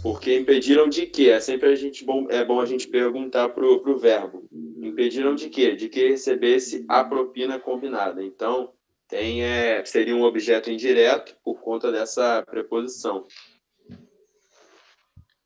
[0.03, 1.31] Porque impediram de quê?
[1.31, 4.49] É sempre a gente bom, é bom a gente perguntar pro, pro verbo.
[4.83, 5.75] Impediram de quê?
[5.75, 8.23] De que recebesse a propina combinada.
[8.23, 8.73] Então,
[9.07, 13.27] tem, é, seria um objeto indireto por conta dessa preposição.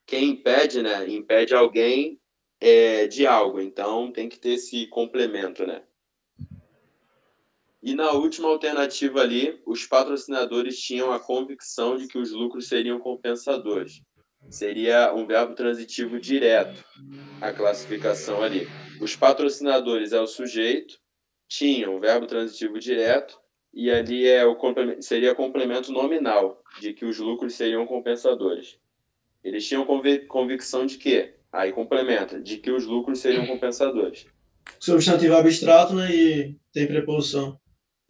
[0.06, 1.08] Quem impede, né?
[1.08, 2.18] Impede alguém
[2.60, 3.60] é, de algo.
[3.60, 5.82] Então, tem que ter esse complemento, né?
[7.82, 12.98] E na última alternativa ali, os patrocinadores tinham a convicção de que os lucros seriam
[12.98, 14.02] compensadores.
[14.50, 16.84] Seria um verbo transitivo direto,
[17.40, 18.66] a classificação ali.
[19.00, 20.98] Os patrocinadores é o sujeito,
[21.46, 23.38] tinham o verbo transitivo direto,
[23.72, 28.78] e ali é o complemento, seria complemento nominal, de que os lucros seriam compensadores.
[29.44, 34.26] Eles tinham convic convicção de que, aí complementa, de que os lucros seriam compensadores.
[34.78, 36.14] Substantivo abstrato, né?
[36.14, 37.58] E tem preposição.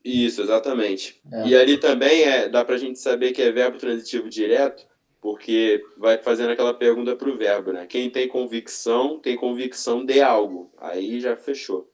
[0.04, 1.20] Isso, exatamente.
[1.32, 1.48] É.
[1.48, 4.86] E ali também é, dá para a gente saber que é verbo transitivo direto,
[5.20, 7.86] porque vai fazendo aquela pergunta para o verbo, né?
[7.86, 10.72] Quem tem convicção, tem convicção de algo.
[10.78, 11.92] Aí já fechou.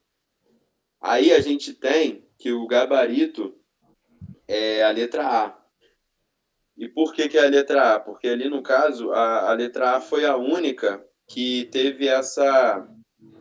[1.00, 3.54] Aí a gente tem que o gabarito
[4.46, 5.58] é a letra A.
[6.76, 8.00] E por que, que é a letra A?
[8.00, 12.88] Porque ali, no caso, a, a letra A foi a única que teve essa.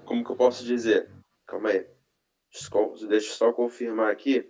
[0.05, 1.09] Como que eu posso dizer?
[1.45, 1.85] Calma aí.
[3.07, 4.49] Deixa eu só confirmar aqui.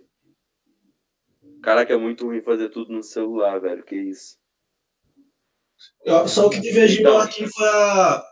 [1.62, 3.82] Caraca, é muito ruim fazer tudo no celular, velho.
[3.82, 4.36] Que isso.
[6.26, 8.22] Só o que divergiu então, aqui foi a,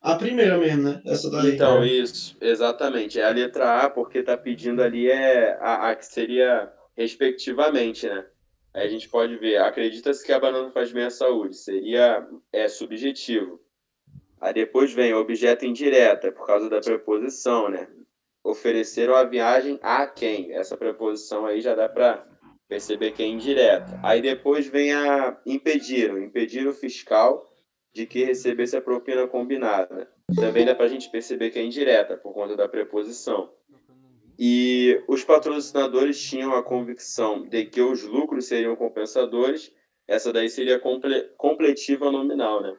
[0.00, 1.02] a primeira mesmo, né?
[1.06, 1.54] Essa daí.
[1.54, 3.20] Então, isso, exatamente.
[3.20, 8.26] É a letra A, porque tá pedindo ali é a, a que seria respectivamente, né?
[8.74, 12.68] Aí a gente pode ver, acredita-se que a banana faz bem à saúde, seria é
[12.68, 13.60] subjetivo.
[14.40, 17.88] Aí depois vem objeto indireta, por causa da preposição, né?
[18.44, 20.52] Ofereceram a viagem a quem?
[20.52, 22.24] Essa preposição aí já dá para
[22.68, 23.98] perceber que é indireta.
[24.02, 27.44] Aí depois vem a impediram, impedir o fiscal
[27.92, 30.08] de que recebesse a propina combinada.
[30.36, 33.50] Também dá para a gente perceber que é indireta, por conta da preposição.
[34.38, 39.72] E os patrocinadores tinham a convicção de que os lucros seriam compensadores,
[40.06, 42.76] essa daí seria comple completiva nominal, né?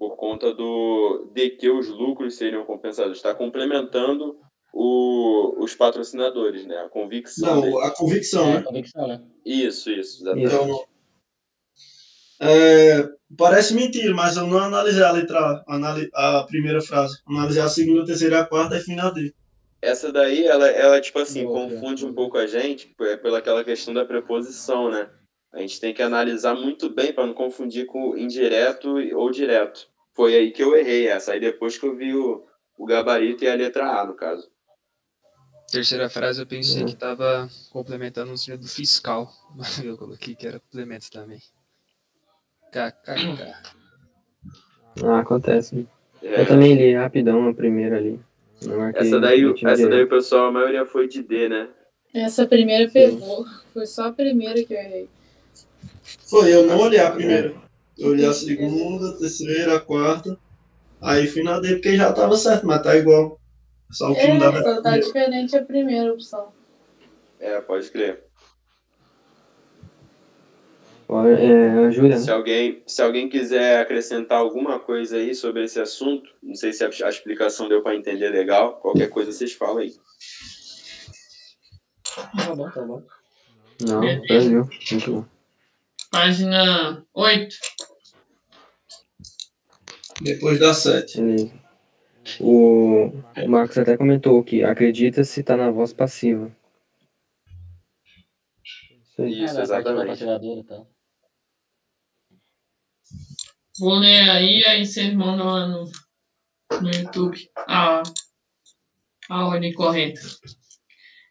[0.00, 3.18] Por conta do de que os lucros seriam compensadores.
[3.18, 4.34] Está complementando
[4.72, 6.78] o, os patrocinadores, né?
[6.78, 7.60] A convicção.
[7.60, 8.58] Não, a convicção, é, né?
[8.60, 9.22] A convicção, né?
[9.44, 10.54] Isso, isso, exatamente.
[10.54, 10.84] Então,
[12.40, 13.06] é,
[13.36, 17.20] parece mentira, mas eu não analisei a letra A, a primeira frase.
[17.26, 19.34] Analisei a segunda, a terceira e a quarta e final D.
[19.82, 24.06] Essa daí, ela, ela tipo assim, confunde um pouco a gente pela aquela questão da
[24.06, 25.10] preposição, né?
[25.52, 29.89] A gente tem que analisar muito bem para não confundir com indireto ou direto.
[30.20, 31.32] Foi aí que eu errei essa.
[31.32, 32.44] Aí depois que eu vi o,
[32.76, 34.50] o gabarito e a letra A, no caso.
[35.72, 40.46] Terceira frase eu pensei que estava complementando o sentido do fiscal, mas eu coloquei que
[40.46, 41.40] era complemento também.
[42.70, 43.54] KKK.
[45.02, 45.88] Ah, acontece.
[46.22, 46.42] É.
[46.42, 48.20] Eu também li rapidão a primeira ali.
[48.92, 51.70] Essa daí, essa daí o pessoal, a maioria foi de D, né?
[52.12, 53.46] Essa primeira pegou.
[53.72, 55.08] Foi só a primeira que eu errei.
[56.28, 57.69] Foi, eu não olhei a primeira.
[58.00, 60.38] Eu olhei a segunda, a terceira, a quarta.
[61.02, 63.38] Aí fui na D porque já tava certo, mas tá igual.
[63.90, 66.52] Só o que é, dava só tá diferente a primeira opção.
[67.38, 68.24] É, pode crer.
[71.10, 72.16] É, ajuda.
[72.16, 76.84] Se alguém, se alguém quiser acrescentar alguma coisa aí sobre esse assunto, não sei se
[76.84, 79.92] a, a explicação deu para entender legal, qualquer coisa vocês falam aí.
[82.14, 83.02] Tá bom, tá bom.
[83.80, 85.24] Não, Brasil, muito bom.
[86.12, 87.56] Página 8.
[90.20, 91.18] Depois da 7.
[92.40, 96.54] O, o Marcos até comentou que acredita se está na voz passiva.
[98.62, 100.24] Isso, Isso é, exatamente.
[100.64, 100.86] Tá.
[103.78, 105.84] Vou ler aí, aí vocês mandam lá no,
[106.82, 108.02] no YouTube a,
[109.30, 110.20] a ordem correta.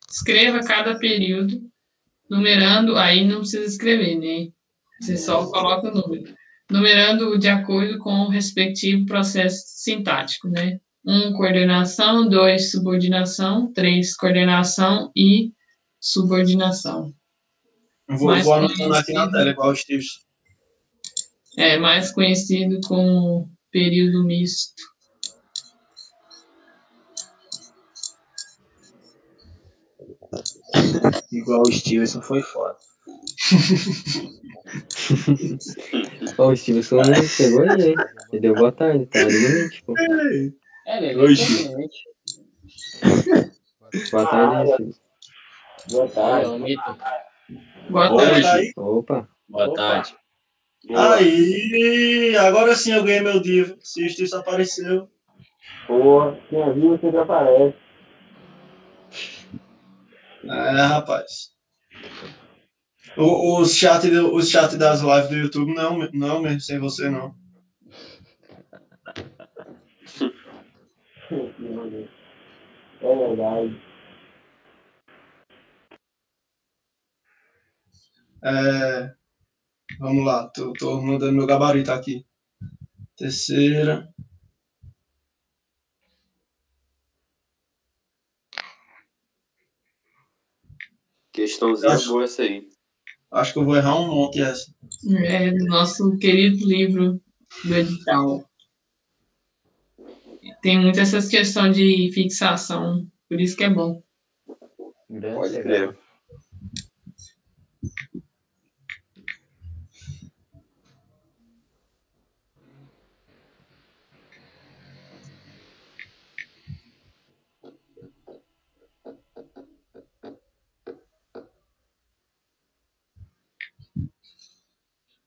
[0.10, 1.62] Escreva cada período,
[2.28, 4.52] numerando, aí não precisa escrever, né?
[5.00, 6.39] Você só coloca o número.
[6.70, 10.80] Numerando de acordo com o respectivo processo sintático, né?
[11.06, 12.28] Um, coordenação.
[12.30, 13.72] Dois, subordinação.
[13.74, 15.52] Três, coordenação e
[16.00, 17.14] subordinação.
[18.08, 20.30] Eu vou, vou anotando aqui na tela, igual os tios
[21.58, 24.82] é mais conhecido como período misto.
[31.32, 32.78] Igual o Stevenson foi foda.
[36.38, 37.96] Ó, o Stevenson chegou aí, hein?
[38.32, 39.94] Ele deu boa tarde, tá ali tipo.
[40.88, 41.70] É, ele Hoje.
[44.12, 45.02] Boa tarde, Stevenson.
[45.92, 46.98] Boa tarde, Mito.
[47.90, 48.74] Boa tarde.
[48.78, 49.30] Opa.
[49.48, 50.16] Boa tarde.
[50.88, 51.16] Boa.
[51.16, 53.76] Aí, agora sim eu ganhei meu divo.
[53.82, 55.10] Se isso apareceu.
[55.88, 57.76] Porra, quem viu sempre aparece.
[60.44, 61.52] É, rapaz.
[63.20, 67.36] O, os chat, os chat das lives do YouTube não, não mesmo, sem você não.
[73.02, 73.82] É verdade.
[78.42, 79.14] É,
[80.00, 82.26] vamos lá, tô, tô mandando meu gabarito aqui.
[83.18, 84.08] Terceira.
[91.34, 92.79] Questãozinha Acho- boa essa aí.
[93.32, 94.74] Acho que eu vou errar um monte essa.
[95.24, 97.22] É do nosso querido livro
[97.64, 98.44] do edital.
[100.62, 104.02] Tem muito essas questões de fixação, por isso que é bom.
[105.10, 105.98] Grande Pode crer.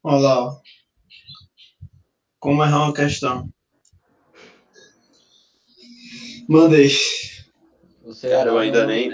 [0.05, 0.61] Olha lá, ó.
[2.39, 3.49] Como errar uma questão.
[6.49, 6.89] Mandei.
[8.05, 9.11] Você Cara, eu não- ainda não nem-.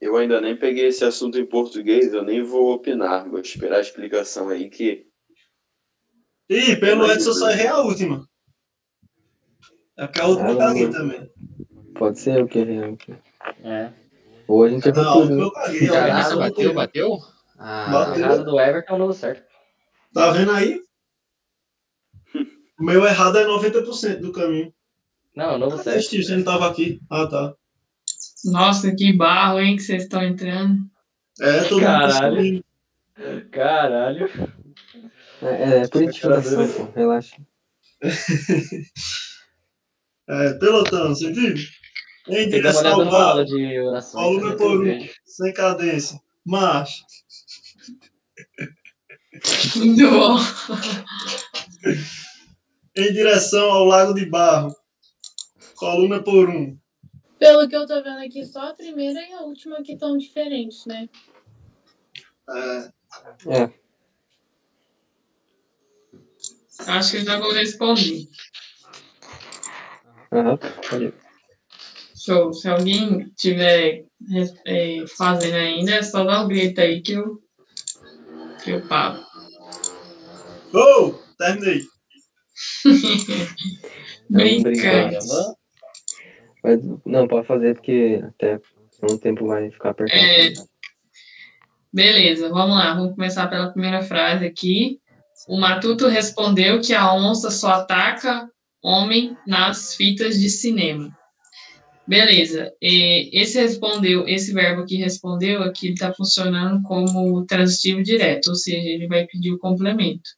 [0.00, 3.28] Eu ainda nem peguei esse assunto em português, eu nem vou opinar.
[3.28, 5.06] Vou esperar a explicação aí que.
[6.48, 8.26] Ih, pelo Edson só errei a última.
[9.96, 10.58] É porque a última eu não.
[10.60, 11.30] caguei também.
[11.94, 13.12] Pode ser o que realmente.
[13.62, 13.92] É.
[14.48, 15.20] Ou a gente Não, errou a tudo.
[15.22, 15.88] última eu caguei.
[15.88, 16.74] Caraca, eu bateu, errei.
[16.74, 17.18] bateu?
[17.58, 18.44] Ah, Bateu.
[18.44, 19.49] Do Everton não deu certo.
[20.12, 20.80] Tá vendo aí?
[22.78, 24.72] O meu errado é 90% do caminho.
[25.36, 25.90] Não, não certo.
[25.90, 27.00] Assistiu, você não tava aqui.
[27.10, 27.54] Ah, tá.
[28.44, 30.78] Nossa, que barro, hein, que vocês estão entrando.
[31.40, 32.64] É, todo mundo Caralho.
[33.50, 34.30] Caralho.
[35.42, 36.92] É, é por intimidação, pô.
[36.92, 37.36] Relaxa.
[40.32, 41.56] É, pelotão, você viu?
[42.28, 44.22] Em Tem que dar uma direção ao bar, de oração.
[44.22, 46.20] coluna por um, sem cadência.
[46.46, 47.04] Marcha.
[49.76, 50.36] Muito bom.
[52.96, 54.74] Em direção ao lago de barro.
[55.76, 56.76] Coluna por um.
[57.38, 60.84] Pelo que eu tô vendo aqui, só a primeira e a última que estão diferentes,
[60.84, 61.08] né?
[62.50, 62.92] É,
[63.46, 63.70] É,
[66.86, 68.28] Acho que eu já vou responder.
[70.32, 70.58] aham.
[71.00, 71.14] Ir.
[72.14, 72.52] Show.
[72.52, 74.04] Se alguém tiver
[74.66, 77.42] é, fazendo ainda, é só dar um grito aí que eu,
[78.62, 79.24] que eu paro.
[80.72, 81.82] Oh, terminei.
[84.30, 85.10] Brincar.
[86.62, 88.60] Mas, não, pode fazer porque até
[89.02, 90.20] um tempo vai ficar apertado.
[90.20, 90.52] É,
[91.92, 92.94] beleza, vamos lá.
[92.94, 95.00] Vamos começar pela primeira frase aqui.
[95.48, 98.48] O Matuto respondeu que a onça só ataca
[98.82, 101.10] homem nas fitas de cinema.
[102.06, 102.72] Beleza.
[102.82, 108.88] E esse respondeu, esse verbo que respondeu aqui está funcionando como transitivo direto, ou seja,
[108.88, 110.28] ele vai pedir o complemento.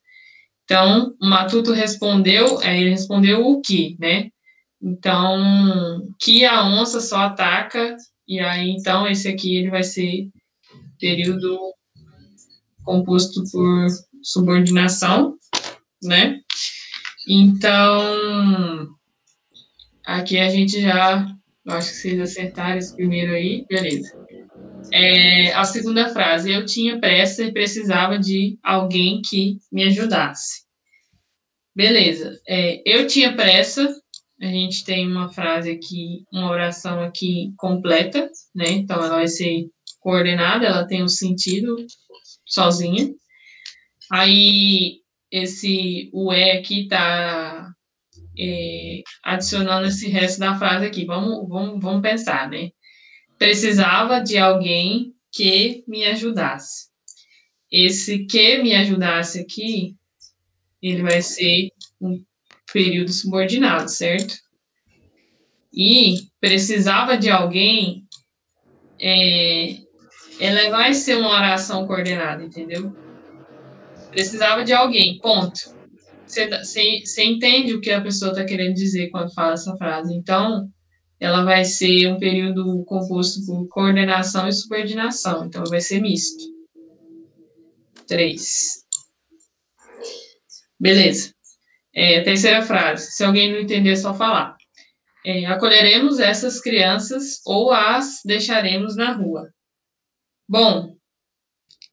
[0.72, 4.30] Então, o Matuto respondeu, aí ele respondeu o que, né?
[4.80, 7.94] Então, que a onça só ataca
[8.26, 10.30] e aí, então, esse aqui ele vai ser
[10.98, 11.58] período
[12.82, 13.86] composto por
[14.22, 15.34] subordinação,
[16.02, 16.40] né?
[17.28, 18.88] Então,
[20.06, 21.26] aqui a gente já,
[21.68, 24.10] acho que vocês acertaram esse primeiro aí, beleza.
[24.90, 30.61] É, a segunda frase, eu tinha pressa e precisava de alguém que me ajudasse.
[31.74, 33.88] Beleza, é, eu tinha pressa,
[34.40, 38.68] a gente tem uma frase aqui, uma oração aqui completa, né?
[38.70, 39.68] Então ela vai ser
[40.00, 41.76] coordenada, ela tem um sentido
[42.44, 43.10] sozinha.
[44.10, 44.98] Aí
[45.30, 47.72] esse o é aqui tá
[48.38, 51.06] é, adicionando esse resto da frase aqui.
[51.06, 52.70] Vamos, vamos, vamos pensar, né?
[53.38, 56.88] Precisava de alguém que me ajudasse.
[57.70, 59.96] Esse que me ajudasse aqui,
[60.82, 62.22] ele vai ser um
[62.72, 64.34] período subordinado, certo?
[65.72, 68.04] E precisava de alguém,
[69.00, 69.76] é,
[70.40, 72.94] ela vai ser uma oração coordenada, entendeu?
[74.10, 75.60] Precisava de alguém, ponto.
[76.26, 80.14] Você entende o que a pessoa está querendo dizer quando fala essa frase.
[80.14, 80.68] Então,
[81.20, 85.46] ela vai ser um período composto por coordenação e subordinação.
[85.46, 86.44] Então, vai ser misto.
[88.06, 88.81] Três.
[90.82, 91.32] Beleza.
[91.94, 93.12] É, terceira frase.
[93.12, 94.56] Se alguém não entender, é só falar.
[95.24, 99.48] É, acolheremos essas crianças ou as deixaremos na rua.
[100.48, 100.96] Bom,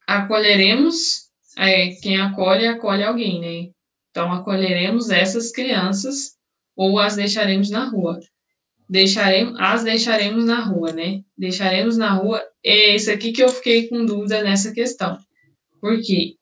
[0.07, 3.71] acolheremos é quem acolhe, acolhe alguém, né?
[4.09, 6.31] Então, acolheremos essas crianças
[6.75, 8.19] ou as deixaremos na rua.
[8.89, 11.21] Deixaremos, as deixaremos na rua, né?
[11.37, 12.41] Deixaremos na rua.
[12.65, 15.15] É esse aqui que eu fiquei com dúvida nessa questão.
[15.79, 16.38] Por quê?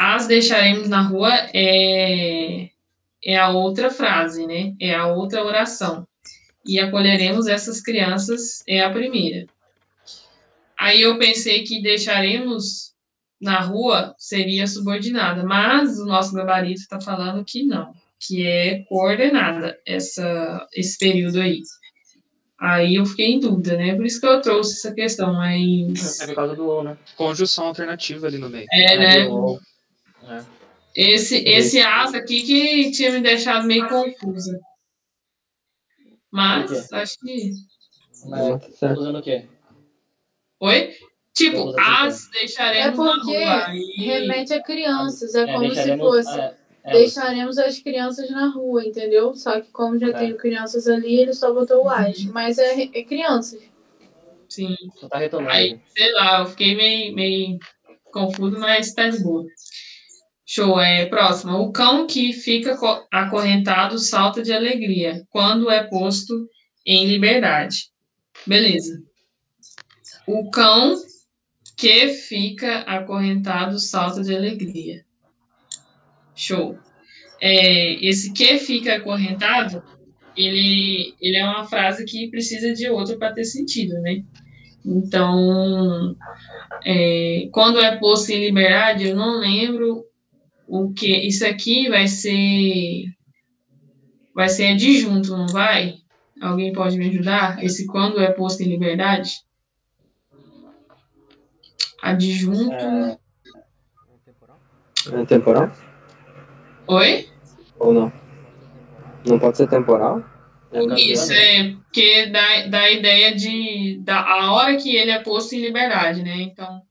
[0.00, 2.68] As deixaremos na rua é,
[3.24, 4.72] é a outra frase, né?
[4.80, 6.06] É a outra oração.
[6.64, 9.46] E acolheremos essas crianças é a primeira.
[10.78, 12.92] Aí eu pensei que deixaremos
[13.40, 19.76] na rua seria subordinada, mas o nosso gabarito está falando que não, que é coordenada
[19.84, 21.60] essa, esse período aí.
[22.60, 23.96] Aí eu fiquei em dúvida, né?
[23.96, 26.20] Por isso que eu trouxe essa questão, mas.
[26.20, 26.96] É por causa do ou, né?
[27.16, 28.66] Conjunção alternativa ali no meio.
[28.72, 29.28] É, né?
[30.28, 30.44] É.
[30.94, 34.58] Esse, esse as aqui que tinha me deixado meio confusa.
[36.30, 37.52] Mas, acho que.
[38.26, 39.00] Mas, tá certo.
[39.00, 39.46] usando o quê?
[40.60, 40.94] Oi?
[41.32, 42.06] Tipo, atenção.
[42.06, 43.66] as É deixaremos na porque rua.
[43.66, 43.94] Aí...
[43.96, 46.40] remete a crianças, é, como se fosse.
[46.40, 49.32] é, é, Deixaremos as crianças na rua, entendeu?
[49.34, 50.12] Só que como já É.
[50.12, 52.24] tem crianças ali, ele só botou o as.
[52.24, 53.62] Mas é, é crianças.
[54.48, 54.74] Sim.
[54.96, 55.50] Só tá retomando.
[55.50, 57.58] Aí, sei lá, eu fiquei meio, meio
[58.12, 59.46] confuso, mas tá de boa.
[60.50, 61.58] Show, é próxima.
[61.58, 66.48] O cão que fica co- acorrentado salta de alegria quando é posto
[66.86, 67.90] em liberdade.
[68.46, 68.98] Beleza.
[70.26, 70.96] O cão
[71.76, 75.04] que fica acorrentado salta de alegria.
[76.34, 76.78] Show.
[77.38, 79.82] É, esse que fica acorrentado,
[80.34, 84.24] ele, ele é uma frase que precisa de outra para ter sentido, né?
[84.82, 86.16] Então,
[86.86, 90.07] é, quando é posto em liberdade, eu não lembro
[90.68, 91.26] o que.
[91.26, 93.04] Isso aqui vai ser.
[94.34, 95.96] Vai ser adjunto, não vai?
[96.40, 97.64] Alguém pode me ajudar?
[97.64, 99.32] Esse quando é posto em liberdade?
[102.00, 102.72] Adjunto.
[102.72, 103.18] É,
[105.12, 105.72] É temporal?
[106.86, 107.28] Oi?
[107.80, 108.12] Ou não?
[109.26, 110.22] Não pode ser temporal?
[110.70, 114.00] é Isso, é porque dá, dá a ideia de.
[114.04, 116.36] Da, a hora que ele é posto em liberdade, né?
[116.42, 116.82] Então.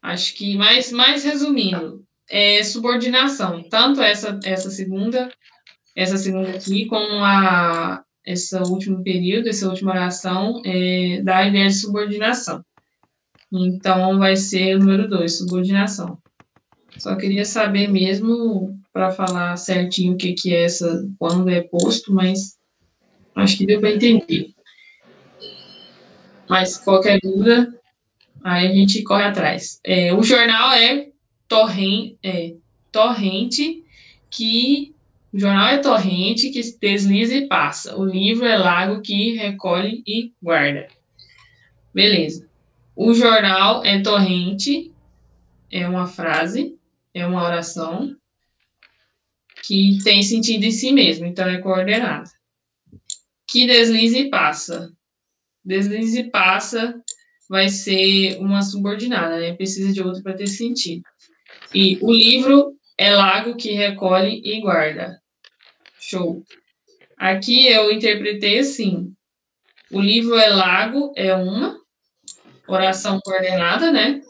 [0.00, 3.62] Acho que, mais, mais resumindo, é subordinação.
[3.68, 5.30] Tanto essa, essa segunda,
[5.96, 11.68] essa segunda aqui, como a, esse último período, essa última oração, é, dá a ideia
[11.68, 12.62] de subordinação.
[13.50, 16.18] Então, vai ser o número dois, subordinação.
[16.98, 22.12] Só queria saber mesmo para falar certinho o que, que é essa, quando é posto,
[22.12, 22.58] mas
[23.34, 24.48] acho que deu para entender.
[26.48, 27.72] Mas qualquer dúvida,
[28.42, 29.80] aí a gente corre atrás.
[29.84, 31.07] É, o jornal é,
[32.22, 32.54] é
[32.92, 33.84] torrente
[34.30, 34.94] que.
[35.30, 37.94] O jornal é torrente que desliza e passa.
[37.98, 40.88] O livro é lago que recolhe e guarda.
[41.92, 42.48] Beleza.
[42.96, 44.90] O jornal é torrente,
[45.70, 46.78] é uma frase,
[47.12, 48.16] é uma oração
[49.62, 52.30] que tem sentido em si mesmo, então é coordenada.
[53.46, 54.90] Que desliza e passa.
[55.62, 56.98] Desliza e passa
[57.48, 59.54] vai ser uma subordinada, né?
[59.54, 61.02] Precisa de outro para ter sentido.
[61.74, 65.20] E o livro é lago que recolhe e guarda.
[66.00, 66.42] Show.
[67.16, 69.12] Aqui eu interpretei assim:
[69.90, 71.78] o livro é lago, é uma
[72.66, 74.20] oração coordenada, né?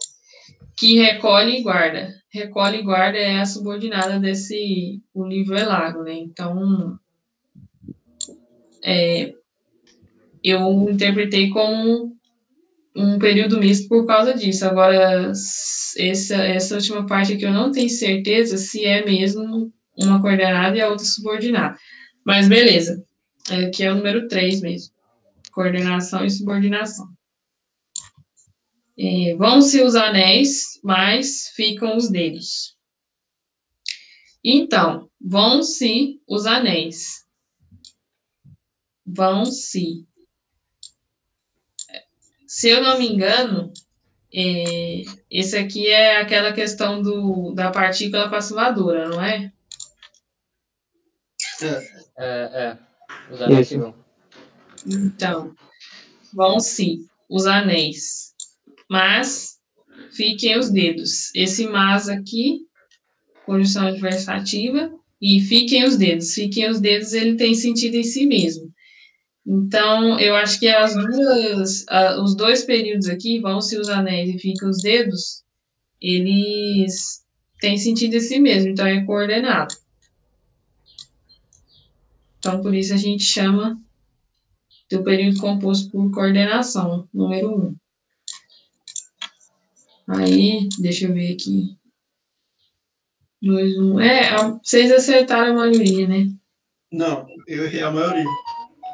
[0.76, 2.14] Que recolhe e guarda.
[2.30, 5.00] Recolhe e guarda é a subordinada desse.
[5.14, 6.14] O livro é lago, né?
[6.14, 6.98] Então.
[8.84, 9.32] É,
[10.42, 12.17] eu interpretei como
[12.98, 14.64] um período misto por causa disso.
[14.64, 20.76] Agora, essa, essa última parte aqui eu não tenho certeza se é mesmo uma coordenada
[20.76, 21.76] e a outra subordinada.
[22.26, 23.02] Mas beleza.
[23.50, 24.92] Aqui é o número 3 mesmo.
[25.52, 27.06] Coordenação e subordinação.
[28.98, 32.76] É, Vão-se os anéis, mas ficam os dedos.
[34.44, 37.24] Então, vão-se os anéis.
[39.06, 40.07] Vão-se.
[42.48, 43.70] Se eu não me engano,
[44.34, 49.52] é, esse aqui é aquela questão do, da partícula passivadora, não é?
[51.60, 52.78] É, é.
[53.30, 53.94] Os anéis vão.
[54.86, 55.54] Então,
[56.32, 58.34] vão-se os anéis,
[58.88, 59.58] mas
[60.12, 61.30] fiquem os dedos.
[61.34, 62.60] Esse mas aqui,
[63.44, 66.32] conjunção adversativa, e fiquem os dedos.
[66.32, 68.67] Fiquem os dedos, ele tem sentido em si mesmo.
[69.50, 74.38] Então, eu acho que as duas, ah, os dois períodos aqui, vão-se os anéis e
[74.38, 75.42] ficam os dedos,
[75.98, 77.24] eles
[77.58, 79.74] têm sentido em si mesmo, então é coordenado.
[82.38, 83.80] Então, por isso a gente chama
[84.90, 87.58] do período composto por coordenação, número 1.
[87.58, 87.76] Um.
[90.08, 91.74] Aí, deixa eu ver aqui.
[93.40, 93.98] Dois, um.
[93.98, 96.30] É, a- vocês acertaram a maioria, né?
[96.92, 98.24] Não, eu errei a maioria.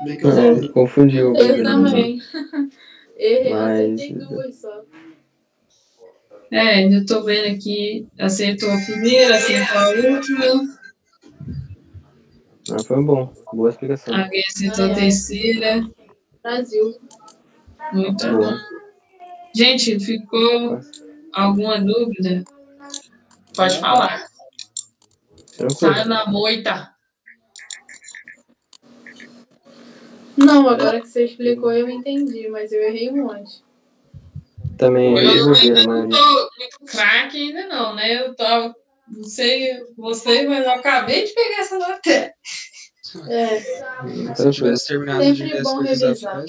[0.04, 1.34] Bem que eu É, confundiu.
[1.34, 2.20] Eu também.
[3.16, 4.84] Errei, eu Mas- acertei duas só.
[6.52, 8.06] É, eu tô vendo aqui.
[8.18, 10.44] Acertou a primeira, acertou a última.
[12.72, 13.32] Ah, foi bom.
[13.52, 14.14] Boa explicação.
[14.14, 15.88] Alguém acertou a terceira.
[16.42, 16.94] Brasil.
[17.92, 18.50] Muito Boa.
[18.50, 18.56] bom.
[19.54, 20.80] Gente, ficou
[21.32, 22.44] alguma dúvida?
[23.56, 24.26] Pode falar.
[25.56, 25.94] Tranquilo.
[25.94, 26.93] Sai na moita.
[30.36, 33.62] Não, agora que você explicou eu entendi, mas eu errei um monte.
[34.76, 38.20] Também Eu a ainda não tô muito craque ainda não, né?
[38.20, 38.74] Eu tava,
[39.08, 42.34] não sei vocês, mas eu acabei de pegar essa matéria.
[43.28, 43.60] É,
[44.34, 46.44] Se eu tivesse terminado Sempre de bom coisas revisar.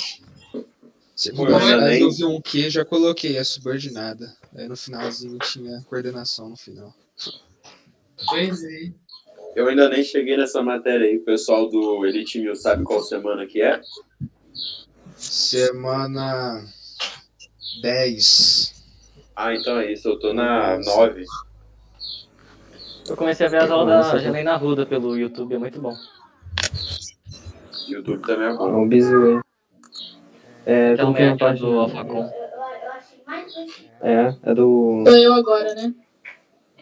[1.35, 4.35] por eu vi um Q, já coloquei a subordinada.
[4.55, 6.91] Aí no finalzinho tinha coordenação no final.
[8.27, 8.91] Pois é.
[9.55, 11.17] Eu ainda nem cheguei nessa matéria aí.
[11.17, 13.79] O pessoal do Elite Mil sabe qual semana que é?
[15.15, 16.65] Semana
[17.81, 18.83] 10.
[19.35, 20.09] Ah, então é isso.
[20.09, 21.23] Eu tô na 9.
[23.07, 25.95] Eu comecei a ver as aulas Nossa, da Geleina Ruda pelo YouTube, é muito bom.
[27.87, 28.83] YouTube também é bom.
[28.83, 29.39] o bizu aí.
[30.65, 31.69] É, que é página.
[31.69, 32.31] do Alphacom.
[34.01, 35.03] É, é do.
[35.05, 35.93] sou eu agora, né?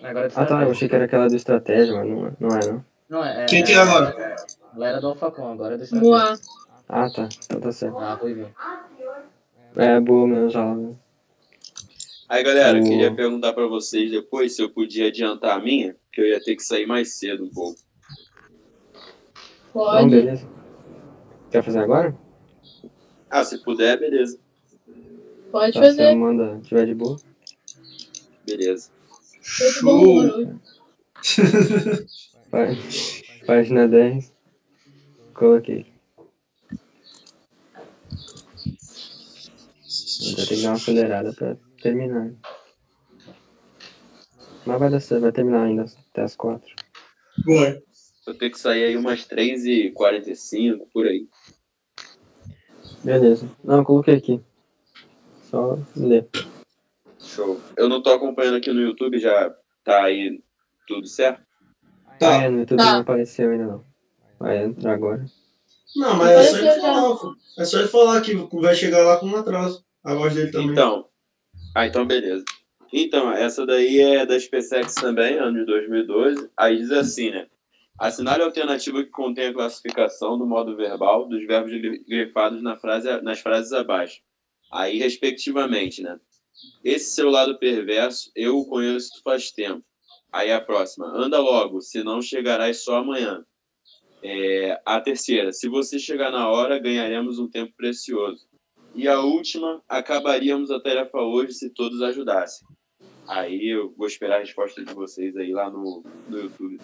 [0.04, 2.56] Agora é Ah tá, eu achei que era aquela do estratégia, mas não é, não.
[2.56, 2.86] É, não.
[3.10, 4.14] Não, é, Quem que é agora?
[4.76, 6.10] Ela era do Alphacom, agora é do Estratégia.
[6.18, 6.40] Boa.
[6.90, 8.02] Ah tá, então tá certo.
[8.02, 8.54] Ah, foi ver.
[9.76, 10.76] É boa mesmo já.
[10.76, 10.96] né?
[12.28, 16.20] Aí, galera, eu queria perguntar pra vocês depois se eu podia adiantar a minha, que
[16.22, 17.80] eu ia ter que sair mais cedo um pouco.
[19.74, 20.10] Não, Pode.
[20.10, 20.48] beleza.
[21.52, 22.16] Quer fazer agora?
[23.30, 24.40] Ah, se puder, beleza.
[25.52, 26.16] Pode Tá, fazer.
[26.16, 27.18] manda, tiver de boa.
[28.46, 28.90] Beleza.
[29.44, 30.60] Show.
[33.45, 34.34] Página 10.
[35.34, 35.86] Coloquei.
[40.26, 42.34] Ainda tem que dar uma acelerada pra terminar.
[44.65, 46.65] Mas vai dar certo, vai terminar ainda até as 4.
[47.45, 47.82] Boa.
[48.26, 51.28] Vou ter que sair aí umas 3h45, por aí.
[53.03, 53.49] Beleza.
[53.61, 54.40] Não, coloquei aqui.
[55.49, 56.30] Só ler.
[57.34, 57.60] Show.
[57.77, 59.53] Eu não tô acompanhando aqui no YouTube, já
[59.84, 60.41] tá aí
[60.88, 61.41] tudo certo?
[62.19, 62.43] Tá.
[62.43, 62.93] É, no YouTube Tá.
[62.93, 63.85] não apareceu ainda não.
[64.39, 65.26] Vai entrar agora.
[65.95, 67.35] Não, mas é só ele falar, pô.
[67.57, 69.84] É só ele falar que vai chegar lá com um atraso.
[70.03, 70.69] A voz dele também.
[70.72, 71.07] Então.
[71.76, 72.43] Ah, então beleza.
[72.91, 76.49] Então, essa daí é da SpaceX também, ano de 2012.
[76.57, 77.47] Aí diz assim, né?
[77.97, 82.76] Assinale a alternativa que contém a classificação do modo verbal dos verbos gri- grifados na
[82.76, 84.19] frase, nas frases abaixo.
[84.72, 86.19] Aí, respectivamente, né?
[86.84, 89.84] Esse seu lado perverso, eu o conheço faz tempo.
[90.32, 93.46] Aí a próxima, anda logo, senão chegarás só amanhã.
[94.22, 98.48] É, a terceira, se você chegar na hora, ganharemos um tempo precioso.
[98.96, 102.68] E a última, acabaríamos a tarefa hoje se todos ajudassem.
[103.28, 106.80] Aí eu vou esperar a resposta de vocês aí lá no, no YouTube.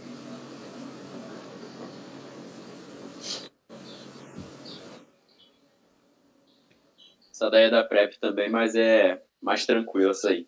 [7.31, 10.47] Essa daí é da PrEP também, mas é mais tranquila essa aí.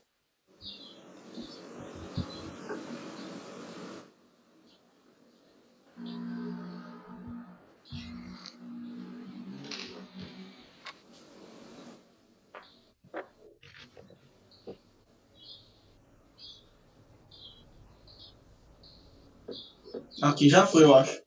[20.21, 21.20] Aqui já foi, eu acho.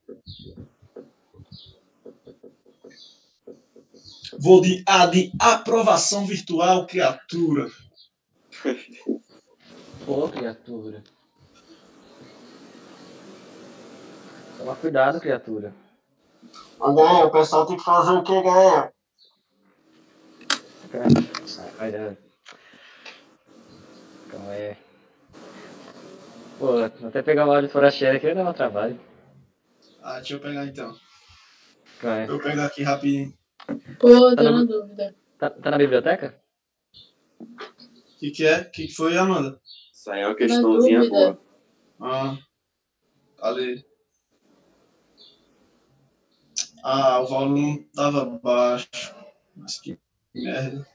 [4.45, 7.71] Vou de A de aprovação virtual, criatura.
[10.05, 11.03] Pô, criatura.
[14.59, 15.75] Toma cuidado, criatura.
[16.79, 18.93] Ganha, o pessoal tem que fazer o que ganha.
[21.81, 22.19] Olha.
[24.31, 24.77] Calma aí.
[26.59, 29.01] Pô, até pegar o áudio forasteiro aqui vai dar um trabalho.
[30.03, 30.95] Ah, deixa eu pegar então.
[31.99, 32.27] Calma aí.
[32.27, 33.44] Deixa eu pegar aqui rapidinho.
[33.99, 35.15] Pô, Tá tô no- na dúvida.
[35.39, 36.41] Tá, tá na biblioteca?
[37.41, 38.61] O que, que é?
[38.61, 39.61] O que, que foi, Amanda?
[39.93, 41.41] Isso aí é uma questãozinha boa.
[42.01, 42.37] Ah,
[43.39, 43.85] cadê?
[46.83, 48.87] Ah, o volume tava baixo.
[49.57, 49.99] Mas que
[50.35, 50.87] merda.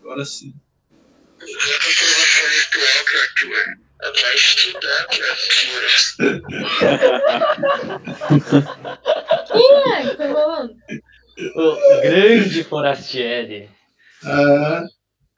[0.00, 0.54] Agora sim.
[1.38, 1.58] Quem é
[9.58, 10.76] que tá falando?
[11.56, 13.68] O grande forastieri.
[14.24, 14.84] É,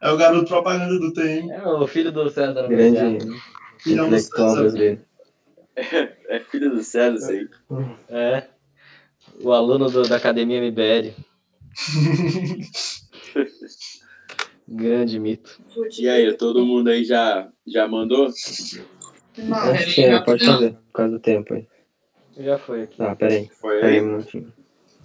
[0.02, 1.50] É o garoto propaganda do TM.
[1.50, 2.66] É o filho do César.
[2.68, 3.18] Grande
[3.80, 4.98] Filhão do César.
[5.76, 7.48] É filho do César, isso aí.
[8.08, 8.44] É.
[9.42, 11.12] O aluno do- da academia MBL.
[14.68, 15.60] Grande mito.
[15.98, 18.30] E aí, todo mundo aí já, já mandou?
[19.38, 21.66] Não, Acho que é, pode fazer, por causa do tempo aí.
[22.40, 22.96] Já foi aqui.
[22.96, 23.48] Tá, peraí.
[23.60, 24.00] Foi Peraí aí?
[24.02, 24.52] um minutinho.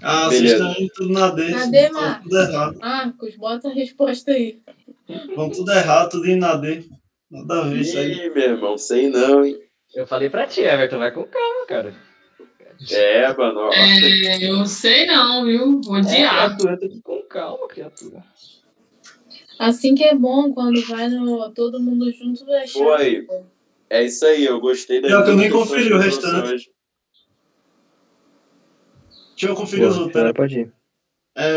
[0.02, 1.52] Ah, vocês estão indo tudo na D.
[1.52, 2.24] Cadê, vão Marcos?
[2.24, 2.80] tudo errado.
[2.80, 4.60] Marcos, bota a resposta aí.
[5.36, 6.84] Vão tudo errado, tudo indo na D.
[7.32, 8.12] Nada a ver isso aí.
[8.12, 9.58] Ih, meu irmão, sei não, hein?
[9.94, 11.96] Eu falei pra ti, Everton, vai com calma, cara.
[12.92, 13.60] É, mano.
[13.62, 13.72] ó.
[13.74, 15.82] É, eu sei não, viu?
[15.82, 16.46] Vou É, odiar.
[16.58, 18.24] criatura, tem que ir com calma, criatura.
[19.58, 22.84] Assim que é bom, quando vai no todo mundo junto, é chato.
[22.84, 23.26] Foi.
[23.90, 26.70] É isso aí, eu gostei da eu nem questões conferi o restante.
[29.36, 30.22] Deixa eu conferir os Boa, outros.
[30.22, 30.74] agora Peraí, pode ir.
[31.36, 31.56] é,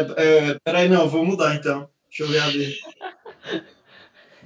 [0.51, 1.89] é, peraí, não, vou mudar então.
[2.09, 2.79] Deixa eu ver a D.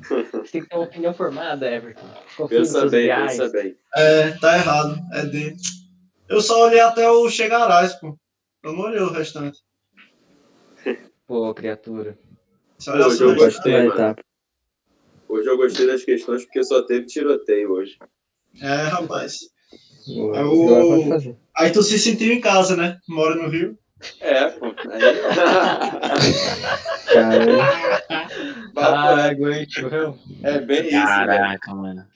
[0.02, 2.06] Você tem que ter uma opinião formada, Everton.
[2.36, 3.76] Confia Pensa bem, pensa bem.
[3.94, 4.96] É, tá errado.
[5.12, 5.56] É D.
[6.28, 8.18] Eu só olhei até o Chegarás, pô.
[8.64, 9.58] Eu não olhei o restante.
[11.26, 12.18] Pô, criatura.
[12.78, 13.94] Só Hoje eu gostei, mano.
[13.94, 14.16] tá.
[15.28, 17.96] Hoje eu gostei das questões porque só teve tiroteio hoje.
[18.60, 19.38] É, rapaz.
[20.06, 20.36] Boa.
[20.36, 20.42] É
[21.56, 22.98] Aí tu se sentiu em casa, né?
[23.08, 23.78] Mora no Rio.
[24.20, 24.66] É, pô.
[24.90, 25.16] Aí...
[27.12, 27.46] Cara,
[28.76, 30.18] Ah, aguento.
[30.42, 31.04] é bem isso, né?
[31.26, 32.06] Caraca, mano.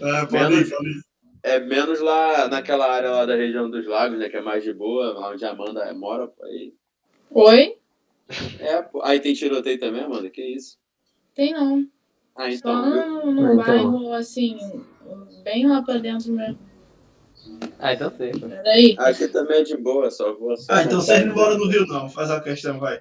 [0.00, 1.02] É, pode Menos- ir, pode ir.
[1.44, 4.28] É menos lá naquela área lá da região dos lagos, né?
[4.28, 6.44] Que é mais de boa, lá onde a Amanda mora, pô.
[6.44, 6.72] Aí,
[7.30, 7.74] Oi?
[8.58, 9.02] é, pô.
[9.02, 10.28] Aí tem tiroteio também, Amanda?
[10.30, 10.76] Que isso?
[11.34, 11.86] Tem não.
[12.36, 13.06] Ah, Só então, viu?
[13.06, 13.56] no, no Ah, então.
[13.64, 14.58] bairro, assim,
[15.44, 16.58] bem lá pra dentro mesmo.
[17.78, 18.32] Ah, então sei.
[18.32, 18.48] pô.
[18.48, 18.96] Peraí.
[18.98, 21.86] Aqui também é de boa, só vou só Ah, então vocês não moram no Rio,
[21.86, 22.08] não.
[22.08, 23.00] Faz a questão, vai.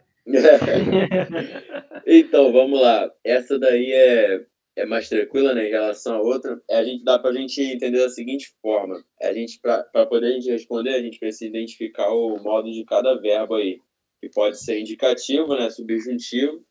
[2.05, 3.11] então, vamos lá.
[3.23, 4.45] Essa daí é,
[4.75, 6.61] é mais tranquila, né, em relação à outra.
[6.69, 9.03] É, a gente dá pra gente entender da seguinte forma.
[9.21, 12.83] A gente, pra, pra poder a gente responder, a gente precisa identificar o modo de
[12.85, 13.79] cada verbo aí.
[14.21, 16.63] Que pode ser indicativo, né, subjuntivo,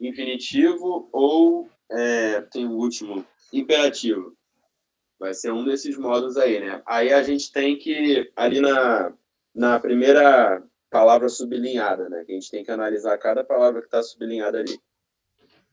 [0.00, 4.34] infinitivo ou é, tem o último, imperativo.
[5.22, 6.82] Vai ser um desses modos aí, né?
[6.84, 9.14] Aí a gente tem que, ali na,
[9.54, 12.24] na primeira palavra sublinhada, né?
[12.24, 14.76] Que a gente tem que analisar cada palavra que está sublinhada ali.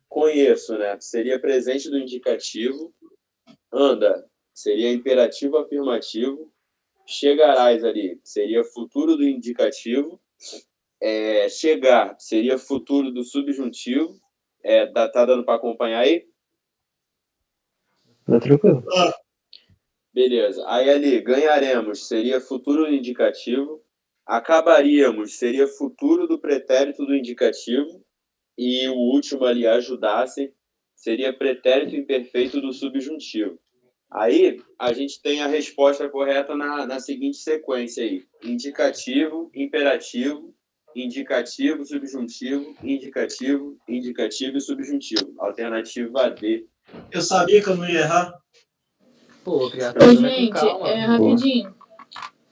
[0.08, 0.96] Conheço, né?
[1.00, 2.94] Seria presente do indicativo.
[3.74, 4.24] Anda,
[4.54, 6.54] seria imperativo afirmativo.
[7.08, 10.22] Chegarás ali, seria futuro do indicativo.
[11.02, 14.16] É, chegar seria futuro do subjuntivo.
[14.64, 16.30] É, tá, tá dando para acompanhar aí?
[18.28, 18.84] tá tranquilo.
[20.14, 20.64] Beleza.
[20.68, 23.82] Aí ali, ganharemos seria futuro do indicativo.
[24.26, 28.04] Acabaríamos seria futuro do pretérito do indicativo.
[28.58, 30.54] E o último ali, ajudasse,
[30.96, 33.58] seria pretérito imperfeito do subjuntivo.
[34.12, 40.54] Aí a gente tem a resposta correta na, na seguinte sequência aí: indicativo, imperativo,
[40.96, 45.34] indicativo, subjuntivo, indicativo, indicativo e subjuntivo.
[45.38, 46.68] Alternativa D.
[47.12, 48.34] Eu sabia que eu não ia errar.
[49.50, 50.90] Pô, criatura, Ô, gente, calma.
[50.90, 51.74] é rapidinho.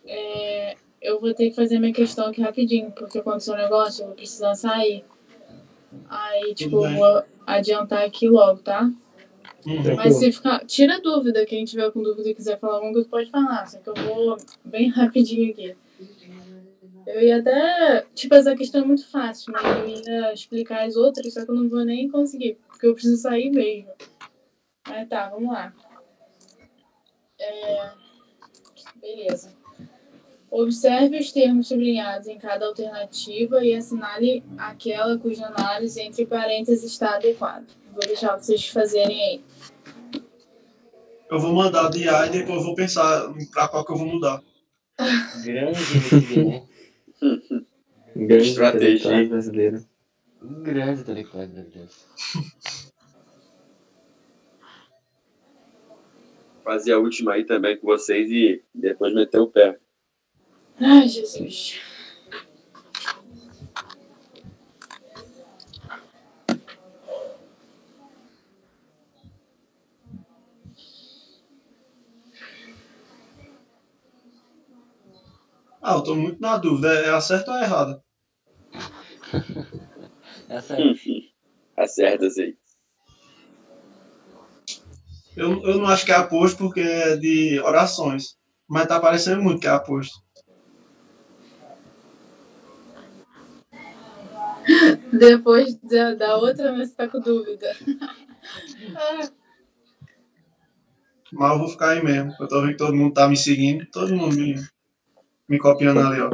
[0.04, 4.08] É, eu vou ter que fazer minha questão aqui rapidinho, porque aconteceu um negócio, eu
[4.08, 5.06] vou precisar sair.
[6.10, 8.92] Aí, tipo, vou adiantar aqui logo, tá?
[9.64, 9.96] Uhum.
[9.96, 10.66] Mas se ficar.
[10.66, 13.68] Tira dúvida, quem tiver com dúvida e quiser falar alguma coisa, pode falar.
[13.68, 15.76] Só que eu vou bem rapidinho aqui.
[17.06, 18.08] Eu ia até.
[18.16, 19.60] Tipo, essa questão é muito fácil, né?
[19.82, 23.22] Eu ia explicar as outras, só que eu não vou nem conseguir, porque eu preciso
[23.22, 23.92] sair mesmo.
[24.88, 25.72] Mas tá, vamos lá.
[27.40, 27.92] É,
[29.00, 29.56] Beleza.
[30.50, 37.16] Observe os termos sublinhados em cada alternativa e assinale aquela cuja análise entre parênteses está
[37.16, 37.66] adequada.
[37.92, 39.42] Vou deixar vocês fazerem aí.
[41.30, 44.08] Eu vou mandar de A e depois eu vou pensar pra qual que eu vou
[44.08, 44.42] mudar.
[45.44, 46.64] Grande MTV,
[48.16, 49.28] Grande Estratégia.
[49.28, 49.86] brasileiro.
[50.42, 51.90] Grande intelectual brasileiro.
[56.68, 59.80] Fazer a última aí também com vocês e depois meter o pé.
[60.78, 61.80] Ai, Jesus.
[75.82, 76.90] Ah, eu tô muito na dúvida.
[76.90, 78.04] É a certa ou a errada?
[79.34, 81.32] É.
[81.82, 82.58] Acerta, assim.
[85.38, 88.36] Eu, eu não acho que é aposto porque é de orações.
[88.68, 90.20] Mas tá parecendo muito que é aposto.
[95.14, 97.72] Depois da, da outra, mas você tá com dúvida.
[101.30, 102.34] Mas eu vou ficar aí mesmo.
[102.40, 103.86] Eu tô vendo que todo mundo tá me seguindo.
[103.92, 104.56] Todo mundo me,
[105.50, 106.30] me copiando ali, ó.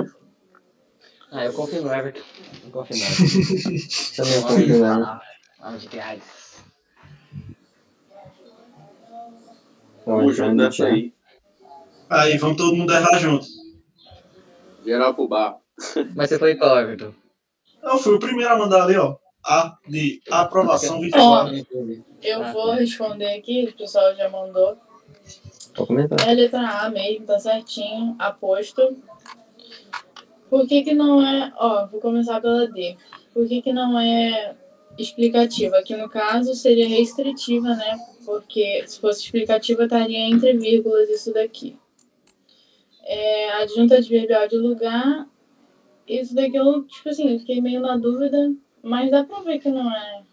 [1.31, 2.21] Ah, eu confio no Everton.
[2.63, 4.15] Eu confio no Everton.
[4.15, 5.19] Também confio no Everton.
[5.59, 6.42] Vamos de Gales.
[10.05, 11.13] Vamos junto nessa aí.
[12.09, 13.45] Aí, vamos todo mundo errar junto.
[14.85, 15.57] Geral pro bar.
[16.15, 17.13] Mas você foi qual, Everton?
[17.81, 19.17] Eu fui o primeiro a mandar ali, ó.
[19.45, 21.49] A de aprovação virtual.
[22.21, 24.77] eu vou responder aqui, o pessoal já mandou.
[25.75, 26.27] Pode comentar.
[26.27, 28.95] É a letra A mesmo, tá certinho, aposto.
[30.49, 31.51] Por que que não é...
[31.57, 32.95] Ó, vou começar pela D.
[33.33, 34.55] Por que que não é
[34.97, 35.77] explicativa?
[35.77, 37.99] Aqui no caso seria restritiva, né?
[38.25, 41.77] Porque se fosse explicativa estaria entre vírgulas isso daqui.
[43.03, 45.27] É, adjunta adverbial de lugar.
[46.07, 49.69] Isso daqui eu, tipo assim, eu fiquei meio na dúvida, mas dá pra ver que
[49.69, 50.23] não é...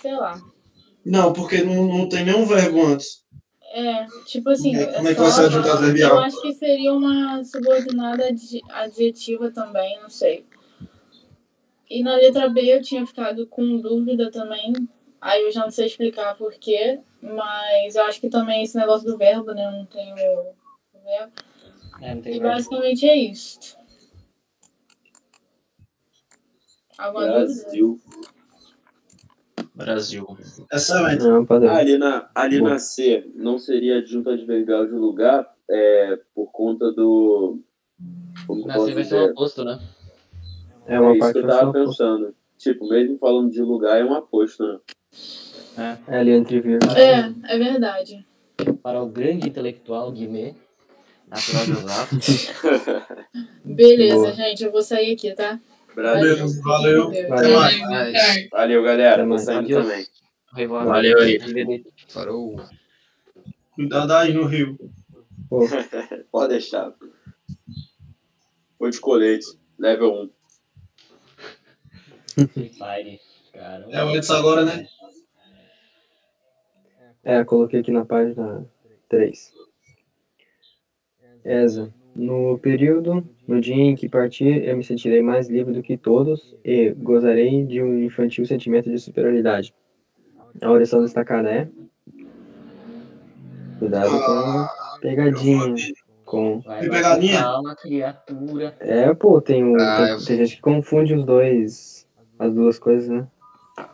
[0.00, 0.40] Sei lá.
[1.04, 3.24] Não, porque não, não tem nenhum verbo antes.
[3.72, 4.76] É, tipo assim.
[4.76, 6.12] É, como é que vai ser adjunto adverbial?
[6.12, 10.46] Eu acho que seria uma subordinada adje- adjetiva também, não sei.
[11.90, 14.72] E na letra B eu tinha ficado com dúvida também.
[15.24, 19.10] Aí eu já não sei explicar por quê, mas eu acho que também esse negócio
[19.10, 19.64] do verbo, né?
[19.64, 20.54] Eu não tenho verbo.
[22.02, 22.54] É, não tem E verbo.
[22.54, 23.74] basicamente é isso.
[26.98, 27.40] Alguma dúvida?
[27.46, 28.00] Brasil.
[29.74, 30.26] Brasil.
[30.70, 31.24] Excelente.
[31.24, 32.68] Não, ali na, ali Bom.
[32.68, 37.60] na C, não seria adjunto adverbial de lugar é, por conta do.
[38.46, 39.30] Como Nascer posso vai ser um dizer?
[39.32, 39.80] oposto, né?
[40.86, 41.88] É uma isso parte que eu tava oposto.
[41.88, 42.36] pensando.
[42.58, 44.78] Tipo, mesmo falando de lugar, é um aposto, né?
[46.08, 46.96] É ali entre vírgulas.
[46.96, 48.24] É, é verdade.
[48.82, 50.54] Para o grande intelectual Guimê,
[51.26, 52.16] natural de Osasco.
[53.64, 54.32] Beleza, Boa.
[54.32, 55.58] gente, eu vou sair aqui, tá?
[55.94, 57.08] Valeu.
[57.08, 57.80] Até mais.
[57.80, 59.26] Mas, Valeu, galera.
[59.26, 60.06] Tô saindo também.
[60.54, 60.86] Revoar.
[60.86, 61.84] Valeu aí.
[62.08, 62.60] Farou.
[63.74, 64.78] Cuidado aí no Rio.
[66.30, 66.92] Pode deixar.
[68.78, 69.46] Foi de colete.
[69.78, 70.30] Level
[72.36, 72.46] 1.
[72.48, 73.20] Free Fire.
[73.52, 73.86] Cara.
[73.90, 74.86] É o Edson agora, né?
[77.22, 78.66] É, coloquei aqui na página
[79.08, 79.52] 3.
[81.44, 81.92] Esa.
[82.14, 86.54] No período, no dia em que partir, eu me sentirei mais livre do que todos
[86.64, 89.74] e gozarei de um infantil sentimento de superioridade.
[90.62, 91.68] A oração destacada é.
[93.78, 95.74] Cuidado com pegadinha.
[96.24, 96.60] Com.
[96.60, 97.40] Vai pegadinha?
[97.40, 98.76] Calma, criatura.
[98.78, 102.06] É, pô, tem, um, Ah, tem, tem gente que confunde os dois.
[102.38, 103.26] As duas coisas, né?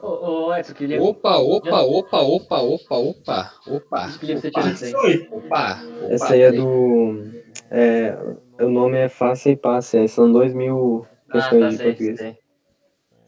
[0.03, 0.09] Ô,
[0.49, 1.03] ô, Edson, queria.
[1.03, 4.19] Opa, opa, opa, opa, opa, opa, opa.
[4.19, 4.93] Queria que você Opa, tirasse aí.
[4.93, 5.29] Foi.
[5.31, 6.13] opa, opa.
[6.13, 7.25] Essa aí é do.
[7.71, 8.19] É,
[8.61, 9.97] o nome é Face e Passe.
[9.97, 12.19] aí São dois mil Ah, questões tá de português.
[12.19, 12.39] sei.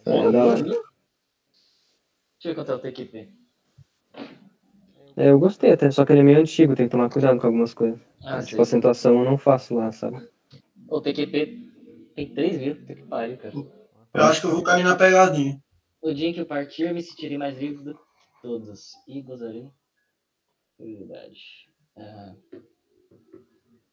[0.04, 0.62] É da hora.
[0.62, 0.82] Deixa
[2.44, 3.28] eu contar o TQP.
[5.16, 7.46] É, eu gostei até, só que ele é meio antigo, tem que tomar cuidado com
[7.46, 8.00] algumas coisas.
[8.24, 8.62] Ah, tipo, sei.
[8.62, 10.26] acentuação eu não faço lá, sabe?
[10.88, 11.58] O TQP
[12.16, 12.76] tem 3 mil.
[12.76, 13.54] Puta que pariu, cara.
[14.14, 15.58] Eu acho que eu vou cair na pegadinha.
[16.02, 17.94] No dia em que eu partir, eu me sentirei mais livre de
[18.42, 18.90] todos.
[19.06, 19.70] E gozarei.
[20.78, 21.38] Verdade.
[21.96, 22.34] Ah,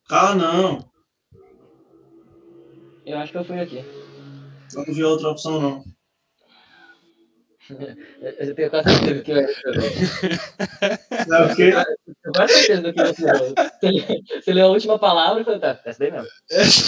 [0.09, 0.91] Ah, não.
[3.05, 3.77] eu acho que eu fui aqui.
[4.73, 5.83] Eu não vi outra opção, não.
[8.39, 9.43] Eu, tenho quase certeza que eu É
[11.45, 11.71] o quê?
[12.25, 13.53] Eu quase certeza do que você leu.
[13.55, 16.27] Você, você leu a última palavra e falou, tá, essa daí mesmo.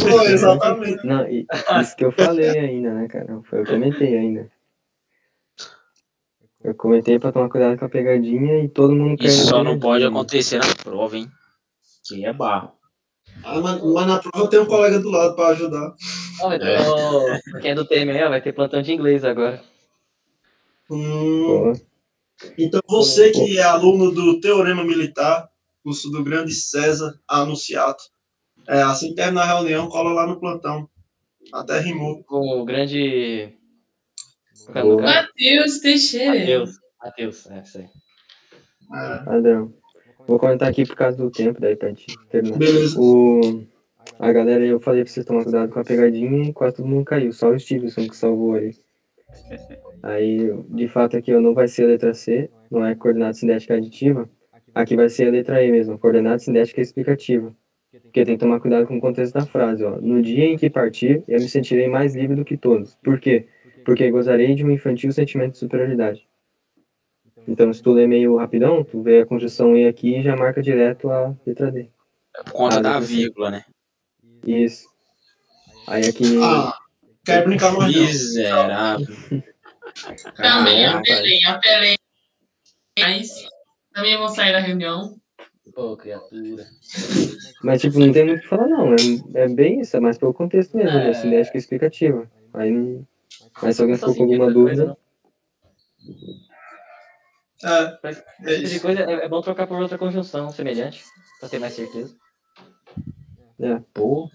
[0.10, 1.06] Foi, exatamente.
[1.06, 1.46] Não, e,
[1.82, 3.40] isso que eu falei ainda, né, cara?
[3.44, 4.52] Foi, eu comentei ainda.
[6.64, 9.28] Eu comentei pra tomar cuidado com a pegadinha e todo mundo quer.
[9.28, 11.28] Isso só não pode acontecer na prova, hein?
[12.06, 12.74] Que é barro.
[13.44, 15.96] Ah, mas, mas na prova tem um colega do lado pra ajudar.
[16.60, 19.62] Ter, ó, pra quem é do Temer, ó, vai ter plantão de inglês agora.
[20.90, 21.74] Hum, Pô,
[22.58, 25.50] então você que é aluno do Teorema Militar,
[25.84, 28.04] curso do grande César Anunciato,
[28.68, 30.88] é, assim que terminar a reunião, cola lá no plantão.
[31.52, 32.24] Até rimou.
[32.30, 33.54] O grande.
[34.68, 35.02] Boa.
[35.02, 36.40] Matheus Teixeira.
[36.40, 36.72] Matheus.
[37.04, 37.86] Matheus, é, sei.
[38.94, 39.74] É, padrão.
[40.28, 42.58] Vou comentar aqui por causa do tempo, daí pra gente terminar.
[42.58, 43.00] beleza.
[43.00, 43.66] O,
[44.20, 47.06] a galera, eu falei pra vocês tomar cuidado com a pegadinha e quase todo mundo
[47.06, 47.32] caiu.
[47.34, 48.72] Só o Stevenson que salvou aí.
[50.04, 54.30] Aí, de fato, aqui não vai ser a letra C, não é coordenada cinética aditiva.
[54.74, 57.56] Aqui vai ser a letra E mesmo, coordenada cinética explicativa.
[57.92, 60.00] Porque tem que tomar cuidado com o contexto da frase, ó.
[60.00, 62.96] No dia em que partir, eu me sentirei mais livre do que todos.
[63.04, 63.48] Por quê?
[63.61, 63.61] Porque
[64.12, 66.28] gozarei de um infantil sentimento de superioridade.
[67.48, 70.62] Então, se tu ler meio rapidão, tu vê a conjunção E aqui e já marca
[70.62, 71.90] direto a letra D.
[72.38, 73.66] É por conta Ah, da vírgula, né?
[74.46, 74.88] Isso.
[75.88, 76.74] Aí aqui, Ah,
[77.26, 77.96] Quer brincar mais.
[77.96, 79.08] Miserável.
[80.36, 81.96] Também Ah, apelei, apelei.
[83.00, 83.30] Mas
[83.94, 85.16] também vou sair da reunião.
[85.74, 86.66] Pô, criatura.
[87.64, 88.94] Mas, tipo, não tem muito o que falar, não.
[88.94, 91.14] É, é bem isso, é mais pelo contexto mesmo, né?
[91.14, 92.30] Cinética explicativa.
[92.54, 93.08] Aí não...
[93.62, 94.98] Mas se alguém ficou com alguma dúvida,
[97.64, 98.82] É, é esse tipo de isso.
[98.82, 101.04] coisa é, é bom trocar por outra conjunção semelhante,
[101.40, 102.16] pra ter mais certeza.
[103.60, 103.80] é.
[103.94, 104.30] Pô,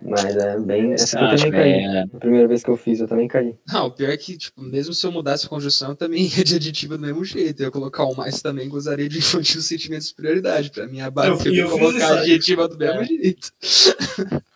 [0.00, 0.92] Mas é bem.
[0.94, 1.72] Essa eu também caí.
[1.72, 2.00] é.
[2.02, 3.56] A primeira vez que eu fiz, eu também caí.
[3.66, 6.44] Não, o pior é que, tipo, mesmo se eu mudasse a conjunção, eu também ia
[6.44, 7.60] de aditivo do mesmo jeito.
[7.60, 10.70] Eu ia colocar um mais também gozaria de infantil sentimento de superioridade.
[10.70, 12.18] Pra mim, a base Eu- que eu eu colocar aí.
[12.20, 13.50] adjetivo do mesmo jeito.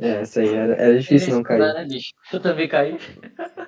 [0.00, 1.60] É, essa aí era, era difícil não cair.
[1.60, 2.12] né, bicho?
[2.32, 2.98] Eu também caí.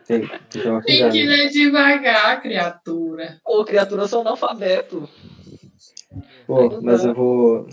[0.06, 3.40] Tem, tem que Tem ler devagar, criatura.
[3.44, 5.08] Ô, criatura, eu sou analfabeto.
[6.46, 7.68] Pô, mas eu vou.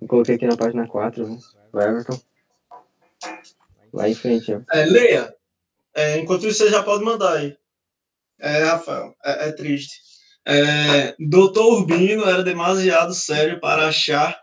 [0.00, 1.38] Eu coloquei aqui na página 4, né?
[1.72, 2.20] Vai, Everton.
[3.92, 4.60] Vai em frente, ó.
[4.72, 5.34] É, leia.
[5.94, 7.56] É, enquanto isso, você já pode mandar aí.
[8.40, 10.00] É, Rafael, é, é triste.
[10.44, 14.36] É, Doutor Urbino era demasiado sério para achar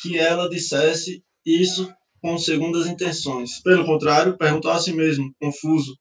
[0.00, 3.60] que ela dissesse isso com segundas intenções.
[3.62, 5.96] Pelo contrário, perguntou a si mesmo, confuso,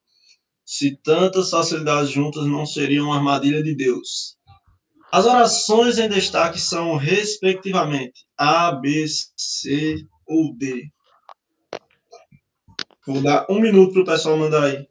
[0.65, 4.38] se tantas facilidades juntas não seriam uma armadilha de Deus.
[5.11, 9.06] As orações em destaque são, respectivamente, A, B,
[9.38, 10.91] C ou D.
[13.06, 14.88] Vou dar um minuto para o pessoal mandar aí.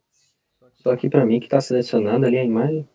[0.82, 2.88] Só aqui pra mim que tá selecionado ali a imagem.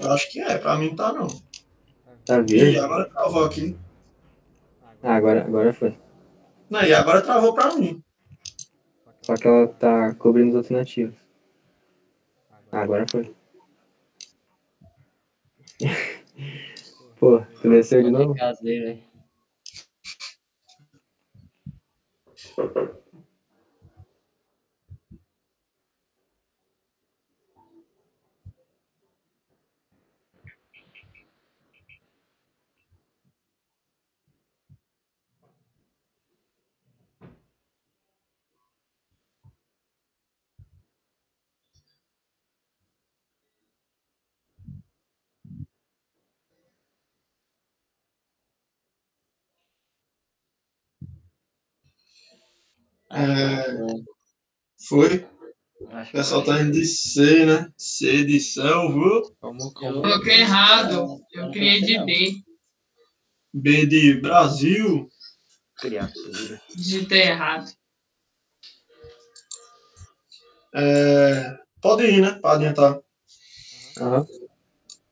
[0.00, 1.26] Eu acho que é, para mim não tá não.
[2.24, 2.78] Tá verde.
[2.78, 3.76] agora travou aqui.
[5.04, 5.94] Ah, agora, agora foi.
[6.70, 8.02] Não, e agora travou para mim.
[9.20, 11.14] Só que ela tá cobrindo os outros nativos.
[12.72, 13.36] Ah, agora foi.
[17.20, 18.34] Pô, tu desceu de novo?
[18.34, 19.02] Casei, velho.
[53.14, 53.76] É,
[54.88, 55.26] foi.
[55.80, 57.70] O pessoal tá indo de C, né?
[57.76, 59.34] C de selvo.
[59.40, 60.02] Vamos, como...
[60.02, 61.20] Coloquei errado.
[61.32, 62.42] Eu criei de B.
[63.52, 65.08] B de Brasil.
[65.76, 66.62] Criatura.
[66.74, 67.70] Digitei errado.
[70.74, 72.32] É, pode ir, né?
[72.40, 73.00] Pra adiantar.
[74.00, 74.26] Aham.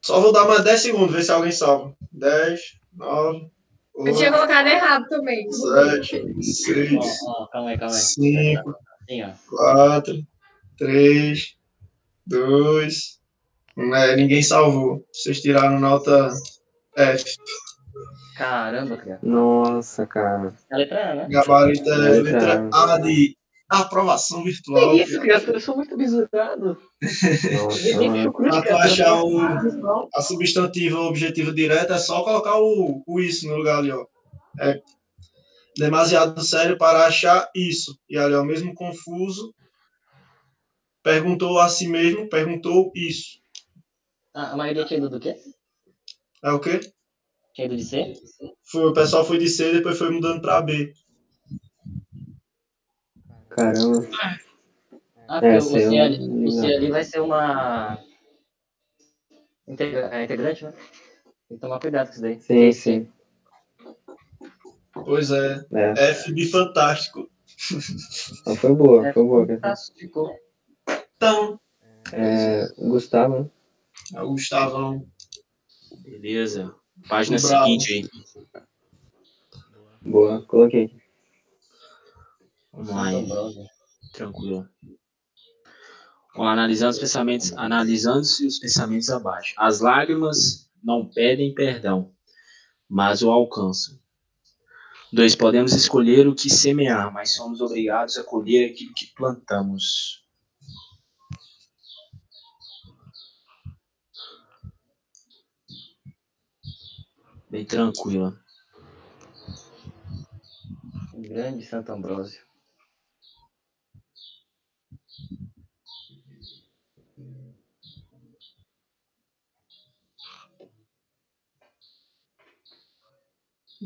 [0.01, 1.95] Só vou dar mais 10 segundos, ver se alguém salva.
[2.11, 2.59] 10,
[2.93, 3.49] 9,
[3.95, 5.51] Eu 8, tinha colocado errado também.
[5.51, 6.93] 7, 6,
[7.25, 8.01] Ó, ó, calma aí, calma aí.
[8.01, 9.31] 5, Assim, ó.
[9.49, 10.27] 4,
[10.77, 11.57] 3,
[12.25, 13.19] 2,
[13.77, 13.95] 1.
[13.95, 15.05] É, ninguém salvou.
[15.11, 16.29] Vocês tiraram nota
[16.97, 17.35] F.
[18.37, 19.31] Caramba, criatura.
[19.31, 20.53] Nossa, cara.
[20.71, 21.27] É a letra A, né?
[21.29, 23.37] Gabarito é Letra letra A de
[23.81, 24.91] aprovação virtual.
[24.91, 25.57] Que isso, criatura?
[25.57, 25.95] Eu sou muito
[28.51, 28.77] tu criatura.
[28.77, 29.39] achar o,
[30.13, 34.05] a substantiva objetiva direta, é só colocar o, o isso no lugar ali, ó.
[34.59, 34.79] É
[35.77, 37.97] demasiado sério para achar isso.
[38.09, 39.53] E ali, ó, mesmo confuso,
[41.01, 43.39] perguntou a si mesmo, perguntou isso.
[44.33, 45.35] Ah, a maioria tinha ido do quê?
[46.43, 46.79] É o quê?
[47.53, 48.13] Tinha ido de C?
[48.63, 50.91] Foi, o pessoal foi de C, depois foi mudando para B.
[53.55, 54.07] Caramba.
[55.27, 57.97] Ah, É, C, eu ali, ali vai ser uma.
[59.67, 60.73] Integra- é integrante, né?
[61.47, 62.39] Tem que tomar cuidado com isso daí.
[62.41, 63.11] Sim, sim.
[64.93, 65.65] Pois é.
[65.73, 66.09] É.
[66.11, 67.29] F de fantástico.
[68.41, 69.47] Então foi boa, foi boa.
[69.47, 70.29] Fantástico.
[71.15, 71.59] Então,
[72.11, 73.49] É, o Gustavo,
[74.13, 75.05] é o Gustavão.
[76.03, 76.75] Beleza.
[77.07, 77.63] Página Bravo.
[77.65, 78.53] seguinte aí.
[80.01, 81.02] Boa, coloquei.
[82.73, 83.27] Lá aí.
[84.13, 84.67] Tranquilo.
[86.35, 89.53] Bom, analisando os pensamentos, analisando-se os pensamentos abaixo.
[89.57, 92.11] As lágrimas não pedem perdão,
[92.89, 93.99] mas o alcançam.
[95.11, 100.23] Dois, podemos escolher o que semear, mas somos obrigados a colher aquilo que plantamos.
[107.47, 108.35] Bem tranquila.
[111.13, 112.41] Grande Santo Ambrósio.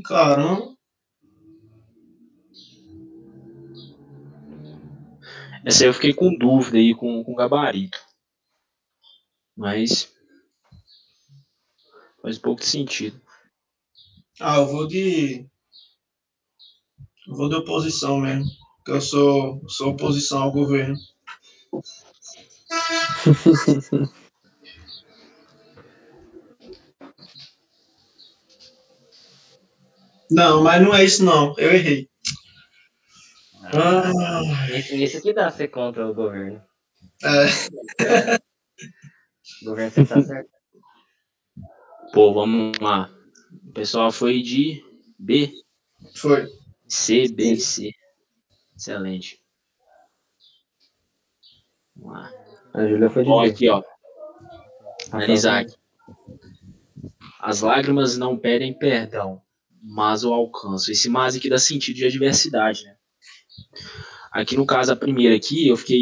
[0.04, 0.76] Caramba.
[5.66, 8.00] Essa aí eu fiquei com dúvida aí com, com gabarito.
[9.56, 10.14] Mas
[12.22, 13.20] faz pouco de sentido.
[14.40, 15.48] Ah, eu vou de.
[17.28, 18.46] Eu vou de oposição mesmo.
[18.78, 20.96] Porque eu sou, sou oposição ao governo.
[30.30, 31.54] Não, mas não é isso não.
[31.58, 32.10] Eu errei.
[33.74, 34.12] Ah,
[34.70, 36.62] Isso, isso que dá ser contra o governo.
[37.24, 38.38] é,
[39.62, 40.50] O governo sempre tá certo.
[42.14, 43.10] Pô, vamos lá.
[43.68, 44.82] O pessoal foi de
[45.20, 45.52] B,
[46.16, 46.48] foi.
[46.88, 47.92] C, B e C.
[48.76, 49.42] Excelente.
[51.96, 52.32] Vamos lá.
[52.74, 53.50] A Júlia foi de Ó, B.
[53.50, 53.84] aqui, ó.
[55.12, 55.76] Analisar aqui.
[57.40, 59.42] As lágrimas não pedem perdão,
[59.90, 60.92] mas o alcançam.
[60.92, 62.98] Esse mas aqui dá sentido de adversidade, né?
[64.32, 66.02] Aqui no caso, a primeira aqui, eu fiquei,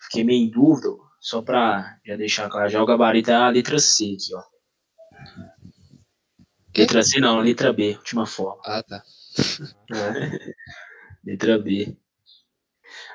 [0.00, 0.88] fiquei meio em dúvida,
[1.20, 4.42] só pra já deixar claro, já o gabarito é a letra C aqui, ó.
[6.76, 8.60] Letra C não, letra B, última forma.
[8.64, 9.02] Ah, tá.
[11.24, 11.96] Letra B.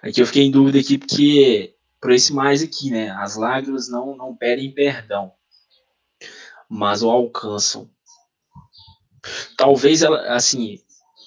[0.04, 3.10] Aqui eu fiquei em dúvida aqui porque, por esse mais aqui, né?
[3.12, 5.32] As lágrimas não, não pedem perdão,
[6.70, 7.90] mas o alcançam.
[9.58, 10.80] Talvez, ela, assim,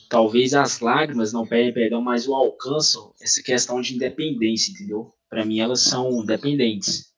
[0.08, 5.12] talvez as lágrimas não pedem perdão, mas o alcançam essa questão de independência, entendeu?
[5.28, 7.12] Para mim, elas são dependentes.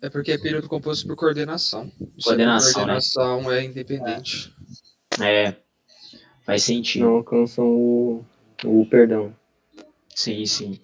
[0.00, 1.90] É porque é período composto por coordenação.
[2.00, 2.74] A Coordenação, né?
[2.74, 4.54] coordenação é independente.
[5.20, 5.56] É,
[6.44, 7.04] faz sentido.
[7.04, 8.24] Não alcançam o,
[8.64, 9.34] o perdão.
[10.14, 10.80] Sim, sim.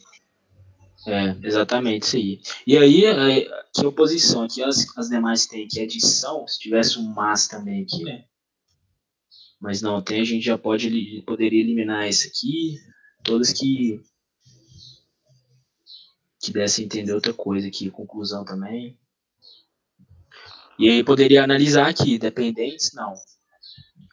[1.07, 2.41] É, exatamente isso aí.
[2.67, 4.43] E aí, é, que oposição?
[4.43, 8.25] Aqui as, as demais tem aqui adição, se tivesse um mas também aqui, né?
[9.65, 12.79] Mas não tem, a gente já pode, poderia eliminar esse aqui,
[13.23, 13.99] todas que
[16.39, 18.99] que dessem a entender outra coisa aqui, conclusão também.
[20.79, 23.15] E aí poderia analisar aqui, dependentes, não.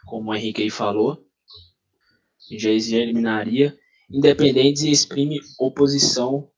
[0.05, 1.21] Como o Henrique aí falou,
[2.49, 3.77] já eliminaria
[4.09, 6.49] independentes e exprime oposição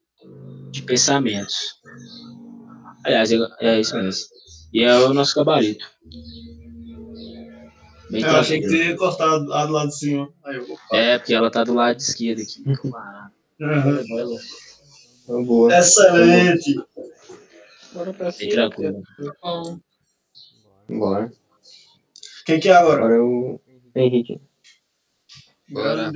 [0.70, 1.82] de pensamentos.
[3.04, 4.28] Aliás, é, é isso mesmo.
[4.72, 5.84] E é o nosso gabarito.
[8.14, 10.32] Bem Eu achei que teria cortado a do lado de cima.
[10.46, 10.78] Aí eu vou.
[10.92, 12.64] É, porque ela tá do lado esquerdo aqui.
[12.78, 13.32] Claro.
[13.60, 14.40] Uhum.
[15.24, 15.76] Então, boa.
[15.76, 16.76] Excelente.
[17.92, 18.52] Bora pra Bem cima.
[18.52, 19.02] tranquilo.
[19.42, 19.80] Bom,
[20.90, 21.34] Bora.
[22.46, 22.98] Quem que é agora?
[23.00, 23.60] Agora é o
[23.96, 24.40] Henrique.
[25.70, 26.12] Bora.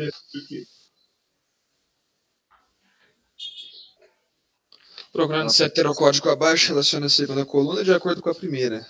[5.12, 8.86] Procurando se heterocódigo abaixo relaciona a segunda coluna de acordo com a primeira.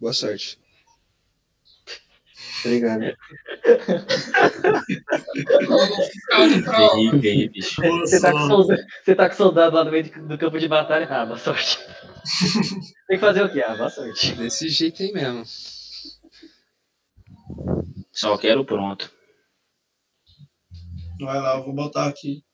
[0.00, 0.58] Boa sorte.
[2.66, 3.16] Obrigado.
[5.70, 6.98] o fiscal de prova.
[6.98, 7.80] Henrique aí, bicho.
[7.82, 11.06] Você tá, com soldado, você tá com soldado lá no meio do campo de batalha?
[11.08, 11.78] Ah, boa sorte.
[13.08, 13.62] Tem que fazer o quê?
[13.66, 14.34] Ah, boa sorte.
[14.34, 15.44] Desse jeito aí mesmo.
[18.12, 19.10] Só quero pronto.
[21.20, 22.44] Vai lá, eu vou botar aqui.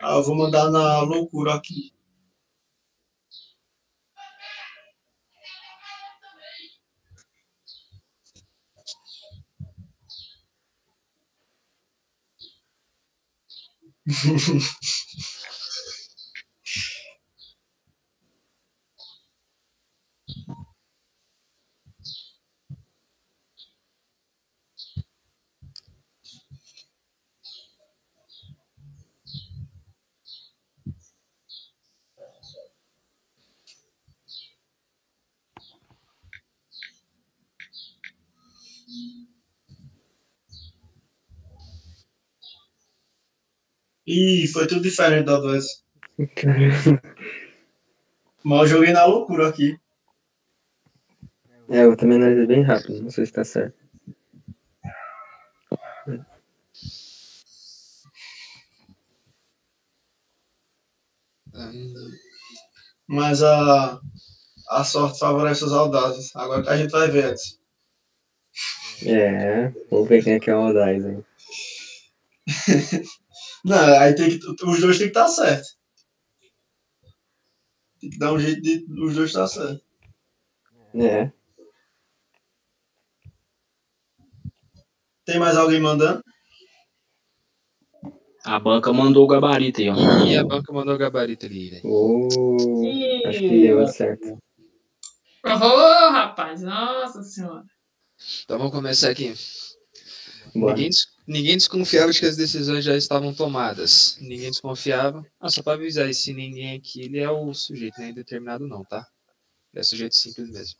[0.00, 1.92] Ah, vou mandar na loucura aqui.
[44.08, 45.82] Ih, foi tudo diferente da doença.
[48.42, 49.78] Mas eu joguei na loucura aqui.
[51.68, 53.76] É, eu também analisei bem rápido, não sei se tá certo.
[63.06, 64.00] Mas a,
[64.70, 66.34] a sorte favorece os audazes.
[66.34, 67.60] Agora que a gente vai ver antes.
[69.04, 71.22] É, vamos ver quem é que é o Audaz aí.
[73.68, 75.68] Não, aí tem que, os dois tem que estar certo.
[78.00, 79.82] Tem que dar um jeito de os dois estar certo.
[80.94, 81.30] É,
[85.28, 86.22] Tem mais alguém mandando?
[88.46, 89.94] A banca mandou o gabarito aí, ó.
[90.24, 91.82] E a banca mandou o gabarito ali, velho.
[91.84, 92.28] o...
[93.26, 94.38] acho que deu certo.
[95.44, 97.62] Ô, rapaz, nossa senhora.
[98.42, 99.34] Então vamos começar aqui.
[100.54, 100.90] Ninguém,
[101.26, 104.16] ninguém desconfiava de que as decisões já estavam tomadas.
[104.20, 105.24] Ninguém desconfiava.
[105.40, 108.84] Ah, só para avisar, esse ninguém aqui, ele é o sujeito, não é indeterminado não,
[108.84, 109.06] tá?
[109.72, 110.78] Ele é sujeito simples mesmo.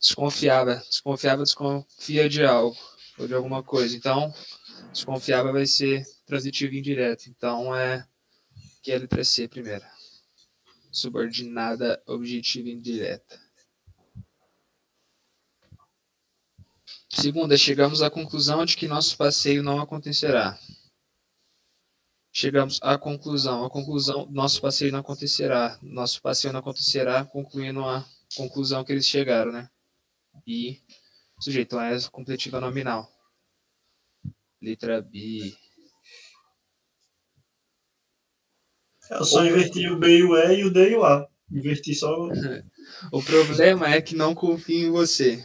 [0.00, 2.76] Desconfiava, desconfiava, desconfia de algo
[3.18, 3.96] ou de alguma coisa.
[3.96, 4.32] Então,
[4.92, 7.26] desconfiava vai ser transitivo indireto.
[7.28, 8.04] Então, é
[8.82, 9.84] que é a letra C primeiro.
[10.90, 13.43] Subordinada objetiva indireta.
[17.14, 20.58] Segunda, chegamos à conclusão de que nosso passeio não acontecerá.
[22.32, 25.78] Chegamos à conclusão, a conclusão, nosso passeio não acontecerá.
[25.80, 28.04] Nosso passeio não acontecerá, concluindo a
[28.36, 29.70] conclusão que eles chegaram, né?
[30.44, 30.80] E
[31.38, 33.08] sujeito é completiva nominal.
[34.60, 35.54] Letra B.
[39.10, 41.28] Eu só inverti o B e o E e o D e o A.
[41.50, 42.28] Inverti só.
[43.10, 45.42] O problema é que não confio em você.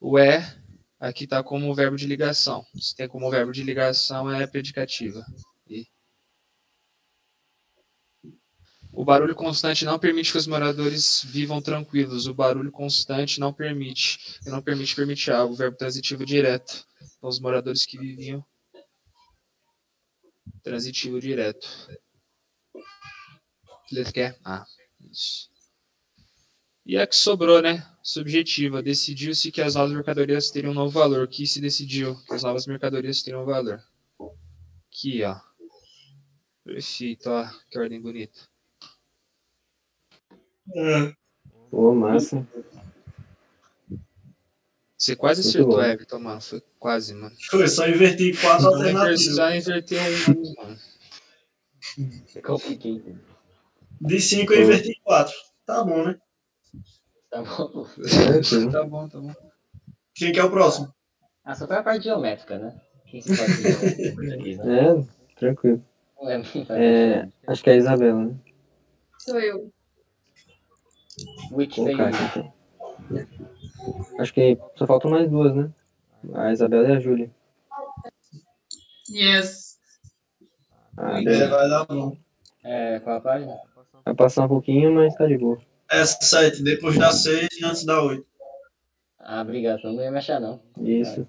[0.00, 0.56] O é
[0.98, 2.64] aqui está como verbo de ligação.
[2.74, 5.24] Se tem como verbo de ligação é predicativa.
[5.68, 5.86] E
[8.96, 12.26] o barulho constante não permite que os moradores vivam tranquilos.
[12.26, 14.40] O barulho constante não permite.
[14.46, 15.54] E não permite permite algo.
[15.54, 16.86] Verbo transitivo direto.
[17.18, 18.42] Então, os moradores que viviam.
[20.62, 21.68] Transitivo direto.
[23.92, 24.38] Letra que é?
[24.42, 24.64] Ah,
[25.10, 25.50] isso.
[26.86, 27.86] E a que sobrou, né?
[28.06, 28.80] Subjetiva.
[28.84, 31.26] Decidiu-se que as novas mercadorias teriam um novo valor.
[31.26, 33.82] Que se decidiu que as novas mercadorias teriam um valor.
[34.86, 35.40] Aqui, ó.
[36.62, 37.50] Perfeito, ó.
[37.68, 38.38] Que ordem bonita.
[40.72, 41.12] É,
[41.68, 42.46] Pô, massa.
[44.96, 45.82] Você quase Muito acertou.
[45.82, 46.40] Everton, mano.
[46.40, 47.34] Foi quase, mano.
[47.50, 49.34] foi, só inverti quatro alternativas.
[49.34, 50.78] Só inverteu um, mano.
[52.44, 53.02] Compliquei.
[54.00, 55.34] De cinco eu inverti quatro.
[55.66, 56.20] Tá bom, né?
[57.36, 57.84] Tá bom.
[57.84, 58.72] Tranquilo.
[58.72, 59.34] Tá bom, tá bom.
[60.14, 60.92] Quem que é o próximo?
[61.44, 62.80] Ah, só foi a parte geométrica, né?
[63.10, 63.52] Quem se pode?
[64.16, 64.88] Português, né?
[64.88, 65.84] É, tranquilo.
[66.70, 67.32] É, isso.
[67.46, 68.34] acho que é a Isabela, né?
[69.18, 69.70] Sou eu.
[71.52, 72.52] Which aqui, então.
[74.18, 75.70] Acho que só faltam mais duas, né?
[76.34, 77.30] A Isabela e a Júlia.
[79.10, 79.78] Yes.
[80.96, 82.16] Ah, É, vai dar bom.
[82.64, 83.60] É, qual a página?
[84.04, 85.60] Vai passar um pouquinho, mas tá de boa.
[85.90, 88.26] É sete, depois da seis e antes da oito.
[89.18, 89.82] Ah, obrigado.
[89.84, 90.60] Não ia me achar, não.
[90.78, 91.26] Isso.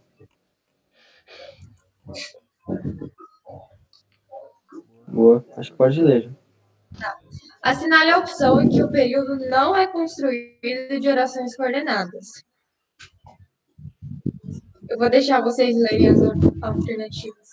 [5.07, 5.45] Boa.
[5.57, 6.31] Acho que pode ler.
[6.91, 7.17] já.
[7.61, 12.45] Assinale a opção em que o período não é construído de orações coordenadas.
[14.89, 16.21] Eu vou deixar vocês lerem as
[16.61, 17.47] alternativas.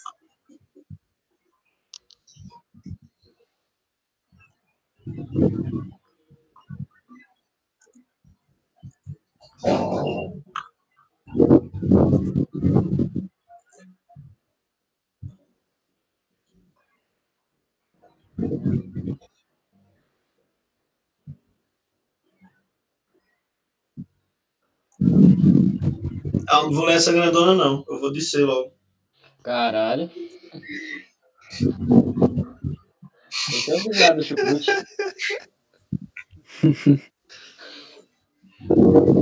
[9.67, 10.31] Ah,
[26.63, 27.85] não vou ler essa grandona, não.
[27.89, 28.73] Eu vou descer logo.
[29.43, 30.11] Caralho.
[33.53, 34.21] Eu tenho obrigado,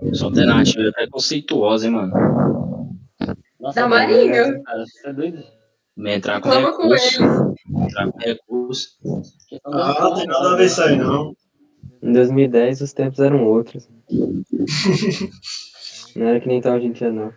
[0.00, 0.14] chucrute.
[0.16, 2.12] Essa alternativa é preconceituosa, hein, mano.
[3.60, 4.62] Nossa, Da mano, Marinha.
[4.62, 5.44] Cara, você é doido?
[5.98, 7.22] Entrar com Reclama com recurso.
[7.22, 7.86] eles.
[7.86, 8.88] Entrar com recurso.
[9.64, 11.36] Ah, não tem nada a ver isso aí, não.
[12.02, 13.86] Em 2010 os tempos eram outros.
[16.16, 17.32] Não era que nem tá hoje em dia, não.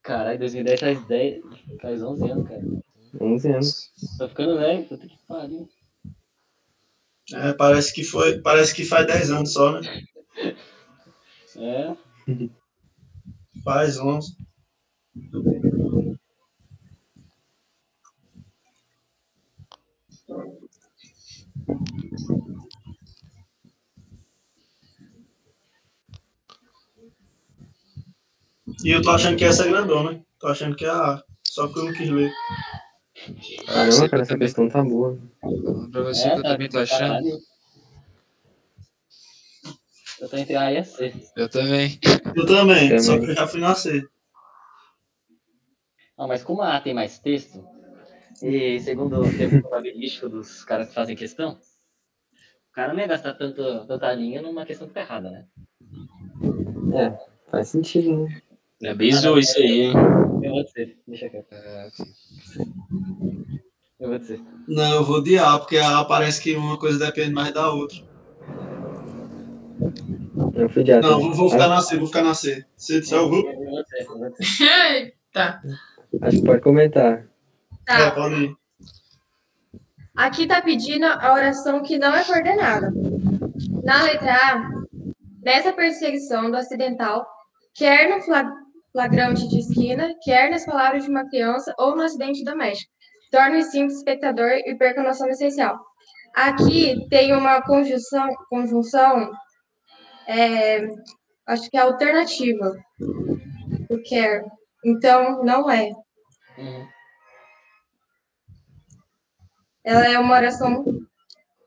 [0.00, 1.42] Caralho, 2010 faz 10,
[1.82, 2.62] faz 11 anos, cara.
[3.20, 3.90] 11 anos.
[4.16, 5.68] Tô ficando velho, puta que pariu.
[7.32, 8.40] É, parece que foi.
[8.42, 9.80] Parece que faz 10 anos só, né?
[11.56, 11.96] É,
[13.64, 14.36] Faz 11.
[28.84, 30.24] E eu tô achando que essa é grandona.
[30.38, 31.24] Tô achando que é a A.
[31.46, 32.32] Só que eu não quis ler.
[33.66, 35.18] Caramba, cara, essa questão tá boa.
[35.92, 37.38] Pra você que eu também tô achando.
[40.20, 41.12] Eu tô entre A e a C.
[41.36, 41.98] Eu também.
[42.36, 43.00] Eu também, Também.
[43.00, 44.08] só que eu já fui nascer.
[46.16, 47.66] Não, mas como a A tem mais texto,
[48.42, 51.58] e segundo o termo probabilístico dos caras que fazem questão,
[52.70, 55.46] o cara não ia gastar tanto, tanta linha numa questão que tá errada, né?
[56.94, 58.42] É, faz sentido, né?
[58.82, 59.92] É bizou isso aí, hein?
[60.42, 61.52] Eu vou dizer, deixa quieto.
[61.52, 62.64] É, Eu
[64.00, 64.40] Eu vou dizer.
[64.68, 68.13] Não, eu vou de A, porque A parece que uma coisa depende mais da outra.
[70.56, 71.00] Eu fui de A.
[71.00, 72.64] Não, vou, vou ficar na C, vou ficar na C.
[72.76, 73.30] C de céu.
[74.60, 75.60] Eita.
[76.22, 77.26] Acho que pode comentar.
[77.88, 78.10] É, Tá.
[78.12, 78.56] pode ir.
[80.16, 82.92] Aqui tá pedindo a oração que não é coordenada.
[83.82, 84.70] Na letra A,
[85.42, 87.26] nessa perseguição do acidental,
[87.74, 88.52] quer no fla-
[88.92, 92.92] flagrante de esquina, quer nas palavras de uma criança ou no acidente doméstico.
[93.32, 95.78] Torne o simples espectador e perca a noção essencial.
[96.36, 99.30] Aqui tem uma conjunção, conjunção
[100.26, 100.86] é,
[101.46, 102.72] acho que é alternativa.
[103.90, 104.44] O quer.
[104.84, 105.90] Então, não é.
[106.58, 106.86] Uhum.
[109.84, 110.84] Ela é uma oração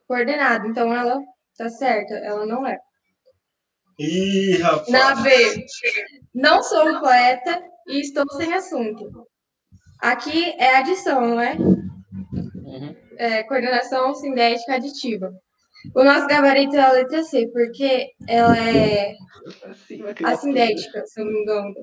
[0.07, 1.19] coordenada, então ela
[1.55, 2.79] tá certa, ela não é.
[3.99, 4.87] Ih, rapaz.
[4.89, 5.29] Na B,
[6.33, 9.27] não sou um poeta e estou sem assunto.
[9.99, 11.55] Aqui é adição, não é?
[11.55, 12.95] Uhum.
[13.17, 15.31] É, coordenação sintética aditiva.
[15.95, 19.15] O nosso gabarito é a letra C, porque ela é
[20.23, 21.75] assindética, se eu não me engano.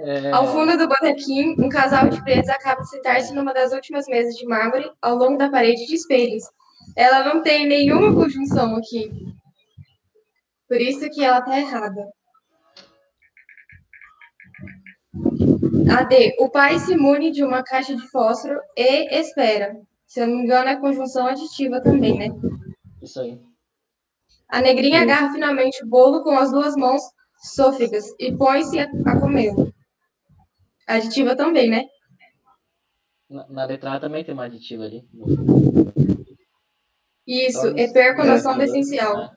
[0.00, 4.06] É, Ao fundo do botequim, um casal de pretos acaba de sentar-se numa das últimas
[4.06, 6.44] mesas de mármore ao longo da parede de espelhos.
[6.96, 9.10] Ela não tem nenhuma conjunção aqui.
[10.68, 12.06] Por isso que ela tá errada.
[15.90, 16.36] A D.
[16.38, 19.74] O pai se mune de uma caixa de fósforo e espera.
[20.08, 22.28] Se eu não me engano, é conjunção aditiva também, né?
[23.02, 23.38] Isso aí.
[24.48, 27.02] A negrinha agarra finalmente o bolo com as duas mãos
[27.42, 29.70] sôfregas e põe-se a, a comê-lo.
[30.86, 31.84] Aditiva também, né?
[33.28, 35.06] Na, na letra A também tem uma aditiva ali.
[37.26, 39.30] Isso, Olha, é perco a noção é, do essencial.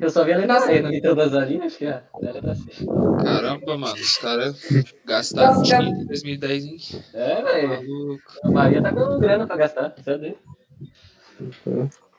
[0.00, 0.66] Eu só vi a letra Nossa.
[0.66, 2.86] C, não vi todas ali, acho que é a letra C.
[3.22, 4.60] Caramba, mano, os caras
[5.04, 6.76] gastaram dinheiro em 2010, hein?
[7.14, 7.68] É, velho.
[7.68, 8.22] Maluco.
[8.44, 10.38] A Maria tá com grana pra gastar, isso é dele.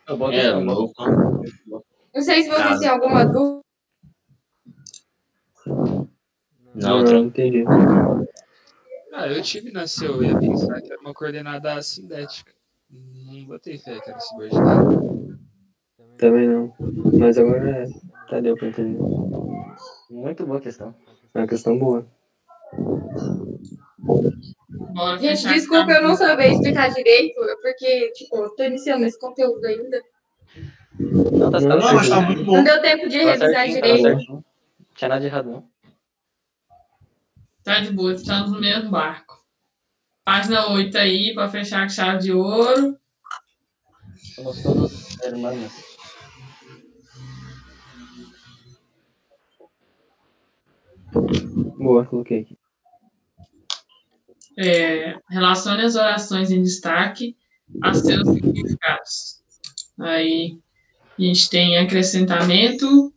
[0.08, 1.04] Eu boto É não, louco.
[2.14, 3.62] Não sei se vocês têm alguma dúvida.
[6.76, 7.66] Não, não entendi.
[9.14, 12.54] Ah, eu tive na C, eu ia pensar que era uma coordenada assindética.
[12.90, 14.96] Não botei fé que era subordinada.
[16.18, 16.74] Também não.
[17.20, 17.88] Mas agora é.
[18.30, 19.00] Tá, deu pra entender.
[20.10, 20.94] Muito boa questão.
[21.34, 22.06] É uma questão boa.
[25.20, 29.64] Gente, desculpa essa- eu não saber explicar direito, porque, tipo, eu tô iniciando esse conteúdo
[29.66, 30.02] ainda.
[31.00, 32.58] Não, tá, Não, mas tá muito bom.
[32.58, 34.02] Não deu tempo de Tá revisar certinho, tá direito.
[34.02, 34.34] certinho.
[34.36, 34.44] Não
[34.96, 35.70] tinha nada de errado, não.
[37.64, 39.38] Tá de boa, estamos no mesmo barco.
[40.26, 42.98] Página 8 aí, para fechar com chave de ouro.
[44.36, 45.74] Somos todos hermanos.
[51.78, 52.58] Boa, coloquei aqui.
[54.58, 57.36] É, relacione as orações em destaque
[57.84, 59.42] a seus significados.
[60.00, 60.58] Aí
[61.18, 63.14] a gente tem acrescentamento,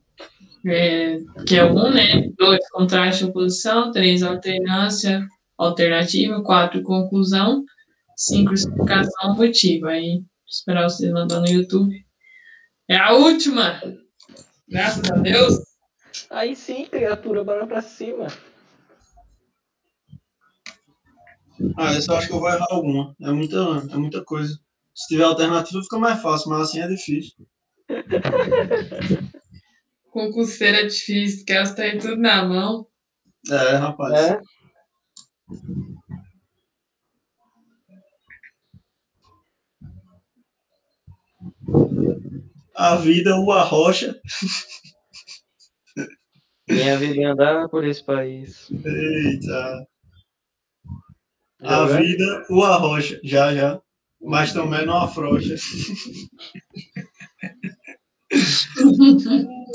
[0.66, 2.30] é, que é um, né?
[2.38, 3.90] Dois, contraste e oposição.
[3.90, 6.42] Três, alternância, alternativa.
[6.42, 7.64] Quatro, conclusão.
[8.16, 9.90] Cinco, explicação motiva.
[9.90, 12.04] Aí, esperar vocês mandar no YouTube.
[12.88, 13.80] É a última!
[14.68, 15.59] Graças a Deus!
[16.28, 18.26] Aí sim, criatura, bora pra cima.
[21.76, 23.14] Ah, essa eu acho que eu vou errar alguma.
[23.20, 23.56] É muita,
[23.90, 24.58] é muita coisa.
[24.94, 27.32] Se tiver alternativa fica mais fácil, mas assim é difícil.
[30.10, 32.86] Concurseira é difícil, que elas têm tudo na mão.
[33.50, 34.12] É, rapaz.
[34.14, 34.40] É?
[42.74, 44.20] A vida, uma rocha.
[46.70, 48.70] Minha vida é andar por esse país.
[48.70, 49.86] Eita.
[51.62, 52.02] Já A vai?
[52.02, 53.20] vida, uma rocha.
[53.22, 53.80] Já, já.
[54.22, 55.54] Mas também não afrouxa.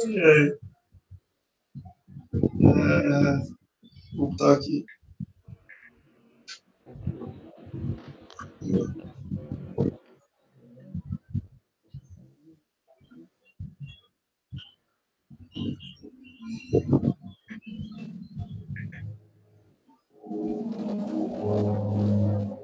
[0.07, 0.57] é.
[2.61, 3.37] É,
[4.15, 4.85] vou botar aqui.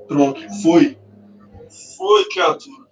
[0.08, 0.98] Pronto, foi.
[1.98, 2.86] Foi, criatura.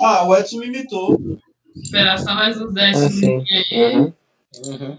[0.00, 1.18] Ah, o Edson me imitou.
[1.76, 3.26] Esperar só mais uns 10 Ah, sim.
[3.26, 3.94] minutinhos aí.
[3.94, 4.14] Aham.
[4.66, 4.98] Uhum.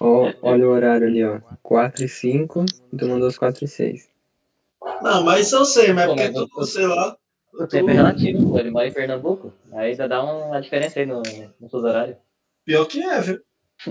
[0.00, 1.40] Ó, olha o horário ali, ó.
[1.62, 2.64] 4 e 5.
[2.96, 4.08] Tu mandou os 4 e 6.
[5.02, 7.16] Não, mas isso eu sei, mas Pô, porque mas eu- tu, sei lá.
[7.58, 8.58] O tempo é relativo, pô.
[8.58, 9.52] Ele mora em Pernambuco.
[9.72, 11.22] Aí ainda dá uma diferença aí no,
[11.60, 12.16] no fuso horário.
[12.64, 13.40] Pior que é, viu?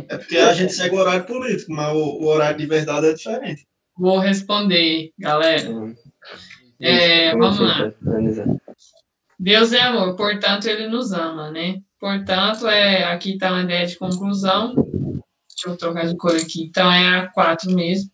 [0.10, 3.14] É porque a gente segue o horário político, mas o, o horário de verdade é
[3.14, 3.68] diferente.
[3.98, 5.95] Vou responder, galera.
[6.80, 7.91] É, Como vamos lá.
[7.91, 8.76] tá?
[9.40, 11.81] Deus é amor, portanto, ele nos ama, né?
[11.99, 14.73] Portanto, é, aqui está uma ideia de conclusão.
[14.73, 16.64] Deixa eu trocar de cor aqui.
[16.64, 18.10] Então, é a 4 mesmo.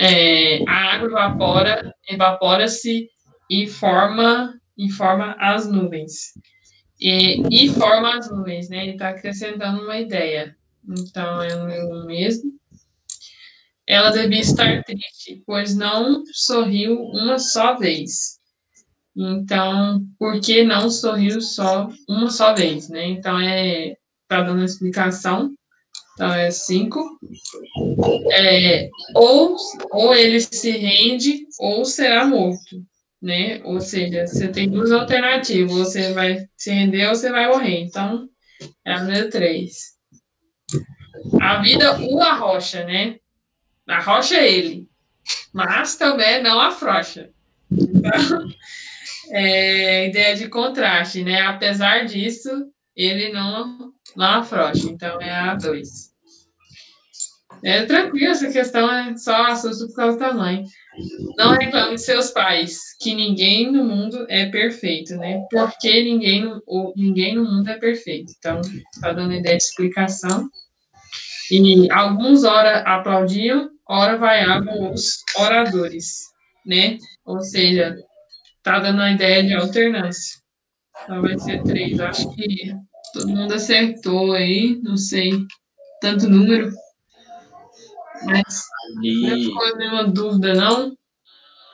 [0.00, 3.10] É, a água evapora, evapora-se
[3.48, 6.32] e forma, e forma as nuvens.
[7.00, 8.82] E, e forma as nuvens, né?
[8.82, 10.56] Ele está acrescentando uma ideia.
[10.88, 12.52] Então, é o mesmo.
[13.86, 18.38] Ela devia estar triste, pois não sorriu uma só vez.
[19.16, 23.06] Então, por que não sorriu só uma só vez, né?
[23.06, 23.96] Então, é
[24.28, 25.54] tá dando a explicação.
[26.14, 27.18] Então, é cinco.
[28.32, 29.56] É, ou,
[29.90, 32.84] ou ele se rende ou será morto,
[33.20, 33.60] né?
[33.64, 35.72] Ou seja, você tem duas alternativas.
[35.72, 37.80] Você vai se render ou você vai morrer.
[37.80, 38.28] Então,
[38.84, 39.98] é a número três.
[41.40, 43.18] A vida o arrocha, né?
[43.86, 44.88] Arrocha ele.
[45.52, 47.30] Mas também não afrouxa.
[47.70, 48.10] Então,
[49.30, 51.42] é, ideia de contraste, né?
[51.42, 52.48] Apesar disso,
[52.94, 54.88] ele não, não afrouxa.
[54.88, 56.07] Então, é a 2.
[57.64, 60.64] É tranquilo, essa questão é só assusto por causa do tamanho.
[61.36, 65.44] Não reclame de seus pais, que ninguém no mundo é perfeito, né?
[65.50, 68.32] Porque ninguém no, o- ninguém no mundo é perfeito.
[68.38, 68.60] Então,
[69.00, 70.48] tá dando ideia de explicação.
[71.50, 76.24] E alguns ora aplaudiam, ora vaiavam os oradores,
[76.66, 76.98] né?
[77.24, 77.96] Ou seja,
[78.62, 80.38] tá dando a ideia de alternância.
[81.04, 81.98] Então vai ser três.
[82.00, 82.72] Acho que
[83.14, 85.30] todo mundo acertou aí, não sei
[86.00, 86.70] tanto número.
[88.26, 88.64] Mas
[88.94, 90.96] não E ficou nenhuma dúvida, não?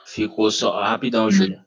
[0.05, 0.81] ficou só.
[0.81, 1.65] Rapidão, Júlia.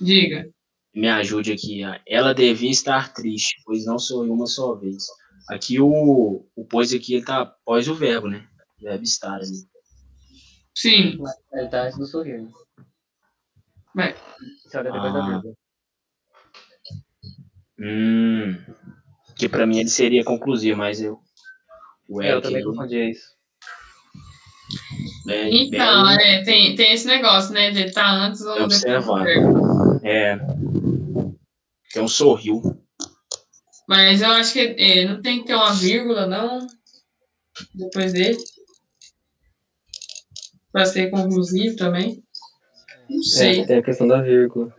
[0.00, 0.48] Diga.
[0.94, 1.80] Me ajude aqui.
[2.06, 5.04] Ela devia estar triste, pois não sorriu uma só vez.
[5.48, 8.46] Aqui o, o pois aqui ele tá após o verbo, né?
[8.80, 9.68] Verbo estar ali.
[10.76, 11.18] Sim.
[11.52, 12.42] Ele tá antes do sorrir.
[12.42, 12.50] né?
[13.94, 14.14] Vai.
[14.70, 15.26] Só depois da Ah.
[15.30, 15.54] vírgula.
[17.78, 18.56] Hum.
[19.36, 21.18] Que pra mim ele seria conclusivo, mas eu.
[22.08, 23.36] O É, eu também ali, confundia isso.
[25.30, 27.70] Bem- Então, bem- é, tem, tem esse negócio, né?
[27.70, 28.74] De estar antes ou depois.
[28.82, 29.18] Observar.
[29.18, 30.00] do verbo.
[30.06, 30.36] É.
[31.92, 32.60] Tem um sorriu.
[33.88, 36.66] Mas eu acho que é, não tem que ter uma vírgula, não?
[37.74, 38.38] Depois dele.
[40.72, 42.22] Para ser conclusivo também.
[43.08, 43.60] Não sei.
[43.60, 44.72] É, tem a questão da vírgula.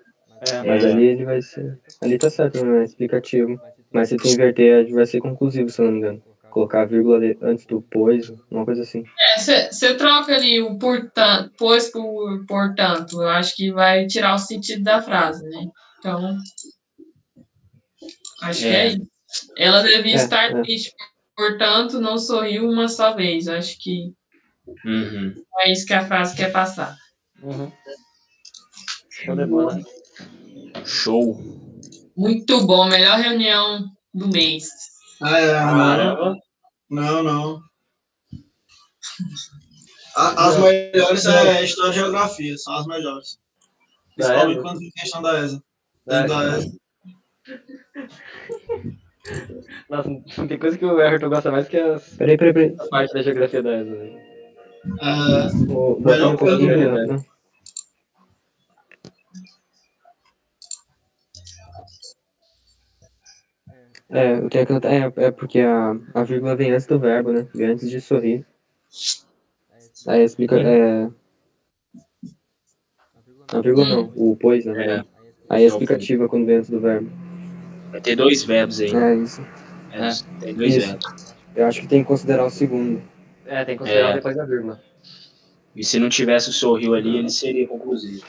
[0.47, 1.79] É, Mas ali ele vai ser.
[2.01, 3.59] Ali tá certo, não é explicativo.
[3.91, 6.23] Mas se tu inverter, vai ser conclusivo, se eu não me engano.
[6.51, 9.03] Colocar a vírgula antes do pois, uma coisa assim.
[9.37, 13.21] Você troca ali o portanto, pois por portanto.
[13.21, 15.65] Eu acho que vai tirar o sentido da frase, né?
[15.99, 16.37] Então.
[18.43, 18.87] Acho que é É.
[18.89, 19.07] isso.
[19.57, 20.61] Ela devia É, estar é.
[20.61, 20.91] triste,
[21.37, 23.47] portanto, não sorriu uma só vez.
[23.47, 24.11] Eu Acho que
[24.85, 25.33] Uhum.
[25.59, 26.95] é isso que a frase quer passar.
[27.41, 27.71] Uhum.
[29.09, 29.79] Show de bola.
[30.85, 31.37] Show.
[32.17, 34.67] Muito bom, melhor reunião do mês.
[35.21, 36.35] Ah, é, não,
[36.89, 37.61] não, não.
[40.15, 43.39] A- As melhores é História e Geografia, são as melhores.
[44.15, 44.61] Principalmente ESA?
[44.61, 45.63] quando tem questão da ESA.
[46.05, 46.71] Da Da ESA.
[49.89, 52.75] Nossa, não tem coisa que o Everton gosta mais que as, Peraí, peraí, peraí.
[52.79, 53.89] a parte da geografia da ESA.
[53.95, 54.27] né?
[55.01, 57.25] É, Vou Melhor botar um pouquinho coisa, melhor, né?
[64.11, 66.99] É, o que é, que eu- é, é porque a, a vírgula vem antes do
[66.99, 67.47] verbo, né?
[67.55, 68.45] Vem antes de sorrir.
[70.07, 70.59] Aí explica.
[70.59, 71.09] É...
[73.53, 75.07] A vírgula não, o pois, na verdade.
[75.49, 77.09] Aí é explicativa quando vem antes do verbo.
[77.91, 78.93] Vai ter dois verbos aí.
[78.93, 79.41] É isso.
[79.91, 80.09] É,
[80.39, 80.87] tem dois Isso.
[80.87, 81.35] verbos.
[81.53, 83.01] Eu acho que tem que considerar o segundo.
[83.45, 84.13] É, tem que considerar É.
[84.13, 84.81] depois da vírgula.
[85.75, 88.25] E se não tivesse o sorriu ali, ele seria conclusivo.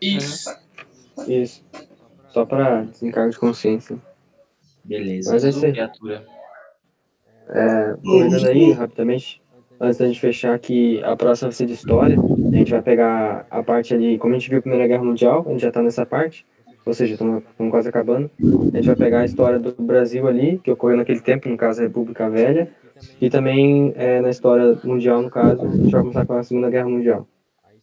[0.00, 0.50] Isso.
[1.26, 1.62] Isso.
[2.28, 3.98] Só pra desencargo de consciência.
[4.88, 5.32] Beleza.
[5.32, 5.72] Mas é isso aí.
[5.72, 6.26] Criatura.
[7.50, 9.42] É, comentando aí, rapidamente,
[9.80, 12.16] antes da gente fechar aqui, a próxima vai ser de história.
[12.18, 15.44] A gente vai pegar a parte ali, como a gente viu a Primeira Guerra Mundial,
[15.46, 16.44] a gente já tá nessa parte,
[16.84, 18.30] ou seja, estamos quase acabando.
[18.72, 21.80] A gente vai pegar a história do Brasil ali, que ocorreu naquele tempo, no caso
[21.80, 22.70] a República Velha,
[23.20, 26.70] e também é, na história mundial, no caso, a gente vai começar com a Segunda
[26.70, 27.26] Guerra Mundial.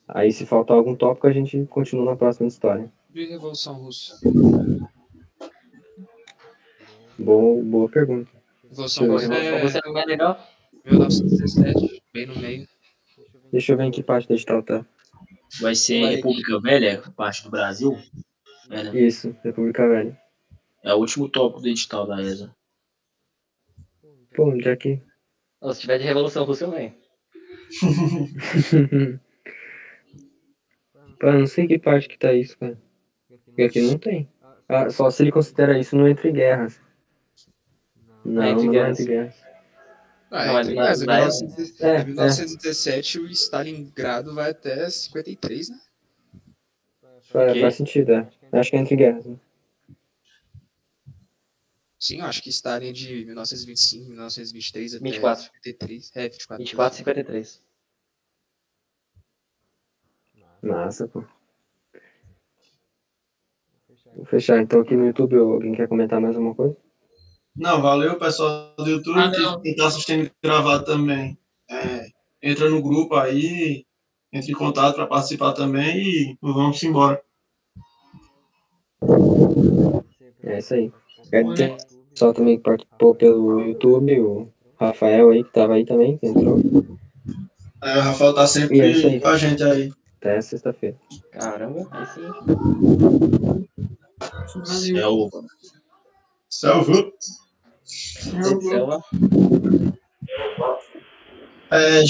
[0.08, 2.92] Aí, se faltar algum tópico, a gente continua na próxima história.
[3.14, 4.20] E Revolução Russa?
[7.18, 8.30] Boa, boa pergunta.
[8.76, 9.34] Russa ver.
[9.34, 10.40] é Você não é legal?
[10.86, 12.68] 1917, bem no meio.
[13.52, 14.86] Deixa eu ver em que parte da edital tá.
[15.62, 16.16] Vai ser Vai.
[16.18, 17.98] República Velha, parte do Brasil.
[18.70, 19.00] É, né?
[19.00, 20.20] Isso, República Velha.
[20.84, 22.54] É o último tópico do edital da ESA.
[24.36, 25.02] Pô, onde é que...
[25.72, 26.94] Se tiver de Revolução Russa, eu venho.
[31.20, 32.78] Pô, eu não sei que parte que tá isso, cara.
[33.46, 34.30] Porque aqui não tem.
[34.68, 36.80] Ah, só se ele considera isso no Entre Guerras.
[38.26, 39.00] Não, É Entre não é Guerras.
[39.00, 39.36] Entre Guerras.
[40.32, 40.68] Ah, Não, é, mas
[41.02, 45.80] em na- 1917, é, em 1917 o Stalingrado vai até 53, né?
[47.22, 48.30] Faz, faz sentido, é.
[48.52, 49.26] Acho que é Entre Guerras.
[49.26, 49.38] Né?
[52.00, 55.44] Sim, eu acho que Stalin é de 1925, 1923 até 24.
[55.46, 56.12] 53.
[56.16, 56.58] É, 24.
[56.64, 57.64] 24 e 53.
[60.62, 61.24] Massa, pô.
[64.16, 65.36] Vou fechar então aqui no YouTube.
[65.36, 66.76] Alguém quer comentar mais alguma coisa?
[67.56, 69.20] Não, valeu, pessoal do YouTube.
[69.20, 69.32] Ah.
[69.62, 71.38] Quem está assistindo gravado também.
[71.70, 72.06] É,
[72.44, 73.86] entra no grupo aí,
[74.32, 77.22] entra em contato para participar também e vamos embora.
[80.44, 80.92] É isso aí.
[81.30, 81.78] Quero ter o
[82.12, 84.50] pessoal também que participou pelo YouTube, o
[84.80, 86.60] Rafael aí, que tava aí também, que entrou
[87.84, 89.20] É, o Rafael tá sempre é isso aí.
[89.20, 89.92] com a gente aí.
[90.18, 90.98] até sexta-feira.
[91.32, 92.22] Caramba, aí sim.
[94.94, 95.30] Céu.
[95.30, 95.46] Salve.
[96.50, 97.12] Selva.
[101.72, 102.04] É,